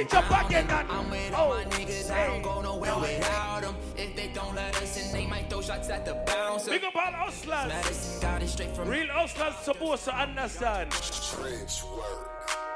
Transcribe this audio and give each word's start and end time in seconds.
it 0.00 0.14
up 0.14 0.46
again, 0.46 0.66
man. 0.66 0.86
I'm 0.90 1.10
with 1.10 1.34
all 1.34 1.52
oh, 1.52 1.56
my 1.56 1.64
niggas, 1.64 2.10
I 2.10 2.26
don't 2.26 2.42
go 2.42 2.60
nowhere 2.60 2.98
without 2.98 3.62
them. 3.62 3.76
If 3.96 4.14
they 4.16 4.28
don't 4.28 4.54
let 4.54 4.76
us 4.76 4.96
in, 4.96 5.12
they 5.12 5.26
might 5.26 5.50
throw 5.50 5.60
shots 5.60 5.90
at 5.90 6.04
the 6.04 6.14
bouncer. 6.26 6.70
Big 6.70 6.84
up 6.84 6.94
all 6.94 7.12
hustlers. 7.12 7.68
Madison 7.68 8.20
got 8.20 8.42
it 8.42 8.48
straight 8.48 8.74
from 8.74 8.88
Real 8.88 9.06
hustlers 9.08 9.56
supposed 9.56 10.04
to 10.04 10.14
understand. 10.16 10.92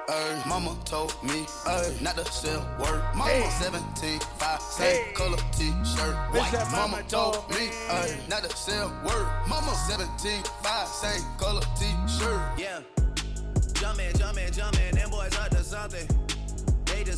Ay, 0.08 0.42
mama 0.48 0.76
told 0.84 1.14
me, 1.22 1.46
ay, 1.66 1.94
not 2.00 2.16
to 2.16 2.24
sell 2.24 2.60
word. 2.80 3.02
Mama 3.14 3.30
Hey. 3.30 3.50
17, 3.62 4.20
5, 4.38 4.60
same 4.60 5.04
Hey. 5.04 5.12
color 5.12 5.38
t-shirt. 5.52 6.16
White. 6.34 6.52
Mama 6.52 6.76
mama 6.76 7.02
told 7.08 7.34
told 7.34 7.50
me, 7.50 7.70
ay, 7.88 8.18
not 8.28 8.42
to 8.42 8.56
sell 8.56 8.88
word. 9.04 9.28
Mama 9.48 9.72
17, 9.88 10.42
5, 10.62 10.88
same 10.88 11.22
color 11.38 11.62
t-shirt. 11.78 12.58
Yeah. 12.58 12.80
Jumpin', 13.74 14.16
jumpin', 14.16 14.52
jumpin', 14.52 14.94
them 14.94 15.10
boys 15.10 15.36
up 15.36 15.50
to 15.50 15.62
something. 15.62 16.21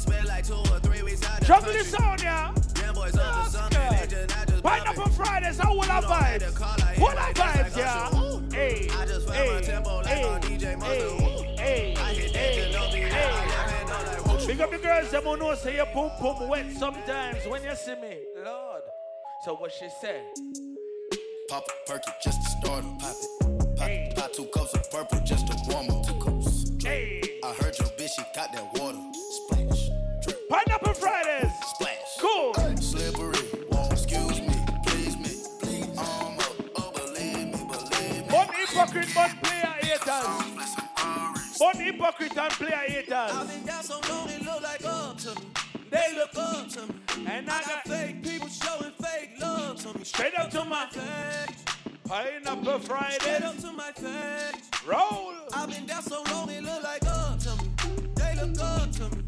They 0.07 0.13
just 0.13 0.27
spent 0.27 0.29
like 0.29 0.47
two 0.47 0.73
or 0.73 0.81
three 0.81 1.03
weeks 1.03 1.25
out 1.25 1.41
the 1.41 1.47
country. 1.47 1.73
this 1.73 1.95
on, 1.95 2.19
yeah. 2.21 2.53
Them 2.75 2.95
boys 2.95 3.17
up 3.17 3.45
to 3.45 3.51
something. 3.51 3.79
They 3.81 4.07
just 4.09 4.29
not 4.37 4.49
just 4.49 4.63
Pineapple 4.63 5.05
bumpin'. 5.05 5.13
Fridays, 5.25 5.59
how 5.59 5.73
will 5.75 5.83
I 5.83 5.97
You 5.97 6.03
don't 6.03 6.13
hate 6.25 6.39
the 6.41 6.47
vibes? 6.47 6.55
call, 6.57 6.69
I 6.83 6.87
hit 6.93 7.01
What 7.01 7.19
I 7.19 7.27
like 7.27 7.35
that, 7.37 7.77
yeah? 7.77 8.21
Ooh. 8.21 8.43
Hey, 8.53 8.89
I 8.93 9.07
just 9.07 9.27
found 9.27 9.39
my 9.39 9.55
hey, 9.55 9.63
tempo 9.63 9.97
like 9.97 10.07
hey, 10.07 10.25
on 10.25 10.41
DJ 10.43 10.79
Mustard. 10.79 11.21
hey, 11.59 11.95
hey, 11.95 11.97
I 11.97 12.15
hit 12.15 12.33
that 12.33 12.39
hey, 12.39 12.55
shit, 12.55 12.73
don't 12.73 12.93
be 12.93 12.99
hey. 12.99 13.11
loud. 13.11 13.49
Left 13.49 13.71
hand 13.71 13.91
on 13.91 14.07
like 14.07 14.27
whoosh. 14.27 14.47
Big 14.47 14.61
up 14.61 14.71
the 14.71 14.79
girls, 14.79 15.11
them 15.11 15.23
who 15.25 15.37
know 15.37 15.55
say 15.55 15.77
your 15.77 15.87
boom 15.87 16.11
boom 16.21 16.49
wet 16.49 16.67
sometimes 16.73 17.47
when 17.47 17.63
you 17.63 17.75
see 17.77 17.95
me. 17.97 18.19
Lord. 18.45 18.83
So 19.45 19.55
what 19.57 19.73
she 19.73 19.89
said? 20.01 20.23
Pop 21.49 21.65
a 21.69 21.91
perky 21.91 22.11
just 22.23 22.43
to 22.43 22.49
start 22.51 22.85
her. 22.85 22.91
Pop 23.01 23.15
it. 23.41 23.77
Pop, 23.77 24.17
pop 24.17 24.33
two 24.33 24.45
cups 24.47 24.75
of 24.75 24.91
purple 24.91 25.21
just 25.25 25.47
to 25.49 25.57
warm 25.69 25.91
up. 25.91 26.04
Haters. 40.23 41.61
One 41.61 41.77
hypocrite 41.77 42.37
and 42.37 42.53
player 42.53 42.77
haters. 42.77 43.13
I've 43.13 43.31
haters. 43.33 43.57
been 43.57 43.67
down 43.67 43.83
so 43.83 44.01
long, 44.09 44.29
it 44.31 44.43
look 44.45 44.63
like 44.63 44.85
up 44.85 45.19
to 45.19 45.31
me. 45.41 45.47
They 45.91 46.15
look 46.17 46.37
up 46.37 46.69
to 46.71 46.81
me. 46.87 47.27
And 47.27 47.49
I 47.51 47.57
I 47.59 47.61
got 47.61 47.69
got 47.69 47.89
fake 47.89 48.23
people 48.23 48.49
showing 48.49 48.93
fake 49.03 49.31
love 49.41 49.77
to 49.83 49.99
me. 49.99 50.05
Straight 50.05 50.39
up 50.39 50.51
to 50.51 50.65
my 50.65 50.87
face. 50.87 51.65
Pineapple 52.05 52.81
Straight 52.81 53.21
Fridays. 53.21 53.43
up 53.43 53.59
to 53.59 53.73
my 53.73 53.93
face. 53.93 54.71
Roll. 54.87 55.33
I've 55.55 55.71
been 55.71 55.87
down 55.87 56.03
so 56.03 56.23
long, 56.31 56.51
it 56.51 56.63
look 56.63 56.83
like 56.83 57.05
up 57.07 57.39
to 57.41 57.51
me. 57.63 57.71
They 58.17 58.35
look 58.35 58.61
up 58.61 58.91
to 58.93 59.17
me. 59.17 59.23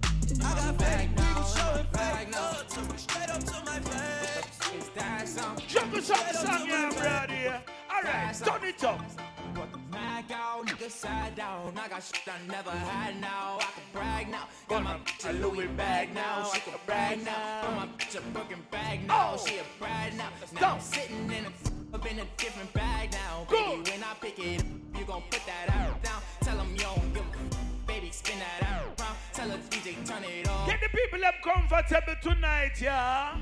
I 0.44 0.54
got 0.54 0.82
fake 0.82 1.10
people 1.16 1.44
showing 1.44 1.86
fake 1.92 2.34
love 2.34 2.66
to 2.68 2.80
me. 2.80 2.98
Straight 2.98 3.30
up 3.30 3.42
to 3.44 3.64
my 3.64 3.80
face. 3.80 4.74
Is 4.78 4.88
that 4.96 5.28
something? 5.28 5.66
Juggle 5.68 6.00
some 6.02 6.16
song, 6.34 6.66
yeah, 6.66 6.90
brother. 6.90 7.75
Yeah. 8.04 8.10
All 8.10 8.26
right, 8.26 8.34
turn 8.34 8.68
it 8.68 8.84
up. 8.84 9.00
Mag 9.90 10.30
out, 10.32 10.66
nigga 10.66 10.90
side 10.90 11.34
down. 11.36 11.72
I 11.78 11.88
got 11.88 12.02
shit 12.02 12.20
I 12.28 12.46
never 12.46 12.70
had 12.70 13.18
now. 13.20 13.56
I 13.58 13.62
can 13.62 13.82
brag 13.92 14.28
now. 14.28 14.48
Got 14.68 14.82
my 14.82 14.96
bitch 14.98 15.30
a 15.30 15.32
Louis 15.32 15.66
bag 15.68 16.14
now. 16.14 16.50
She 16.52 16.60
can 16.60 16.74
brag 16.84 17.24
now. 17.24 17.62
Got 17.62 17.76
my 17.76 17.86
bitch 17.96 18.16
a 18.18 18.20
Birkin 18.32 18.58
bag 18.70 19.06
now. 19.06 19.32
Oh. 19.34 19.44
She 19.46 19.56
a 19.56 19.62
brag 19.78 20.14
now. 20.16 20.28
Now 20.60 20.74
I'm 20.74 20.80
sitting 20.80 21.30
in 21.30 21.46
a 21.46 21.94
up 21.94 22.10
in 22.10 22.18
a 22.18 22.24
different 22.36 22.70
bag 22.74 23.12
now. 23.12 23.46
Baby, 23.48 23.90
when 23.90 24.02
I 24.04 24.14
pick 24.20 24.38
it 24.38 24.60
up, 24.60 24.66
you 24.98 25.04
gon' 25.06 25.22
put 25.30 25.40
that 25.46 25.70
out 25.74 26.02
down. 26.02 26.20
Tell 26.42 26.60
'em 26.60 26.72
you 26.72 26.80
don't 26.80 27.14
give 27.14 27.22
a 27.22 27.28
f- 27.28 27.86
Baby, 27.86 28.10
spin 28.10 28.38
that 28.38 28.68
out 28.68 29.00
round. 29.00 29.16
Tell 29.32 29.48
the 29.48 29.56
DJ, 29.70 29.94
turn 30.04 30.24
it 30.24 30.48
off. 30.48 30.68
Get 30.68 30.80
the 30.80 30.88
people 30.88 31.20
them 31.20 31.32
comfortable 31.42 32.16
tonight, 32.20 32.72
yeah. 32.80 33.38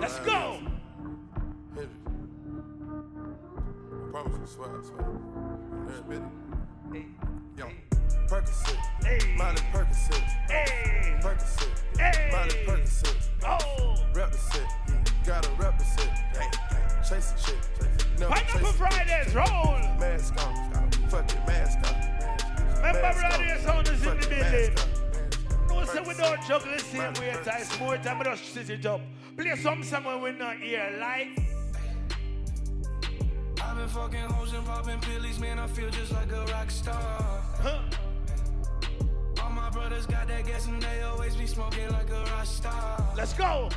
Let's 0.00 0.18
go. 0.20 0.71
Promise 4.12 4.38
you, 4.40 4.46
swear, 4.46 4.68
I 4.68 4.84
swear. 4.84 5.08
Every 5.88 6.20
bit. 6.92 7.06
Yo, 7.56 7.66
Percocet. 8.28 8.76
Hey. 9.02 9.34
Miley 9.38 9.62
Percocet. 9.72 10.22
Hey. 10.50 11.18
Percocet. 11.22 11.98
Hey. 11.98 12.28
Miley 12.30 12.58
Percocet. 12.66 13.16
Oh. 13.42 14.04
Rep 14.14 14.30
the 14.30 14.36
set. 14.36 14.68
Gotta 15.24 15.48
rep 15.52 15.78
the 15.78 15.84
set. 15.84 16.10
Chase 17.08 17.32
the 17.32 17.52
chick. 17.52 17.58
Never 18.18 18.34
Pineapple 18.34 18.72
Fridays, 18.72 19.34
roll. 19.34 19.78
Mask 19.98 20.34
on. 20.44 20.90
Fuck 21.08 21.32
it, 21.32 21.46
mask 21.46 21.78
on. 21.78 21.96
Remember, 22.76 23.00
Mask 23.00 23.20
brother, 23.20 23.44
on. 23.70 23.86
in 23.86 23.94
the 23.94 24.26
building. 24.28 24.74
No, 25.70 25.84
say 25.86 26.00
we 26.06 26.14
don't 26.14 26.42
juggle 26.46 26.70
the 26.70 26.80
same 26.80 27.14
way 27.14 27.34
times. 27.42 27.80
More 27.80 27.96
time, 27.96 28.18
we 28.18 28.24
just 28.24 28.52
sit 28.52 28.68
it 28.68 28.84
up. 28.84 29.00
Play 29.38 29.56
some 29.56 29.82
song 29.82 30.04
when 30.04 30.20
we're 30.20 30.32
not 30.32 30.58
here 30.58 30.98
live. 31.00 31.61
I've 33.72 33.78
been 33.78 33.88
fucking 33.88 34.28
hoes 34.36 34.52
and 34.52 34.66
popping 34.66 35.00
pillies, 35.00 35.40
man. 35.40 35.58
I 35.58 35.66
feel 35.66 35.88
just 35.88 36.12
like 36.12 36.30
a 36.30 36.44
rock 36.52 36.70
star. 36.70 37.42
Huh. 37.58 37.80
All 39.42 39.48
my 39.48 39.70
brothers 39.70 40.04
got 40.04 40.28
that 40.28 40.46
gas 40.46 40.66
and 40.66 40.82
they 40.82 41.00
always 41.00 41.34
be 41.36 41.46
smoking 41.46 41.88
like 41.90 42.10
a 42.10 42.22
rock 42.32 42.44
star. 42.44 43.02
Let's 43.16 43.32
go. 43.32 43.70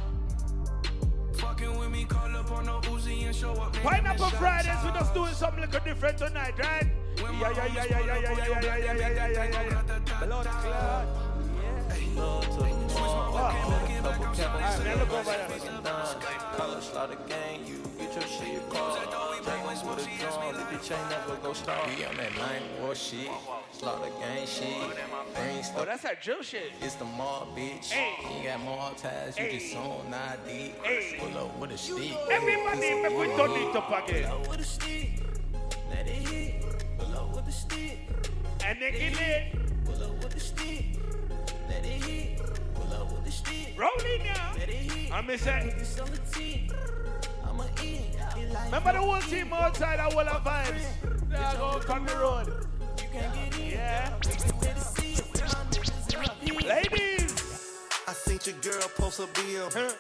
Fucking 1.38 1.80
with 1.80 1.92
me, 1.92 2.04
call 2.04 2.36
up 2.36 2.52
on 2.52 2.66
no 2.66 2.82
Uzi 2.82 3.26
and 3.26 3.34
show 3.34 3.54
up. 3.54 3.74
man, 3.74 3.84
Pineapple 3.84 4.26
in 4.26 4.32
Fridays, 4.32 4.84
we 4.84 4.90
top. 4.90 5.00
just 5.00 5.14
doing 5.14 5.34
something 5.34 5.62
little 5.62 5.80
different 5.80 6.18
tonight, 6.18 6.60
right? 6.60 6.88
Yeah, 7.18 7.32
yeah, 7.32 7.66
yeah, 7.66 7.86
yeah, 7.86 7.86
yeah, 7.86 8.20
yeah, 8.20 8.20
yeah, 8.20 8.36
yeah, 8.36 8.60
yeah, 8.60 8.78
yeah, 8.78 9.08
yeah, 9.08 9.28
yeah, 9.28 9.50
yeah, 9.50 9.84
yeah. 10.20 10.26
Blood 10.26 10.46
clot. 10.46 11.08
Alright, 13.38 14.84
man, 14.84 15.00
look 15.00 15.14
over 15.14 15.24
there. 15.24 15.48
Color 16.58 16.82
slaughter 16.82 17.18
gang, 17.30 17.66
you 17.66 17.78
get 17.98 18.14
your 18.14 18.24
shit 18.24 18.70
called. 18.70 19.25
Bitch 20.78 20.92
ain't 20.98 21.10
never 21.10 21.36
go 21.42 21.54
star. 21.54 21.88
We 21.88 22.06
on 22.06 22.16
that 22.18 22.36
nine 22.38 22.62
war 22.82 22.96
shit, 22.96 23.30
slaughter 23.72 24.10
gang 24.20 24.46
shit. 24.48 24.78
Brain 25.34 25.64
Oh, 25.78 25.86
that's 25.86 26.04
that 26.04 26.22
drill 26.22 26.42
shit. 26.42 26.72
It's 26.82 26.96
the 26.96 27.06
mob, 27.06 27.56
bitch. 27.58 27.92
Hey. 27.92 28.38
You 28.44 28.48
got 28.50 28.64
mob 28.64 28.98
ties, 28.98 29.38
you 29.38 29.46
Hey. 29.46 29.60
just 29.60 29.76
on 29.78 30.14
ID. 30.14 30.74
Hey. 30.84 31.16
Pull 31.20 31.38
up 31.38 31.58
with 31.60 31.72
a 31.72 31.78
stick. 31.78 32.12
Everybody, 32.32 32.80
make 32.80 33.18
we 33.18 33.28
turn 33.36 33.52
it 33.52 33.76
up 33.76 34.08
again. 34.10 34.42
With 34.50 34.60
a 34.60 34.64
stick, 34.64 35.10
let 35.90 36.08
it 36.08 36.12
hit. 36.12 36.98
Pull 36.98 37.16
up 37.18 37.36
with 37.36 37.48
a 37.48 37.52
stick, 37.52 38.00
And 38.66 38.82
they 38.82 38.92
get 38.92 39.20
it. 39.22 39.86
pull 39.86 40.04
up 40.04 40.24
with 40.24 40.36
a 40.36 40.40
stick, 40.40 40.86
let 41.70 41.86
it 41.86 42.04
hit. 42.04 42.42
Pull 42.74 42.94
up 42.94 43.12
with 43.12 43.28
a 43.28 43.32
stick, 43.32 43.74
Rolling 43.78 44.24
now. 44.26 44.54
let 44.58 44.70
it 44.70 44.76
hit. 44.76 45.12
I 45.14 45.22
miss 45.22 45.46
I'ma 47.56 47.64
eat. 47.84 48.02
It 48.38 48.52
like 48.54 48.66
Remember 48.66 48.92
the 48.92 49.00
whole 49.00 49.22
team 49.22 49.54
outside 49.54 50.00
of 50.00 50.14
Wall 50.14 50.28
of 50.28 50.44
Vibes? 50.44 50.84
They 51.30 51.36
are 51.38 51.56
going 51.56 51.90
on 51.90 52.06
the 52.06 52.16
road. 52.18 52.48
you 53.00 53.08
can't 53.14 53.34
get 53.34 53.60
in. 53.60 53.70
Yeah. 53.72 54.14
Let 54.62 54.78
it 54.78 54.80
see 54.82 55.14
it. 55.14 55.26
My 55.34 55.64
niggas 55.72 56.14
in 56.14 56.20
my 56.20 56.28
pit. 56.42 56.66
Ladies. 56.66 57.72
I 58.08 58.14
seen 58.14 58.40
your 58.44 58.56
girl 58.62 58.88
post 58.98 59.20
a 59.20 59.24
BM. 59.28 59.74
Huh? 59.74 59.92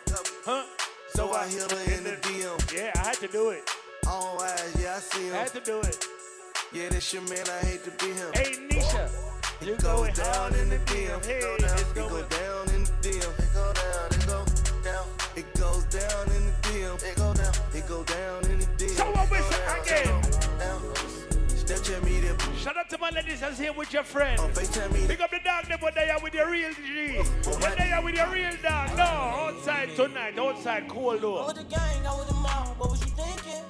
Huh? 0.45 0.63
So 1.13 1.31
I 1.31 1.47
hit 1.47 1.71
her 1.71 1.93
in 1.95 2.03
the 2.03 2.17
DM. 2.21 2.75
Yeah, 2.75 2.91
I 2.95 2.99
had 2.99 3.15
to 3.19 3.27
do 3.27 3.49
it. 3.51 3.63
All 4.07 4.39
eyes, 4.41 4.75
yeah, 4.81 4.95
I 4.97 4.99
see 4.99 5.21
I 5.21 5.27
him. 5.27 5.33
had 5.33 5.47
to 5.53 5.61
do 5.61 5.79
it. 5.79 6.05
Yeah, 6.73 6.89
that's 6.89 7.13
your 7.13 7.21
man, 7.23 7.45
I 7.49 7.65
hate 7.65 7.83
to 7.85 7.91
be 7.91 8.11
him. 8.11 8.31
Hey, 8.33 8.51
Nisha. 8.69 9.09
You 9.61 9.73
It 9.73 9.81
goes 9.81 9.83
going 9.83 10.13
down 10.13 10.35
hard 10.35 10.53
in 10.55 10.69
the 10.69 10.77
DM. 10.77 11.25
Hey, 11.25 11.37
It 11.37 11.41
go 11.41 11.57
down, 11.57 11.79
it 11.79 11.95
go 11.95 12.09
down 12.27 12.69
in 12.75 12.83
the 12.83 12.91
DM. 13.01 13.39
It 13.39 13.53
go 13.53 13.73
down, 13.73 14.11
it 14.11 14.27
go 14.27 14.45
down. 14.83 15.05
It 15.35 15.53
goes 15.55 15.83
down 15.85 16.27
in 16.35 16.45
the 16.45 16.53
DM. 16.67 17.03
It 17.03 17.15
go 17.15 17.33
down, 17.33 17.34
it 17.34 17.34
go 17.87 18.03
down 18.03 18.45
in 18.45 18.59
the 18.59 18.65
DM. 18.77 18.89
So 18.89 19.05
what 19.11 19.29
we 19.31 19.37
It 19.37 19.41
go 19.41 19.49
say 19.51 19.65
down, 19.65 19.81
again? 19.81 20.23
it 20.23 20.61
go. 20.61 20.93
Snapchat 21.55 22.03
me 22.03 22.19
there. 22.19 22.37
Shout 22.57 22.77
out 22.77 22.89
to 22.89 22.97
my 22.97 23.09
ladies 23.09 23.39
that's 23.39 23.59
here 23.59 23.73
with 23.73 23.93
your 23.93 24.03
friend. 24.03 24.39
On 24.39 24.49
oh, 24.49 24.53
FaceTime 24.53 24.91
me. 24.93 25.07
Pick 25.07 25.21
up 25.21 25.31
the 25.31 25.39
dog 25.43 25.65
them 25.65 25.79
when 25.81 25.93
they 25.93 26.09
are 26.09 26.19
with 26.21 26.33
your 26.33 26.49
real 26.49 26.71
G. 26.73 27.17
When 27.17 27.73
they 27.77 27.91
are 27.91 28.01
with 28.03 28.15
your 28.15 28.27
real 28.29 28.55
dog. 28.63 28.97
No, 28.97 29.03
outside 29.03 29.95
tonight. 29.95 30.37
Outside 30.37 30.87
cold 30.87 31.21
though. 31.21 31.45
with 31.47 31.57
the 31.57 31.63
gang, 31.63 32.05
I 32.05 32.13
was 32.15 32.27
the 32.27 32.33
mob. 32.35 32.77
What 32.79 32.91
was 32.91 33.01
you 33.01 33.11
thinking? 33.11 33.63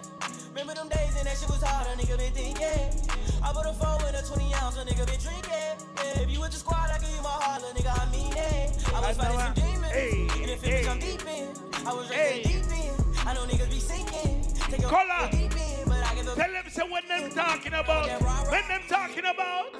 Remember 0.49 0.73
them 0.73 0.87
days 0.89 1.15
and 1.17 1.27
that 1.27 1.37
shit 1.37 1.49
was 1.49 1.61
hard, 1.63 1.87
a 1.87 2.01
nigga 2.01 2.17
been 2.17 2.31
thinking. 2.31 3.11
I 3.43 3.51
put 3.53 3.65
a 3.65 3.73
phone 3.73 3.97
with 4.03 4.15
a 4.15 4.23
20 4.25 4.53
ounce, 4.55 4.77
a 4.77 4.85
nigga 4.85 5.05
been 5.05 5.19
drinking. 5.19 5.75
Yeah, 5.97 6.21
if 6.23 6.31
you 6.31 6.39
with 6.39 6.51
the 6.51 6.57
squad, 6.57 6.89
I 6.89 6.99
give 6.99 7.09
you 7.09 7.21
my 7.21 7.29
heart, 7.29 7.61
little 7.61 7.75
nigga, 7.75 7.91
I 7.91 8.11
mean 8.11 8.31
it. 8.31 8.93
I 8.95 8.99
was 9.07 9.17
fighting 9.17 9.39
some 9.39 9.53
demons. 9.53 9.91
Hey, 9.91 10.27
and 10.41 10.51
if 10.51 10.63
it 10.63 10.69
hey. 10.69 10.87
I'm 10.87 10.99
deep 10.99 11.21
in, 11.27 11.47
I 11.85 11.93
was 11.93 12.09
Hey. 12.09 12.41
deep 12.43 12.63
in. 12.71 13.04
I 13.27 13.33
know 13.33 13.41
niggas 13.45 13.69
be 13.69 13.79
sinking. 13.79 14.53
Take 14.69 14.79
a 14.85 14.87
Color. 14.89 15.29
deep 15.31 15.51
in, 15.51 15.85
but 15.89 16.03
I 16.05 16.15
give 16.15 16.27
a 16.27 16.35
Tell 16.35 16.51
them 16.51 16.63
say 16.69 16.83
what 16.89 17.07
them 17.07 17.29
talking 17.31 17.73
about. 17.73 18.07
When 18.51 18.67
them 18.67 18.81
talking 18.87 19.25
about. 19.25 19.75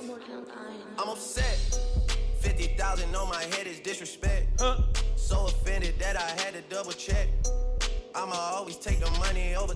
I'm 0.98 1.10
upset. 1.10 1.80
50,000 2.40 3.16
on 3.16 3.30
my 3.30 3.44
head 3.44 3.68
is 3.68 3.80
disrespect. 3.80 4.60
Huh? 4.60 4.82
So 5.16 5.46
offended 5.48 5.96
that 6.00 6.16
I 6.16 6.30
had 6.42 6.54
to 6.54 6.62
double 6.74 6.92
check. 6.92 7.28
I'ma 8.14 8.34
always 8.36 8.78
take 8.78 9.00
the 9.00 9.12
money 9.20 9.56
over. 9.56 9.74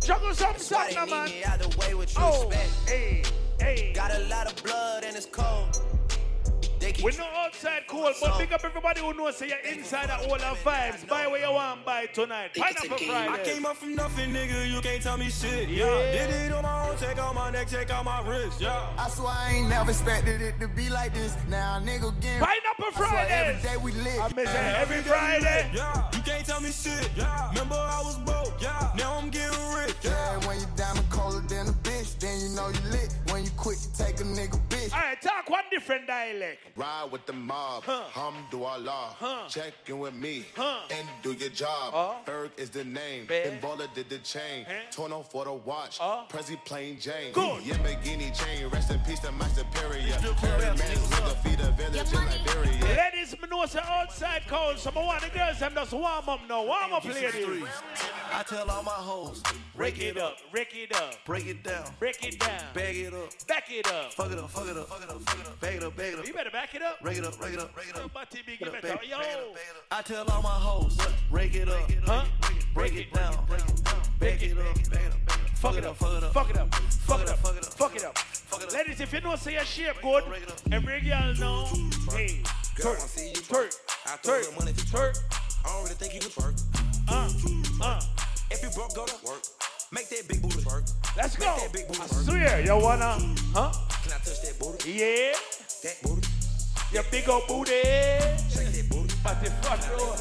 Juggle 0.00 0.34
some 0.34 0.52
That's 0.52 0.70
why 0.70 0.90
song, 0.90 1.06
they 1.06 1.10
man. 1.10 1.28
me 1.30 1.44
out 1.44 1.58
the 1.58 1.76
way 1.78 1.94
with 1.94 2.14
you 2.14 2.20
Oh, 2.22 2.48
respect. 2.48 2.70
hey, 2.88 3.22
hey. 3.60 3.92
Got 3.94 4.14
a 4.14 4.20
lot 4.28 4.46
of 4.50 4.62
blood 4.62 5.04
and 5.04 5.16
it's 5.16 5.26
cold. 5.26 5.80
They 6.86 6.92
keep 6.92 7.04
We 7.04 7.16
know 7.16 7.26
outside 7.34 7.82
cool, 7.88 8.12
but 8.20 8.38
pick 8.38 8.52
up 8.52 8.64
everybody 8.64 9.00
who 9.00 9.12
knows 9.12 9.36
say 9.36 9.48
you're 9.48 9.74
inside 9.74 10.08
that 10.08 10.20
all 10.20 10.36
of 10.36 10.62
vibes. 10.62 11.08
Buy 11.08 11.26
what 11.26 11.40
you 11.40 11.50
want, 11.50 11.84
buy 11.84 12.06
tonight. 12.06 12.54
Pineapple 12.54 12.94
I 12.94 13.26
Friday. 13.26 13.32
I 13.32 13.44
came 13.44 13.66
up 13.66 13.76
from 13.76 13.96
nothing, 13.96 14.30
nigga. 14.30 14.72
You 14.72 14.80
can't 14.80 15.02
tell 15.02 15.18
me 15.18 15.28
shit. 15.28 15.68
Yeah. 15.68 15.84
Yeah. 15.84 16.26
Did 16.28 16.46
it 16.46 16.52
on 16.52 16.62
my 16.62 16.88
own. 16.88 16.96
Take 16.96 17.18
out 17.18 17.34
my 17.34 17.50
neck, 17.50 17.66
take 17.66 17.90
out 17.90 18.04
my 18.04 18.20
wrist. 18.28 18.60
Yeah. 18.60 18.86
I 18.96 19.08
swear 19.08 19.34
I 19.36 19.54
ain't 19.54 19.68
never 19.68 19.90
expected 19.90 20.40
it 20.40 20.60
to 20.60 20.68
be 20.68 20.88
like 20.88 21.12
this. 21.12 21.34
Now 21.48 21.78
a 21.78 21.80
nigga 21.80 22.14
getting 22.20 22.38
Pineapple 22.38 22.84
I 22.84 22.92
swear 22.94 23.08
Friday. 23.08 23.34
every 23.34 23.62
day 23.68 23.76
we 23.78 23.90
lit. 23.90 24.20
I 24.20 24.28
miss 24.36 24.48
it 24.48 24.56
every 24.56 25.02
Friday. 25.02 25.70
Yeah. 25.74 26.10
You 26.14 26.22
can't 26.22 26.46
tell 26.46 26.60
me 26.60 26.70
shit. 26.70 27.10
Yeah. 27.16 27.48
Remember 27.48 27.74
I 27.74 28.00
was 28.04 28.16
broke. 28.18 28.62
Yeah. 28.62 28.92
Now 28.96 29.18
I'm 29.18 29.30
getting 29.30 29.58
rich. 29.74 29.96
Yeah, 30.04 30.46
when 30.46 30.60
you 30.60 30.66
diamond 30.76 31.10
colder 31.10 31.40
than 31.48 31.66
a 31.66 31.72
bitch, 31.72 32.16
then 32.20 32.38
you 32.40 32.54
know 32.54 32.68
you 32.68 32.90
lit. 32.92 33.15
When 33.36 33.44
you 33.44 33.50
quit, 33.58 33.76
you 33.82 33.90
take 34.06 34.18
a 34.20 34.24
nigga 34.24 34.58
bitch. 34.70 34.94
All 34.94 34.98
right, 35.00 35.20
talk 35.20 35.50
one 35.50 35.64
different 35.70 36.06
dialect. 36.06 36.56
Ride 36.74 37.08
with 37.12 37.26
the 37.26 37.34
mob, 37.34 37.82
Huh. 37.84 38.04
hum 38.04 38.34
do 38.50 38.64
Allah. 38.64 39.14
Huh. 39.20 39.46
Check 39.46 39.74
in 39.88 39.98
with 39.98 40.14
me 40.14 40.46
Huh. 40.56 40.78
and 40.90 41.06
do 41.22 41.32
your 41.34 41.50
job. 41.50 41.94
Uh. 41.94 42.14
Berg 42.24 42.52
is 42.56 42.70
the 42.70 42.82
name, 42.84 43.26
Bear. 43.26 43.48
and 43.48 43.60
Baller 43.60 43.92
did 43.94 44.08
the 44.08 44.16
chain. 44.20 44.64
Huh. 44.66 44.72
Torn 44.90 45.22
for 45.24 45.44
the 45.44 45.52
watch, 45.52 45.98
Uh. 46.00 46.24
Prezi 46.30 46.56
plain 46.64 46.98
Jane. 46.98 47.32
Good. 47.34 47.62
Yamagini 47.64 48.32
chain, 48.34 48.68
rest 48.70 48.90
in 48.90 49.00
peace 49.00 49.20
to 49.20 49.30
my 49.32 49.46
superior. 49.48 50.16
Curry 50.40 50.64
man 50.64 50.76
with 50.78 51.10
the 51.28 51.36
feet 51.46 51.60
of 51.60 51.74
village 51.74 52.10
in 52.14 52.24
Liberia. 52.24 52.96
Ladies, 52.96 53.32
me 53.38 53.48
know 53.50 53.66
say 53.66 53.80
outside 53.84 54.44
cold, 54.48 54.78
so 54.78 54.90
I 54.96 54.98
want 54.98 55.20
the 55.20 55.28
girls 55.28 55.58
them 55.58 55.74
just 55.74 55.92
warm 55.92 56.26
up 56.26 56.40
now. 56.48 56.64
Warm 56.64 56.94
up, 56.94 57.04
ladies. 57.04 57.68
I 58.32 58.42
tell 58.44 58.70
all 58.70 58.82
my 58.82 58.92
hoes, 58.92 59.42
Break 59.76 60.00
it 60.00 60.16
up, 60.16 60.38
break 60.50 60.74
it 60.74 60.96
up, 60.96 61.22
break 61.26 61.46
it 61.46 61.62
down, 61.62 61.84
break 61.98 62.24
it 62.24 62.40
down, 62.40 62.62
bag 62.72 62.96
it 62.96 63.12
up, 63.12 63.25
back 63.46 63.70
it 63.70 63.86
up. 63.86 64.12
fuck 64.12 64.32
it 64.32 64.38
up, 64.38 64.50
fuck 64.50 64.68
it 64.68 64.76
up, 64.76 64.88
fuck 64.88 65.02
it 65.02 65.10
up, 65.10 65.20
fuck 65.22 65.40
it 65.40 65.46
up, 65.46 65.60
bag 65.60 65.76
it 65.76 65.82
up, 65.82 65.96
bag 65.96 66.12
it 66.12 66.18
up, 66.18 66.26
You 66.26 66.34
better 66.34 66.50
back 66.50 66.74
it 66.74 66.82
up. 66.82 66.98
rake 67.02 67.18
it 67.18 67.24
up, 67.24 67.40
rake 67.40 67.54
it 67.54 67.60
up, 67.60 67.76
rake 67.76 67.88
it 67.88 67.96
up. 67.96 68.12
Body 68.12 68.42
big, 68.46 68.58
Get 68.58 68.68
you 68.68 68.76
up, 68.76 68.82
Yo, 68.82 68.88
bag 68.88 69.00
it 69.00 69.12
up, 69.12 69.54
bag 69.54 69.62
it 69.70 69.76
up. 69.76 69.84
I 69.90 70.02
tell 70.02 70.30
all 70.30 70.42
my 70.42 70.48
hoes, 70.48 70.98
rake 71.30 71.54
it 71.54 71.68
up, 71.68 71.90
huh? 72.04 72.24
break 72.74 72.94
it 72.94 73.12
down, 73.12 73.44
break 73.46 73.62
it 73.62 73.84
down, 73.84 74.02
bag 74.18 74.42
it 74.42 74.58
up, 74.58 74.64
bag 74.64 74.72
it 74.74 74.86
up, 74.86 74.90
bag 74.90 75.04
it 75.04 75.12
up, 75.12 75.36
Fuck 75.56 75.78
it 75.78 75.84
up, 75.86 75.96
fuck 75.96 76.12
it 76.18 76.22
up, 76.22 76.32
fuck 76.32 76.50
it 76.50 76.56
up, 76.58 76.68
fuck 76.70 77.20
it 77.20 77.28
up, 77.30 77.38
fuck 77.38 77.56
it 77.56 77.64
up, 77.64 77.72
fuck 77.72 77.96
it 77.96 78.04
up. 78.04 78.18
up. 78.52 78.72
Ladies, 78.72 79.00
if 79.00 79.12
you 79.12 79.20
know 79.22 79.36
say 79.36 79.54
your 79.54 79.64
shape 79.64 79.96
good, 80.02 80.22
every 80.70 81.00
girl 81.00 81.34
know. 81.40 81.64
Hey, 82.12 82.42
twerk, 82.76 83.00
twerk, 83.48 83.74
twerk, 84.22 84.52
twerk. 84.92 85.18
I 85.64 85.68
don't 85.68 85.82
really 85.82 85.94
think 85.94 86.14
you 86.14 86.20
could 86.20 86.30
twerk. 86.30 86.62
Uh, 87.08 87.84
uh. 87.84 88.00
If 88.50 88.62
you 88.62 88.68
broke, 88.70 88.94
go 88.94 89.06
to 89.06 89.26
work. 89.26 89.42
Make 89.90 90.08
that 90.10 90.28
big 90.28 90.42
booty 90.42 90.62
work. 90.64 90.84
Let's 91.16 91.36
go. 91.36 91.46
that 91.46 91.72
big 91.72 91.88
booty 91.88 92.00
I 92.00 92.06
swear, 92.06 92.60
you 92.64 92.76
wanna, 92.76 93.18
huh? 93.54 93.72
Can 94.02 94.12
I 94.12 94.18
touch 94.18 94.42
that 94.42 94.58
booty? 94.58 94.92
Yeah, 94.92 95.32
That 95.82 95.96
booty. 96.02 96.28
your 96.92 97.02
big 97.10 97.28
old 97.28 97.46
booty. 97.48 97.72
Shake 98.52 98.68
that 98.72 98.86
booty. 98.90 99.14
But 99.24 99.42
the 99.42 99.50
front 99.62 99.82
door. 99.88 100.16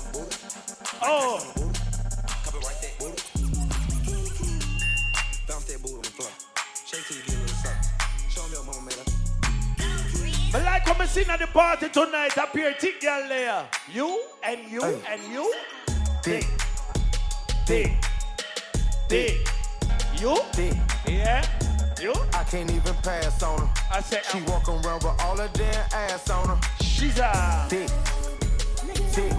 Oh, 1.04 1.40
Copyright 2.46 2.82
that 2.82 2.96
booty. 2.98 3.22
Bounce 5.48 5.66
that 5.66 5.82
booty 5.82 5.96
on 5.96 6.02
the 6.02 6.10
floor. 6.16 6.30
Shake 6.88 7.06
till 7.08 7.18
you 7.18 7.24
get 7.24 7.36
a 7.36 7.40
little 7.40 7.56
something. 7.58 7.90
Show 8.30 8.44
me 8.48 8.54
your 8.54 8.64
mama 8.64 8.82
made 8.86 9.00
up. 9.00 9.08
I 10.56 10.64
like 10.64 10.86
when 10.88 11.02
I 11.02 11.06
sing 11.06 11.30
at 11.30 11.40
the 11.40 11.48
party 11.48 11.90
tonight. 11.90 12.38
Up 12.38 12.56
here, 12.56 12.74
thick 12.80 13.02
girl 13.02 13.28
there. 13.28 13.68
You 13.92 14.24
and 14.44 14.72
you 14.72 14.82
and 14.84 15.22
you. 15.32 15.54
Dick, 16.24 16.48
Dick. 17.68 17.92
Dick. 19.10 19.48
You? 20.20 20.40
dick. 20.54 20.74
Yeah. 21.08 21.46
You? 22.02 22.14
I 22.34 22.44
can't 22.44 22.70
even 22.72 22.96
pass 23.04 23.42
on 23.44 23.60
her. 23.60 23.70
I 23.92 24.02
say, 24.02 24.22
She 24.32 24.40
um, 24.40 24.46
walk 24.46 24.68
around 24.68 25.04
with 25.04 25.16
all 25.22 25.38
her 25.38 25.50
damn 25.54 25.86
ass 25.94 26.30
on 26.30 26.48
her. 26.50 26.58
she's 26.82 27.20
a. 27.20 27.66
Dick, 27.70 27.90
dick. 29.14 29.34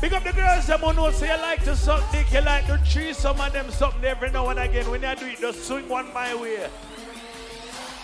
Big 0.00 0.12
up 0.14 0.24
the 0.24 0.32
girls, 0.32 0.66
them 0.66 0.80
who 0.80 0.92
know 0.94 1.10
say 1.12 1.32
you 1.32 1.40
like 1.40 1.62
to 1.62 1.76
suck 1.76 2.02
dick, 2.10 2.26
you 2.32 2.40
like 2.40 2.66
to 2.66 2.76
treat 2.90 3.14
some 3.14 3.40
of 3.40 3.52
them 3.52 3.70
something 3.70 4.04
every 4.04 4.30
now 4.32 4.48
and 4.48 4.58
again. 4.58 4.90
When 4.90 5.00
you 5.02 5.14
do 5.14 5.26
it, 5.26 5.38
just 5.38 5.64
swing 5.64 5.88
one 5.88 6.12
my 6.12 6.34
way. 6.34 6.68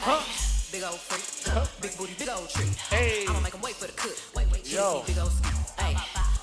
Huh? 0.00 0.22
Big 0.70 0.82
old 0.84 0.94
freak, 1.00 1.52
huh? 1.52 1.66
big 1.82 1.96
booty, 1.98 2.12
big 2.18 2.28
old 2.28 2.48
treat. 2.50 2.68
Hey. 2.92 3.24
I'ma 3.26 3.40
make 3.40 3.54
'em 3.54 3.60
wait 3.62 3.74
for 3.74 3.86
the 3.86 3.92
cook. 3.94 4.14
Wait, 4.36 4.46
wait, 4.52 4.70
Yo. 4.70 4.78
Yo. 4.78 5.02
big 5.06 5.18
old 5.18 5.32
scoop. 5.32 5.80
Hey, 5.80 5.96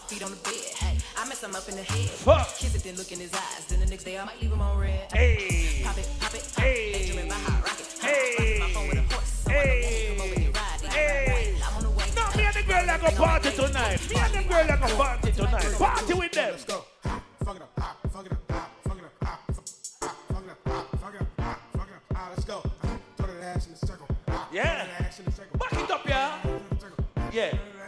feet 0.07 0.23
on 0.23 0.31
the 0.31 0.37
bed. 0.37 0.53
Hey, 0.75 0.97
I 1.17 1.27
mess 1.27 1.43
him 1.43 1.55
up 1.55 1.67
in 1.69 1.75
the 1.75 1.83
head. 1.83 2.09
Fuck. 2.09 2.47
Kiss 2.57 2.75
it, 2.75 2.83
then 2.83 2.95
look 2.95 3.11
in 3.11 3.19
his 3.19 3.33
eyes. 3.33 3.65
Then 3.67 3.79
the 3.79 3.85
next 3.85 4.03
day 4.03 4.17
I 4.17 4.25
might 4.25 4.41
leave 4.41 4.51
him 4.51 4.61
on 4.61 4.77
red. 4.79 5.11
Hey. 5.13 5.81
Pop 5.83 5.97
it, 5.97 6.07
pop 6.19 6.33
it, 6.35 6.51
pop 6.53 6.63
Hey. 6.63 6.89
it. 6.91 6.93
Daydreaming 7.07 7.25
about 7.27 7.39
hot 7.41 7.63
rocket. 7.65 7.87
Hey. 8.01 8.57
My 8.59 8.69
phone 8.69 8.87
with 8.89 8.97
a 8.97 9.13
horse. 9.13 9.29
So 9.45 9.51
I 9.51 9.53
Hey. 9.53 10.15
know 10.17 10.23
come 10.23 10.31
over 10.31 10.35
and 10.41 10.55
ride 10.55 10.81
it. 10.83 10.93
Hey. 10.93 11.53
Wait, 11.53 11.67
I'm 11.67 11.75
on 11.77 11.83
the 11.83 11.89
way. 11.91 12.05
No, 12.15 12.23
me 12.37 12.43
and 12.45 12.55
the 12.55 12.63
girl 12.63 12.85
like 12.85 13.03
a 13.03 13.11
party 13.15 13.51
tonight. 13.51 14.09
Me 14.09 14.15
and 14.17 14.33
them 14.33 14.47
girl 14.47 14.65
like 14.67 14.91
a 14.91 14.95
party 14.95 15.31
tonight. 15.31 15.73
Party 15.77 16.13
with 16.13 16.31
them. 16.31 16.51
Let's 16.51 16.65
go. 16.65 16.85
Hop, 17.05 17.23
fuck 17.43 17.55
it 17.55 17.61
up, 17.61 17.71
hop, 17.79 18.11
fuck 18.11 18.25
it 18.25 18.31
up, 18.31 18.51
hop, 18.51 18.71
fuck 18.83 18.97
it 18.97 19.03
up, 19.05 19.13
hop, 19.23 19.39
fuck 19.49 19.65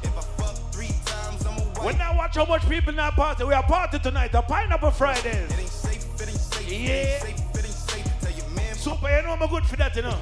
if 0.03 0.17
I 0.17 0.21
fuck 0.37 0.55
three 0.73 0.91
times, 1.05 1.45
I'm 1.45 1.57
a. 1.57 1.85
When 1.85 1.99
I 2.01 2.15
watch 2.15 2.35
how 2.35 2.45
much 2.45 2.67
people 2.67 2.93
in 2.93 2.99
our 2.99 3.11
party, 3.11 3.43
we 3.43 3.53
are 3.53 3.63
party 3.63 3.99
tonight. 3.99 4.31
The 4.31 4.41
Pineapple 4.41 4.91
Fridays. 4.91 5.25
It 5.25 5.59
ain't 5.59 5.69
safe, 5.69 6.21
it 6.21 6.27
ain't 6.27 6.37
safe, 6.37 6.67
it 6.67 6.73
Yeah. 6.73 6.89
ain't 6.89 7.21
safe, 7.21 7.39
it 7.55 7.65
ain't 7.65 7.65
safe. 7.65 8.19
Tell 8.21 8.31
your 8.31 8.49
man, 8.55 8.75
Super, 8.75 9.09
you 9.15 9.23
know 9.23 9.37
I'm 9.39 9.47
good 9.49 9.65
for 9.65 9.75
that, 9.77 9.95
you 9.95 10.01
know. 10.01 10.17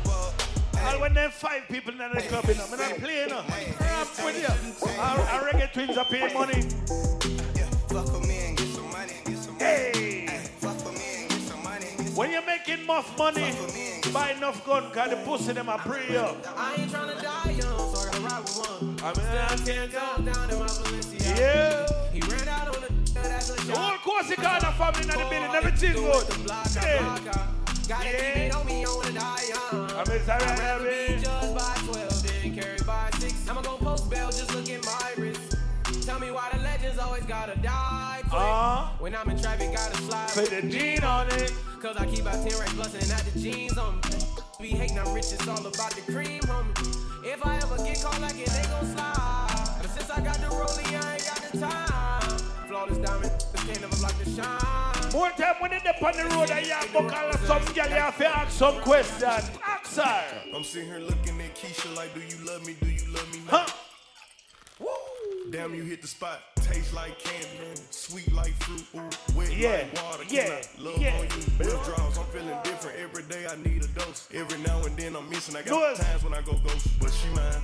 And 0.83 1.01
when 1.01 1.13
them 1.13 1.31
five 1.31 1.67
people 1.67 1.93
in 1.93 1.97
the 1.99 2.21
club, 2.21 2.45
you 2.47 2.55
know, 2.55 2.65
I'm 2.71 2.79
not 2.79 2.97
playing, 2.97 3.29
you 3.29 3.33
know. 3.33 3.43
I'm 3.47 4.25
with 4.25 4.41
you. 4.41 4.87
Our, 4.99 5.19
our 5.19 5.41
reggae 5.49 5.71
twins 5.73 5.97
are 5.97 6.05
paying 6.05 6.33
money. 6.33 6.63
yeah, 7.55 7.65
fuck 7.87 8.11
with 8.13 8.27
me 8.27 8.37
and 8.47 8.57
get 8.57 8.67
some 8.67 8.91
money, 8.91 9.13
get 9.25 9.37
some 9.37 9.53
money. 9.53 9.65
Hey, 9.65 10.27
Fuck 10.59 10.85
with 10.85 10.97
me 10.97 11.21
and 11.21 11.29
get 11.29 11.41
some 11.41 11.63
money, 11.63 11.85
get 11.97 12.07
some 12.07 12.15
when 12.15 12.31
you're 12.31 12.45
making 12.45 12.83
enough 12.83 13.17
money, 13.17 13.53
buy 14.11 14.31
enough 14.31 14.65
gun, 14.65 14.91
cause 14.91 15.09
the 15.09 15.17
pussy 15.17 15.53
them 15.53 15.69
are 15.69 15.79
pre 15.79 16.17
up. 16.17 16.37
I 16.57 16.75
ain't 16.75 16.91
tryna 16.91 17.21
die 17.21 17.51
young, 17.51 17.95
so 17.95 18.01
I 18.01 18.05
gotta 18.11 18.21
ride 18.21 18.41
with 18.41 18.57
one. 18.57 18.97
I 19.03 19.17
mean, 19.17 19.27
I 19.27 19.55
can't 19.65 19.91
Down, 19.91 20.25
down 20.25 20.49
in 20.49 20.59
my 20.59 20.67
Valencia. 20.67 21.35
Yeah. 21.35 22.11
He 22.11 22.19
ran 22.21 22.47
out 22.47 22.75
on 22.75 22.81
the 22.81 23.01
a 23.19 23.65
The 23.65 23.75
whole 23.77 23.97
Corsica 23.99 24.73
family 24.77 25.01
in 25.01 25.07
the 25.07 25.15
building, 25.29 25.55
everything 25.55 25.93
good. 25.93 26.27
Gotta 27.87 28.07
Yeah. 28.07 28.45
it 28.45 28.55
on 28.55 28.65
me, 28.65 28.85
I 28.85 28.89
wanna 28.89 29.11
die 29.11 29.43
young. 29.49 29.90
I 30.01 30.09
mean, 30.09 30.21
sorry, 30.25 30.43
I'd 30.43 30.57
rather 30.57 30.83
be 30.85 31.21
judged 31.21 31.53
by 31.53 31.75
12 31.85 32.41
than 32.41 32.55
carried 32.55 32.85
by 32.87 33.11
6. 33.19 33.47
I'ma 33.47 33.61
go 33.61 33.77
post 33.77 34.09
bail, 34.09 34.31
just 34.31 34.51
look 34.55 34.67
at 34.67 34.83
my 34.83 35.11
wrist. 35.15 35.57
Tell 36.07 36.19
me 36.19 36.31
why 36.31 36.49
the 36.51 36.59
legends 36.63 36.97
always 36.97 37.23
gotta 37.25 37.55
die 37.59 38.21
quick. 38.23 38.33
Uh, 38.33 38.87
when 38.97 39.15
I'm 39.15 39.29
in 39.29 39.39
traffic, 39.39 39.71
gotta 39.75 39.95
slide. 39.97 40.29
put 40.29 40.49
the 40.49 40.67
jean 40.67 41.03
on 41.03 41.27
it. 41.27 41.53
Cause 41.79 41.97
I 41.97 42.07
keep 42.07 42.25
out 42.25 42.33
10 42.33 42.59
racks 42.59 42.73
bustin' 42.73 43.01
and 43.03 43.11
out 43.11 43.23
the 43.31 43.39
jeans 43.39 43.77
on 43.77 43.97
me. 44.09 44.17
Be 44.59 44.69
hating, 44.69 44.97
I'm 44.97 45.13
rich, 45.13 45.33
it's 45.33 45.47
all 45.47 45.59
about 45.59 45.91
the 45.91 46.01
cream, 46.11 46.41
homie. 46.41 47.23
If 47.23 47.45
I 47.45 47.57
ever 47.57 47.77
get 47.77 48.01
caught 48.01 48.19
like 48.21 48.39
it, 48.39 48.47
they 48.47 48.63
gon' 48.69 48.95
slide. 48.95 49.77
But 49.83 49.91
since 49.91 50.09
I 50.09 50.19
got 50.21 50.37
the 50.37 50.47
rollie, 50.47 51.05
I 51.05 51.13
ain't 51.13 51.25
got 51.27 51.51
the 51.51 51.57
time. 51.59 51.90
Flawless 52.71 52.99
diamond, 52.99 53.31
the 53.51 53.57
can't 53.57 53.81
never 53.81 53.95
block 53.97 54.13
the 54.13 54.29
shine. 54.31 55.11
More 55.11 55.29
time 55.31 55.55
when 55.59 55.71
they 55.71 55.79
dip 55.79 56.01
on 56.01 56.15
the 56.15 56.23
road, 56.33 56.51
I 56.51 56.61
have 56.61 56.89
to 56.93 56.99
call 56.99 57.33
some 57.45 57.73
girl, 57.73 57.89
you 57.89 57.95
have 57.95 58.17
to 58.17 58.27
ask 58.27 58.51
some 58.57 58.79
question. 58.79 59.27
Ask 59.27 59.97
her. 59.97 60.23
I'm 60.55 60.63
sitting 60.63 60.87
here 60.87 60.99
looking 60.99 61.41
at 61.41 61.53
Keisha 61.53 61.93
like, 61.97 62.13
do 62.13 62.21
you 62.21 62.45
love 62.45 62.65
me? 62.65 62.77
Do 62.81 62.87
you 62.87 63.11
love 63.11 63.29
me 63.33 63.41
Huh? 63.45 63.67
not? 64.79 65.51
Damn, 65.51 65.75
you 65.75 65.83
hit 65.83 66.01
the 66.01 66.07
spot. 66.07 66.39
Taste 66.61 66.93
like 66.93 67.19
candy, 67.19 67.75
sweet 67.89 68.31
like 68.31 68.53
fruit, 68.63 68.85
ooh, 68.95 69.37
wet 69.37 69.51
Yeah, 69.51 69.69
like 69.93 70.03
water. 70.05 70.23
Can 70.23 70.33
yeah, 70.33 70.61
love 70.79 70.97
yeah. 70.97 71.17
on 71.17 71.23
you? 71.23 71.43
Withdrawals, 71.59 72.17
I'm 72.17 72.25
feeling 72.27 72.57
different 72.63 72.97
every 72.97 73.23
day. 73.23 73.47
I 73.51 73.57
need 73.57 73.83
a 73.83 73.87
dose. 73.99 74.29
Every 74.33 74.59
now 74.59 74.81
and 74.85 74.95
then 74.95 75.17
I'm 75.17 75.29
missing. 75.29 75.57
I 75.57 75.63
got 75.63 75.97
Do 75.97 76.03
times 76.03 76.23
when 76.23 76.33
I 76.33 76.41
go 76.41 76.53
ghost, 76.53 76.87
but 77.01 77.11
she 77.11 77.27
mine. 77.35 77.61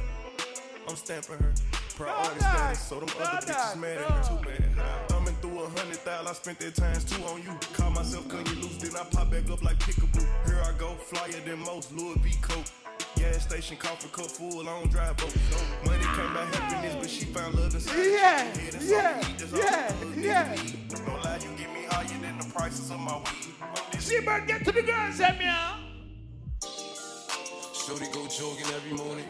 I'm 0.89 0.97
stamping 0.97 1.37
her. 1.37 1.53
Priority 1.97 2.39
dog. 2.39 2.53
status, 2.53 2.79
so 2.79 2.99
them 2.99 3.09
other 3.19 3.47
bitches 3.47 3.75
mad 3.79 3.97
at 3.97 4.09
No. 4.09 4.37
too, 4.37 4.49
man. 4.49 5.07
Thumbing 5.07 5.35
through 5.41 5.59
a 5.61 5.69
hundred 5.69 5.97
thousand, 5.97 6.27
I 6.27 6.33
spent 6.33 6.59
that 6.59 6.75
times 6.75 7.03
two 7.03 7.23
on 7.23 7.41
you. 7.41 7.57
Call 7.73 7.89
myself 7.89 8.27
gun 8.27 8.45
you 8.45 8.55
loose, 8.61 8.77
then 8.77 8.95
I 8.95 9.03
pop 9.05 9.31
back 9.31 9.49
up 9.49 9.63
like 9.63 9.79
pickaboo. 9.79 10.25
Here 10.45 10.61
I 10.63 10.77
go, 10.77 10.93
flyer 10.95 11.41
than 11.43 11.59
most, 11.59 11.91
Louis 11.91 12.15
V. 12.19 12.33
Coke. 12.41 12.65
Gas 13.15 13.43
station, 13.43 13.77
coffee 13.77 14.09
cup 14.09 14.27
full, 14.27 14.61
I 14.61 14.79
don't 14.79 14.91
drive 14.91 15.17
boat. 15.17 15.35
Money 15.85 16.03
came 16.03 16.33
by 16.33 16.45
happiness, 16.45 16.95
but 17.01 17.09
she 17.09 17.25
found 17.25 17.55
love 17.55 17.73
inside. 17.73 17.95
Yeah, 17.95 18.53
yeah, 18.83 19.21
I 19.23 19.27
need, 19.27 19.39
that's 19.39 19.53
all 19.53 19.59
yeah, 19.59 19.91
yeah. 20.15 20.55
Don't 20.89 21.23
lie, 21.23 21.39
you 21.41 21.49
get 21.57 21.73
me 21.73 21.83
higher 21.89 22.05
than 22.21 22.37
the 22.37 22.45
prices 22.53 22.91
of 22.91 22.99
my 22.99 23.17
weed. 23.17 23.99
See, 23.99 24.19
bird, 24.19 24.45
get 24.47 24.63
to 24.65 24.71
the 24.71 24.83
girls, 24.83 25.19
yeah. 25.19 25.77
Shorty 27.73 28.05
go 28.13 28.27
jogging 28.27 28.67
every 28.75 28.93
morning. 28.93 29.25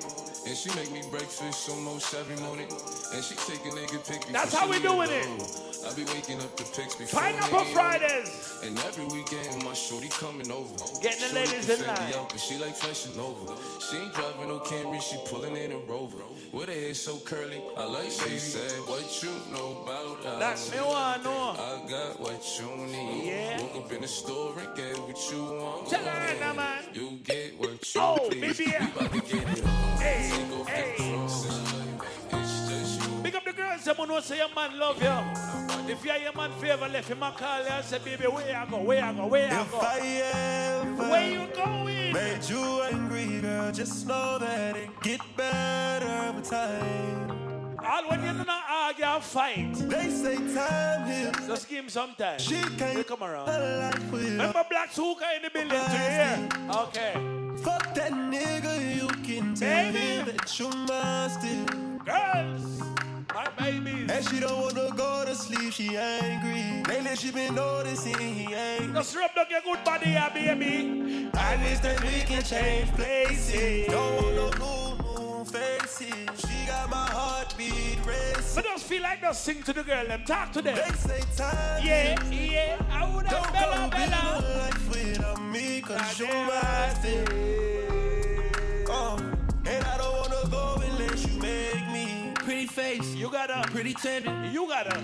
And 0.48 0.56
she 0.56 0.70
make 0.76 0.90
me 0.94 1.02
breakfast 1.12 1.70
almost 1.70 2.14
every 2.14 2.38
morning. 2.38 2.68
And 3.14 3.22
she 3.22 3.36
take 3.36 3.60
a 3.66 3.76
nigga 3.76 4.00
pic 4.08 4.32
That's 4.32 4.54
how 4.54 4.70
we 4.70 4.80
doing 4.80 5.10
it. 5.12 5.28
I 5.86 5.94
be 5.94 6.06
waking 6.06 6.40
up 6.40 6.56
the 6.56 6.64
pics 6.64 6.96
before 6.96 7.20
Pineapple 7.22 7.66
Fridays. 7.66 8.60
And 8.64 8.80
every 8.80 9.06
weekend 9.06 9.64
my 9.64 9.74
shorty 9.74 10.08
coming 10.08 10.50
over. 10.50 10.74
Getting 11.02 11.28
the 11.28 11.36
ladies 11.36 11.70
in 11.70 11.86
line. 11.86 12.14
out, 12.16 12.30
but 12.30 12.40
she 12.40 12.58
like 12.58 12.76
fashion 12.76 13.12
over. 13.20 13.54
She 13.82 13.98
ain't 13.98 14.14
driving 14.14 14.48
no 14.48 14.60
Camry, 14.60 15.02
she 15.02 15.18
pulling 15.28 15.56
in 15.58 15.74
a 15.74 15.78
Rover. 15.80 16.24
With 16.54 16.70
her 16.70 16.74
hair 16.74 16.94
so 16.94 17.18
curly, 17.18 17.62
I 17.78 17.86
like 17.86 18.10
she 18.10 18.40
said, 18.40 18.72
what 18.88 19.22
you 19.22 19.32
know 19.52 19.84
about 19.84 20.26
us. 20.26 20.40
That's 20.40 20.72
me 20.72 20.80
want 20.80 21.24
know. 21.26 21.56
I 21.60 21.90
got 21.90 22.20
what 22.22 22.42
you 22.58 22.86
need. 22.88 23.28
Yeah. 23.28 23.62
Woke 23.62 23.86
up 23.86 23.92
in 23.92 24.02
the 24.02 24.08
store 24.08 24.58
and 24.58 24.76
get 24.78 24.98
what 25.00 25.32
you 25.32 25.44
want. 25.44 25.90
Tell 25.90 26.04
her 26.04 26.40
now, 26.40 26.54
man. 26.54 26.84
You 26.94 27.20
get 27.24 27.60
what 27.60 27.94
you 27.94 28.02
Oh, 28.02 28.28
please. 28.32 28.58
baby, 28.58 28.72
yeah. 28.72 28.86
We 28.86 28.92
about 28.92 29.14
to 29.14 29.36
get 29.36 29.58
it 29.58 29.64
on. 29.66 29.67
Hey, 30.08 30.30
Take 30.30 30.52
off 30.60 30.66
the 30.66 30.72
hey. 30.72 30.94
clothes. 30.98 31.46
It's 32.32 32.70
just 32.70 33.10
you. 33.10 33.24
Big 33.24 33.36
up 33.36 33.44
the 33.46 33.54
girls, 33.54 33.86
who 33.86 34.06
know 34.08 34.20
say 34.22 34.38
your 34.38 34.50
man 34.56 34.80
love 34.80 35.02
you. 35.02 35.92
If 35.92 36.04
you 36.06 36.12
are 36.12 36.18
your 36.18 36.34
man 36.34 36.52
favor 36.60 36.88
left 36.88 37.10
him 37.10 37.24
a 37.24 37.32
call 37.32 37.62
you 37.64 37.68
and 37.70 37.86
say, 37.86 38.00
baby, 38.00 38.26
where 38.26 38.56
I 38.58 38.66
go, 38.70 38.78
where 38.84 39.04
I 39.04 39.14
go, 39.14 39.28
where 39.28 39.52
I 39.52 39.62
If 39.62 39.72
go. 39.72 39.80
I 39.80 40.00
ever 40.82 41.10
Where 41.12 41.30
you 41.32 41.48
going? 41.56 42.14
made 42.14 42.44
you 42.50 42.82
angry, 42.84 43.40
girl, 43.42 43.72
just 43.72 44.08
know 44.08 44.38
that 44.40 44.76
it 44.78 44.90
get 45.02 45.22
better 45.36 46.34
with 46.34 46.50
time. 46.50 47.32
All 47.86 48.04
when 48.10 48.24
you 48.24 48.32
do 48.34 48.44
not 48.46 48.64
or 49.18 49.22
fight, 49.22 49.74
They 49.74 50.10
say 50.10 50.36
time 50.54 51.08
heals. 51.10 51.48
just 51.48 51.70
give 51.70 51.84
him 51.86 51.90
some 51.90 52.14
time. 52.16 52.40
She 52.40 52.56
They 52.56 52.78
can't 52.78 53.08
come 53.08 53.24
around. 53.24 53.48
Remember 54.12 54.64
Black 54.70 54.92
Suka 54.92 55.26
in 55.36 55.42
the 55.42 55.50
building 55.50 55.70
to 55.70 55.90
hear? 55.90 56.50
Okay. 56.84 57.14
Fuck 57.64 57.96
that 57.96 58.12
nigga, 58.12 58.74
you 58.96 59.08
can 59.26 59.56
tell 59.56 59.92
Baby. 59.92 59.98
him 59.98 60.26
that 60.28 60.60
you 60.60 60.70
mine 60.70 61.30
still. 61.32 61.66
Girls, 62.06 62.82
my 63.34 63.48
babies. 63.58 64.12
And 64.12 64.24
she 64.30 64.40
don't 64.40 64.62
wanna 64.62 64.92
go 64.96 65.26
to 65.26 65.34
sleep, 65.36 65.74
she 65.74 65.98
angry. 65.98 66.84
Lately 66.88 67.16
she 67.16 67.32
been 67.32 67.56
noticing 67.56 68.18
he 68.20 68.54
ain't. 68.54 68.94
Just 68.94 69.16
rub 69.16 69.34
down 69.34 69.46
your 69.50 69.62
good 69.62 69.84
body, 69.84 70.12
yeah, 70.12 70.30
baby. 70.30 71.30
I 71.34 71.56
wish 71.64 71.80
that 71.80 72.00
we 72.04 72.22
can 72.22 72.44
change 72.44 72.92
places. 72.92 73.88
Don't 73.88 74.36
no 74.36 74.50
new, 74.62 75.40
new 75.40 75.46
faces. 75.46 76.47
Got 76.78 76.90
my 76.92 77.08
heartbeat 77.10 78.00
racing. 78.06 78.56
But 78.56 78.66
just 78.66 78.86
feel 78.86 79.02
like 79.02 79.22
just 79.22 79.44
sing 79.44 79.64
to 79.64 79.74
the 79.74 79.84
girl, 79.84 80.06
them 80.08 80.24
talk 80.26 80.52
to 80.54 80.62
them. 80.62 80.76
They 80.76 80.96
say 80.96 81.22
time 81.36 81.84
Yeah, 81.84 82.24
yeah, 82.30 82.78
I 82.92 83.16
would 83.16 83.26
have 83.26 83.44
Don't 83.44 83.54
Bella, 83.54 83.76
go 83.76 83.98
Bella. 83.98 84.10
Bella. 84.10 84.58
life 84.60 84.90
without 84.90 85.42
me, 85.42 85.82
cause 85.82 86.20
you 86.20 86.28
my 86.28 86.90
thing. 87.02 87.28
Oh, 88.90 89.18
and 89.66 89.84
I 89.86 89.98
don't 89.98 90.16
wanna 90.22 90.50
go 90.50 90.82
unless 90.88 91.28
you 91.28 91.42
make 91.42 91.88
me. 91.92 92.32
Pretty 92.36 92.68
face, 92.68 93.14
You 93.16 93.30
gotta, 93.32 93.68
pretty 93.72 93.94
tender, 93.94 94.50
you 94.52 94.68
gotta. 94.68 95.02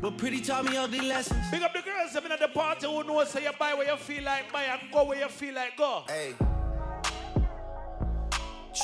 but 0.00 0.16
pretty 0.18 0.40
taught 0.40 0.64
me 0.64 0.76
ugly 0.76 1.00
lessons. 1.00 1.44
Big 1.50 1.62
up 1.62 1.72
the 1.74 1.82
girls, 1.82 2.12
them 2.12 2.24
in 2.26 2.32
at 2.32 2.40
the 2.40 2.48
party 2.48 2.86
who 2.86 3.02
know 3.04 3.24
say 3.24 3.42
you 3.44 3.50
buy 3.58 3.74
where 3.74 3.88
you 3.90 3.96
feel 3.96 4.22
like 4.22 4.52
buy 4.52 4.62
and 4.62 4.80
go 4.92 5.04
where 5.04 5.18
you 5.18 5.28
feel 5.28 5.54
like 5.54 5.76
go. 5.76 6.04
Hey. 6.08 6.34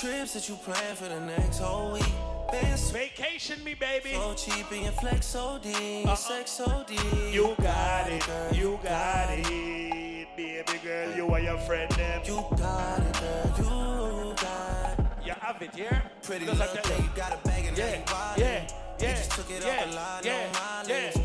Trips 0.01 0.33
that 0.35 0.49
you 0.49 0.55
plan 0.57 0.97
for 0.97 1.05
the 1.09 1.21
next 1.21 1.59
whole 1.59 1.93
week. 1.93 2.03
Been 2.51 2.77
so 2.77 2.93
Vacation 2.95 3.63
me, 3.63 3.75
baby. 3.75 4.15
So 4.15 4.35
cheap 4.35 4.71
and 4.73 4.83
your 4.85 4.93
flex 4.93 5.27
so 5.27 5.59
deep, 5.63 6.07
Uh-uh. 6.07 6.15
sex 6.15 6.51
so 6.51 6.85
deep. 6.87 6.99
You 7.33 7.55
got 7.61 8.09
it, 8.11 8.27
girl. 8.27 8.53
you 8.55 8.81
got 8.83 9.29
it. 9.31 10.29
Baby 10.37 10.79
girl, 10.83 11.15
you 11.17 11.29
are 11.29 11.41
your 11.41 11.59
friend 11.59 11.91
them. 11.93 12.23
You 12.25 12.45
got 12.57 13.01
it, 13.01 13.21
girl. 13.21 13.55
You 13.59 14.35
got 14.35 14.99
it. 14.99 15.27
You 15.27 15.33
have 15.41 15.63
it 15.63 15.75
here. 15.75 16.03
Pretty 16.23 16.47
Because 16.47 16.59
little 16.59 16.77
thing, 16.83 17.05
you. 17.05 17.11
got 17.15 17.33
a 17.35 17.49
bag 17.49 17.67
and 17.67 17.79
Yeah, 17.79 18.03
yeah, 18.37 18.37
yeah, 18.39 19.11
You 19.11 19.17
just 19.17 19.31
took 19.33 19.51
it 19.51 19.63
yeah, 19.65 19.71
off 19.85 19.91
the 19.91 19.97
line, 19.97 20.23
yeah, 20.25 20.53
no 20.53 20.59
mileage. 20.89 21.17
yeah. 21.17 21.22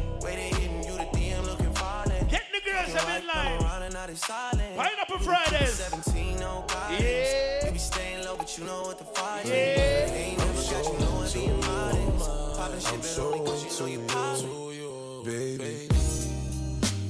Get 2.87 3.01
the 3.01 3.05
girls 3.05 3.05
them 3.07 3.21
in 3.21 3.27
line. 3.27 3.61
Around 3.63 3.81
and 3.83 3.93
now 3.93 4.05
they 4.07 4.15
silent. 4.15 4.77
Pineapple 4.77 5.19
Fridays. 5.19 5.73
17, 5.73 6.39
no. 6.39 6.65
Yeah. 6.91 7.65
You 7.65 7.71
be 7.71 7.79
staying 7.79 8.23
low, 8.25 8.35
but 8.37 8.57
you 8.57 8.63
know 8.65 8.81
what 8.83 8.97
the 8.97 9.03
fight 9.05 9.45
is. 9.45 9.51
Yeah. 9.51 10.13
Ain't 10.15 10.37
never 10.37 10.53
got 10.53 10.85
you 10.93 10.99
know 10.99 11.13
what 11.19 11.33
being 11.33 11.59
modest. 11.61 12.57
Poppin' 12.57 12.79
shit, 12.79 12.91
I'm 12.93 12.97
but 12.99 13.05
so 13.05 13.33
only 13.33 13.39
'cause 13.45 13.63
you 13.63 13.79
know 13.79 13.91
you 13.91 13.99
into 14.01 14.13
pop. 14.13 14.41
you, 14.41 15.23
baby. 15.25 15.87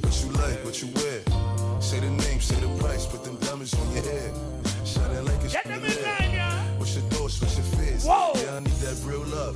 What 0.02 0.16
you 0.24 0.30
like, 0.42 0.66
what 0.66 0.82
you 0.82 0.88
wear? 0.96 1.82
Say 1.82 2.00
the 2.00 2.10
name, 2.10 2.42
say 2.42 2.56
the 2.56 2.68
price, 2.82 3.06
put 3.06 3.24
them 3.24 3.38
diamonds 3.38 3.74
on 3.76 3.92
your 3.94 4.04
head. 4.04 4.34
Shining 4.86 5.26
like 5.26 5.44
it's 5.44 5.54
Get 5.54 5.66
them 5.66 5.84
in 5.86 6.04
line, 6.04 6.32
yeah. 6.34 6.64
What's 6.78 6.96
your 6.96 7.04
thoughts, 7.12 7.40
what's 7.42 7.56
your 7.58 7.66
fears? 7.78 8.04
Whoa. 8.06 8.32
Yeah, 8.36 8.56
I 8.56 8.60
need 8.60 8.80
that 8.86 8.98
real 9.06 9.24
love. 9.26 9.56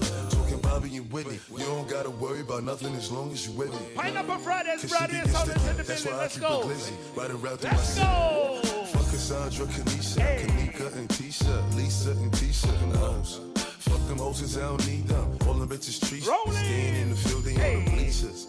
Bobby 0.81 0.97
and 0.97 1.11
Whitney. 1.11 1.39
You 1.55 1.65
don't 1.65 1.88
gotta 1.88 2.09
worry 2.09 2.41
about 2.41 2.63
nothing 2.63 2.95
as 2.95 3.11
long 3.11 3.31
as 3.31 3.47
you 3.47 3.53
with 3.53 3.71
me. 3.71 3.88
Pineapple 3.95 4.38
Fridays, 4.38 4.81
Cause 4.81 4.89
she 4.89 4.97
Friday 4.97 5.13
can 5.13 5.21
and 5.21 5.31
get 5.31 5.35
Sundays 5.38 5.67
in 5.67 5.77
the. 5.77 5.83
That's 5.83 6.03
building. 6.03 6.19
Let's 6.19 6.38
go. 6.39 6.61
glizzy. 6.65 7.17
Riding 7.17 7.35
around 7.38 7.57
through 7.59 7.69
my 7.69 7.77
Let's 7.77 8.00
go. 8.00 8.59
Fuck 8.85 9.09
Cassandra, 9.11 9.65
Kanisha, 9.67 10.21
Hey. 10.21 10.45
Kanika, 10.47 10.95
and 10.95 11.09
Tisha, 11.09 11.75
Lisa, 11.75 12.11
and 12.11 12.31
Tisha, 12.31 12.83
and 12.83 12.91
the 12.93 12.97
hoes. 12.97 13.41
Fuck 13.79 14.07
them 14.07 14.17
hoes, 14.17 14.57
I 14.57 14.61
don't 14.61 14.88
need 14.88 15.07
them. 15.07 15.38
All 15.47 15.53
them 15.53 15.69
bitches 15.69 16.07
trees. 16.07 16.25
Rolling. 16.27 16.53
Staying 16.53 16.95
in 16.95 17.09
the 17.11 17.15
field, 17.15 17.43
they 17.43 17.53
Hey. 17.53 17.75
on 17.75 17.85
the 17.85 17.91
bleachers. 17.91 18.47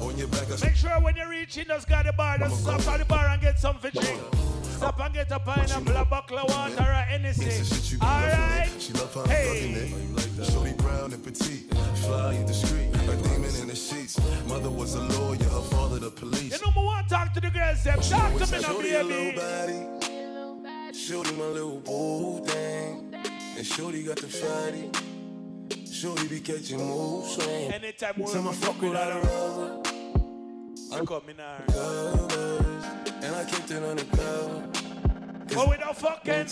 On 0.00 0.16
your 0.16 0.28
back, 0.28 0.46
I 0.46 0.64
Make 0.64 0.76
sure 0.76 1.00
when 1.00 1.16
you 1.16 1.28
reach 1.28 1.56
in, 1.56 1.66
just 1.66 1.88
got 1.88 2.06
the 2.06 2.12
bar, 2.12 2.38
just 2.38 2.62
stop 2.62 2.86
at 2.86 2.98
the 3.00 3.04
bar 3.04 3.26
and 3.26 3.42
get 3.42 3.58
something 3.58 3.90
to 3.90 4.51
drink. 4.82 4.94
Stop 4.96 5.00
and 5.06 5.14
get 5.14 5.30
a 5.32 5.38
pineapple, 5.38 5.96
a 5.96 6.04
buckle 6.04 6.38
of 6.38 6.48
water, 6.50 6.82
or 6.82 7.06
It's 7.14 7.38
the 7.38 7.44
shit 7.44 7.52
anything. 7.52 7.92
you 7.92 7.98
be 7.98 8.06
All 8.06 8.12
loving 8.20 8.38
right. 8.40 8.70
it. 8.74 8.82
She 8.82 8.92
love 8.92 9.14
how 9.14 9.20
I'm 9.22 9.28
Hey. 9.28 9.46
fucking 9.48 10.42
it. 10.42 10.52
Shorty 10.52 10.72
brown 10.72 11.12
and 11.12 11.24
petite, 11.24 11.74
fly 12.04 12.34
and 12.34 12.46
discreet, 12.46 12.88
a 12.94 13.16
demon 13.22 13.54
in 13.62 13.68
the 13.68 13.76
sheets. 13.76 14.18
Mother 14.48 14.70
was 14.70 14.94
a 14.94 15.00
lawyer, 15.00 15.38
her 15.44 15.62
father 15.70 15.98
the 15.98 16.10
police. 16.10 16.52
You 16.60 16.66
know, 16.66 16.72
me 16.80 16.84
want 16.84 17.08
to 17.08 17.14
talk 17.14 17.32
to 17.34 17.40
the 17.40 17.50
girls, 17.50 17.84
them. 17.84 18.00
Talk 18.00 18.32
to 18.38 18.46
me 18.56 18.62
now, 18.62 19.02
baby. 19.02 20.98
Shorty 20.98 21.32
my 21.36 21.44
little 21.46 21.78
boo 21.80 22.44
thing, 22.44 23.14
and 23.56 23.66
Shorty 23.66 24.02
got 24.04 24.16
the 24.18 24.28
fatty. 24.28 24.90
Shorty 25.90 26.26
be 26.28 26.40
catching 26.40 26.78
moves 26.78 27.34
swing. 27.34 27.72
Anytime 27.72 28.14
we 28.16 28.24
fuck 28.52 28.80
without 28.82 29.12
a 29.12 29.20
rubber. 29.26 29.82
I 30.92 31.04
in 31.28 31.36
her. 31.38 31.64
Covers, 31.68 32.51
and 33.22 33.34
I 33.34 33.44
kept 33.44 33.70
it 33.70 33.82
undercover. 33.82 34.62
But 35.54 35.68
we 35.68 35.76
don't 35.76 35.96
fucking. 35.96 36.46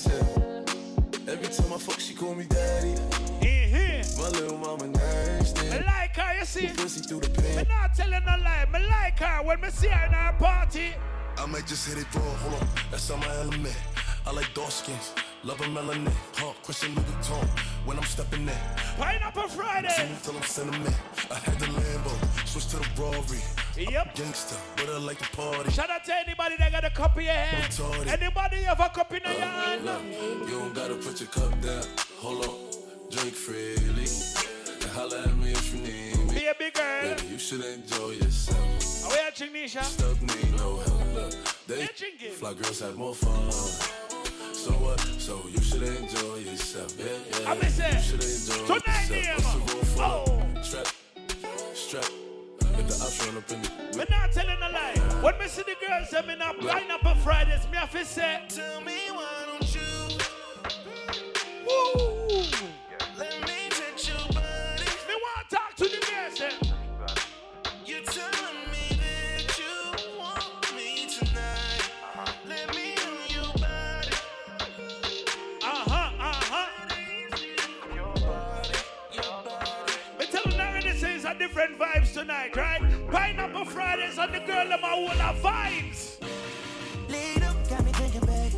Every 1.29 1.49
time 1.49 1.73
I 1.73 1.79
fuck, 1.79 2.01
she 2.01 2.15
call 2.15 2.35
me 2.35 2.45
daddy. 2.45 2.95
In 3.41 3.69
here. 3.69 4.03
My 4.19 4.29
little 4.29 4.59
mama 4.59 4.89
nasty. 4.89 5.71
Me 5.71 5.79
like 5.85 6.17
her, 6.17 6.39
you 6.39 6.45
see. 6.45 6.69
Pussy 6.69 7.01
through 7.03 7.21
the 7.21 7.43
Me 7.43 7.55
pen. 7.55 7.67
not 7.69 7.95
telling 7.95 8.25
no 8.25 8.37
lie. 8.45 8.67
Me 8.73 8.81
like 8.87 9.19
her 9.19 9.43
when 9.45 9.61
me 9.61 9.71
see 9.71 9.89
her 9.89 10.07
in 10.07 10.13
her 10.13 10.33
party. 10.39 10.93
I 11.39 11.47
might 11.47 11.67
just 11.67 11.89
hit 11.89 11.99
it 11.99 12.15
raw, 12.15 12.23
hold 12.23 12.61
on, 12.61 12.69
that's 12.91 13.09
not 13.09 13.21
my 13.21 13.35
element. 13.37 13.75
I 14.27 14.33
like 14.33 14.53
dark 14.53 14.71
skins, 14.71 15.15
love 15.43 15.59
a 15.63 15.65
melanin, 15.65 16.13
huh? 16.35 16.53
Christian 16.63 16.95
Louis 16.95 17.05
Vuitton 17.05 17.49
when 17.87 17.97
I'm 17.97 18.05
stepping 18.05 18.43
in. 18.43 18.55
Pineapple 18.99 19.49
Friday. 19.49 20.11
Till 20.23 20.37
I'm 20.37 20.43
sentiment. 20.43 20.95
I 21.31 21.35
had 21.37 21.59
the 21.59 21.67
Lambo, 21.67 22.30
switch 22.51 22.67
to 22.69 22.77
the 22.79 22.89
Rory. 23.01 23.41
Yep. 23.77 24.15
Gangster, 24.17 24.57
but 24.77 24.89
I 24.89 24.99
like 24.99 25.19
to 25.19 25.37
party. 25.37 25.71
Shout 25.71 25.89
out 25.91 26.05
to 26.05 26.15
anybody 26.15 26.57
that 26.59 26.73
got 26.73 26.85
a 26.85 26.91
cup 26.91 27.17
in 27.17 27.25
your 27.25 27.33
hand. 27.35 27.73
Retarded. 27.73 28.09
Anybody 28.09 28.57
have 28.65 28.81
a 28.81 28.89
cup 28.89 29.13
in 29.15 29.23
your 29.23 29.41
hand? 29.41 29.85
Look, 29.85 30.03
you 30.51 30.59
don't 30.59 30.75
gotta 30.75 30.95
put 30.97 31.21
your 31.21 31.29
cup 31.29 31.53
down. 31.63 31.85
Hold 32.19 32.45
on, 32.47 32.55
drink 33.11 33.35
freely. 33.35 34.09
And 34.83 34.91
holla 34.91 35.23
at 35.23 35.37
me 35.37 35.53
if 35.53 35.73
you 35.73 35.81
need 35.81 36.19
me. 36.29 36.35
Baby 36.35 36.71
girl. 36.75 37.15
Baby, 37.15 37.29
you 37.29 37.39
should 37.39 37.65
enjoy 37.65 38.11
yourself. 38.11 39.05
Are 39.07 39.11
we 39.11 39.19
at 39.27 39.37
Nisha? 39.37 39.83
Stuff 39.85 40.21
need 40.21 40.53
no 40.57 40.77
help. 40.79 41.15
Look, 41.15 41.35
they 41.69 41.87
fly 41.87 42.55
girls 42.55 42.81
have 42.81 42.97
more 42.97 43.15
fun. 43.15 43.51
So 44.53 44.73
what? 44.73 45.01
So 45.19 45.41
you 45.49 45.61
should 45.63 45.83
enjoy 45.83 46.37
yourself. 46.37 46.93
Yeah, 46.99 47.07
yeah. 47.41 47.51
I 47.51 47.55
miss 47.59 47.79
it. 47.79 47.95
You 47.95 48.01
should 48.01 48.25
enjoy 48.25 48.79
Tonight, 48.79 49.09
yourself. 49.09 49.25
yeah, 49.25 49.35
What's 49.37 49.53
the 49.55 49.75
roll 49.75 49.85
for? 49.85 50.03
Oh. 50.03 50.63
Strap, 50.63 50.87
strap. 51.75 52.30
Get 52.91 52.99
the 52.99 53.05
option 53.05 53.37
up 53.37 53.51
in 53.53 53.63
the 53.63 53.99
Me 53.99 54.05
not 54.11 54.33
telling 54.33 54.63
a 54.63 54.69
lie. 54.69 54.95
When 55.23 55.39
me 55.39 55.47
see 55.47 55.63
the 55.63 55.77
girls, 55.87 56.11
them 56.11 56.29
in 56.29 56.43
a 56.43 56.53
pineapple 56.55 57.15
Fridays, 57.23 57.69
me 57.71 57.77
have 57.77 57.93
to 57.93 58.05
say, 58.05 58.43
Tell 58.49 58.81
me 58.81 58.97
why 59.13 59.47
don't 59.47 59.75
you 59.75 59.81
Woo! 61.69 62.90
Girl, 84.61 84.69
them 84.69 84.85
are 84.85 84.93
all 84.93 85.09
our 85.09 85.35
vibes. 85.35 86.21
Lead 87.09 87.43
up, 87.43 87.69
got 87.69 87.85
me 87.85 87.93
thinking, 87.93 88.21
babe. 88.27 88.53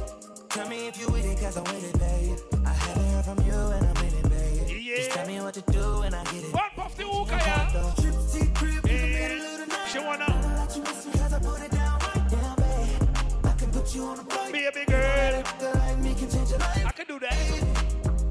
Tell 0.48 0.68
me 0.68 0.88
if 0.88 1.00
you 1.00 1.06
with 1.08 1.24
it, 1.24 1.38
cause 1.40 1.56
I'm 1.56 1.64
with 1.64 1.94
it, 1.94 1.98
babe. 1.98 2.38
I 2.66 2.72
haven't 2.72 3.04
heard 3.10 3.24
from 3.24 3.46
you 3.46 3.52
and 3.52 3.86
I'm 3.86 4.04
in 4.04 4.14
it, 4.14 4.28
babe. 4.28 4.68
Yeah. 4.82 4.96
Just 4.96 5.10
tell 5.12 5.26
me 5.26 5.40
what 5.40 5.54
to 5.54 5.60
do 5.72 6.02
and 6.02 6.14
I 6.14 6.24
get 6.24 6.44
it. 6.44 6.52
One 6.52 6.62
puff 6.76 6.96
the 6.96 7.04
hookah, 7.04 7.36
yeah? 7.36 7.92
Trip, 8.00 8.54
crib, 8.54 8.86
Yeah. 8.90 9.86
She 9.88 9.98
wanna, 9.98 10.26
Let 10.58 10.76
you 10.76 10.82
miss 10.82 11.06
me 11.06 11.12
cause 11.12 11.32
I 11.32 11.38
put 11.38 11.60
it 11.62 11.70
down 11.70 11.98
right 12.00 12.30
down, 12.30 12.56
babe. 12.56 13.08
I 13.44 13.52
can 13.52 13.70
put 13.70 13.94
you 13.94 14.04
on 14.04 14.18
a 14.18 14.24
flight. 14.24 14.52
baby 14.52 14.84
girl. 14.86 15.42
Girl 15.60 15.72
like 15.74 15.98
me 15.98 16.14
can 16.14 16.30
change 16.30 16.50
your 16.50 16.58
life. 16.58 16.86
I 16.86 16.92
can 16.92 17.06
do 17.06 17.18
that. 17.20 17.36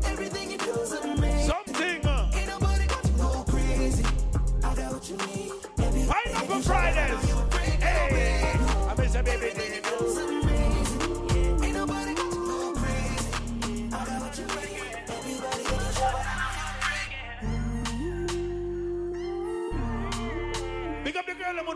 Everything 0.06 0.51
you 0.51 0.58
do 0.58 0.72
is 0.72 0.92
amazing. 0.94 1.48
Something. 1.48 2.06
uh, 2.06 2.32
Ain't 2.34 2.48
nobody 2.48 2.86
got 2.88 3.06
you 3.06 3.18
go 3.18 3.44
crazy. 3.48 4.06
I 4.63 4.75
got 4.75 4.94
what 4.94 5.10
you 5.10 5.18
need. 5.18 5.51
Pineapple 6.08 6.62
Fridays. 6.62 7.31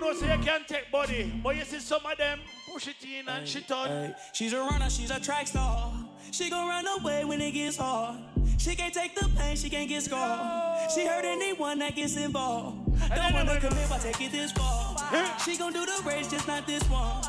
Know 0.05 0.13
say 0.13 0.37
you 0.37 0.43
can't 0.43 0.67
take 0.67 0.91
body. 0.91 1.31
But 1.43 1.55
you 1.55 1.63
see 1.63 1.79
some 1.79 2.05
of 2.05 2.17
them 2.17 2.39
push 2.71 2.87
it 2.87 2.95
in 3.03 3.27
and 3.27 3.47
shit. 3.47 3.63
Hey, 3.63 4.13
she's 4.33 4.53
a 4.53 4.59
runner, 4.59 4.89
she's 4.89 5.11
a 5.11 5.19
track 5.19 5.47
star. 5.47 5.93
She 6.31 6.49
gon' 6.49 6.67
run 6.67 6.85
away 6.99 7.25
when 7.25 7.41
it 7.41 7.51
gets 7.51 7.77
hard. 7.77 8.19
She 8.57 8.75
can't 8.75 8.93
take 8.93 9.15
the 9.15 9.27
pain, 9.37 9.55
she 9.55 9.69
can't 9.69 9.89
get 9.89 10.03
scarred. 10.03 10.91
She 10.91 11.05
hurt 11.05 11.25
anyone 11.25 11.79
that 11.79 11.95
gets 11.95 12.17
involved. 12.17 12.77
Don't 13.15 13.33
wanna 13.33 13.59
commit, 13.59 13.89
but 13.89 14.01
take 14.01 14.21
it 14.21 14.31
this 14.31 14.51
far. 14.51 14.95
She 15.43 15.57
gon' 15.57 15.73
do 15.73 15.85
the 15.85 16.01
race, 16.05 16.29
just 16.29 16.47
not 16.47 16.67
this 16.67 16.83
one. 16.89 17.21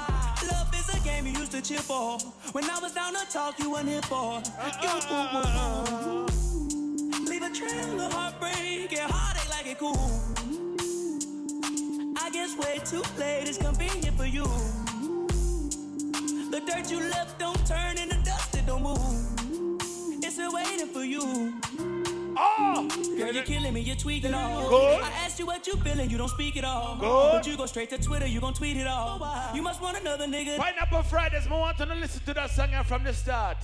Love 0.50 0.74
is 0.74 0.88
a 0.94 1.00
game 1.00 1.26
you 1.26 1.32
used 1.32 1.52
to 1.52 1.62
cheer 1.62 1.78
for. 1.78 2.18
When 2.52 2.64
I 2.64 2.78
was 2.80 2.92
down 2.92 3.14
to 3.14 3.26
talk, 3.30 3.58
you 3.58 3.70
weren't 3.70 3.88
here 3.88 4.02
for. 4.02 4.42
You 7.14 7.26
leave 7.26 7.42
a 7.42 7.50
trail 7.50 8.00
of 8.00 8.12
heartbreak 8.12 8.92
and 8.92 9.10
heartache 9.10 9.50
like 9.50 9.66
it 9.66 9.78
cool. 9.78 10.35
I 12.58 12.64
way 12.64 12.78
too 12.84 13.02
late 13.18 13.48
It's 13.48 13.58
convenient 13.58 14.16
for 14.16 14.26
you. 14.26 14.44
The 16.50 16.60
dirt 16.60 16.90
you 16.90 17.00
left 17.10 17.38
don't 17.38 17.66
turn 17.66 17.98
into 17.98 18.16
dust, 18.24 18.56
it 18.56 18.66
don't 18.66 18.82
move. 18.82 20.22
It's 20.24 20.34
still 20.34 20.54
waiting 20.54 20.86
for 20.86 21.04
you. 21.04 21.54
Oh! 22.38 22.88
Girl, 23.18 23.32
you're 23.32 23.42
killing 23.44 23.74
me, 23.74 23.80
you're 23.80 23.96
tweaking 23.96 24.34
all. 24.34 24.68
Good. 24.68 25.02
I 25.02 25.10
asked 25.24 25.38
you 25.38 25.46
what 25.46 25.66
you 25.66 25.74
feeling, 25.76 26.08
you 26.10 26.18
don't 26.18 26.28
speak 26.28 26.56
at 26.56 26.64
all. 26.64 26.96
Good. 26.96 27.32
But 27.32 27.46
you 27.46 27.56
go 27.56 27.66
straight 27.66 27.90
to 27.90 27.98
Twitter, 27.98 28.26
you 28.26 28.40
gon' 28.40 28.54
tweet 28.54 28.76
it 28.76 28.86
all. 28.86 29.18
You 29.54 29.62
must 29.62 29.80
want 29.82 29.98
another 29.98 30.26
nigga. 30.26 30.56
Pineapple 30.56 31.02
Fridays, 31.02 31.46
I 31.46 31.50
want 31.50 31.78
to 31.78 31.86
listen 31.86 32.22
to 32.24 32.34
that 32.34 32.50
song 32.50 32.70
from 32.84 33.04
the 33.04 33.12
start. 33.12 33.58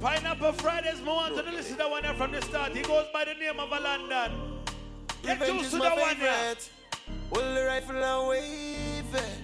Pineapple 0.00 0.52
Fridays, 0.52 1.00
I 1.00 1.06
want 1.06 1.36
to 1.36 1.42
listen 1.42 1.72
to 1.72 1.78
that 1.78 1.90
one 1.90 2.04
from 2.16 2.32
the 2.32 2.42
start. 2.42 2.76
He 2.76 2.82
goes 2.82 3.06
by 3.12 3.24
the 3.24 3.34
name 3.34 3.58
of 3.58 3.70
a 3.70 3.80
London. 3.80 4.32
Get 5.22 5.40
Revenge 5.40 5.52
used 5.60 5.66
is 5.66 5.72
to 5.72 5.78
my 5.78 5.88
that 5.88 5.98
one 5.98 6.16
here. 6.16 6.32
favorite. 6.32 6.70
Hold 7.32 7.56
the 7.56 7.64
rifle 7.66 7.96
and 8.02 8.28
wave 8.28 9.14
it. 9.14 9.38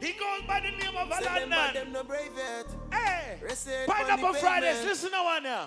He 0.00 0.12
goes 0.12 0.42
by 0.46 0.60
the 0.60 0.70
name 0.70 0.96
of 0.96 1.10
a 1.10 1.14
Say 1.16 1.24
them 1.40 1.48
bad, 1.50 1.74
London. 1.74 1.84
them 1.84 1.92
no 1.92 2.04
brave 2.04 2.30
yet. 2.36 2.66
Hey! 2.92 3.38
Pineapple 3.86 4.26
on 4.26 4.34
Fridays, 4.34 4.84
listen 4.84 5.10
to 5.10 5.22
one 5.22 5.44
here. 5.44 5.58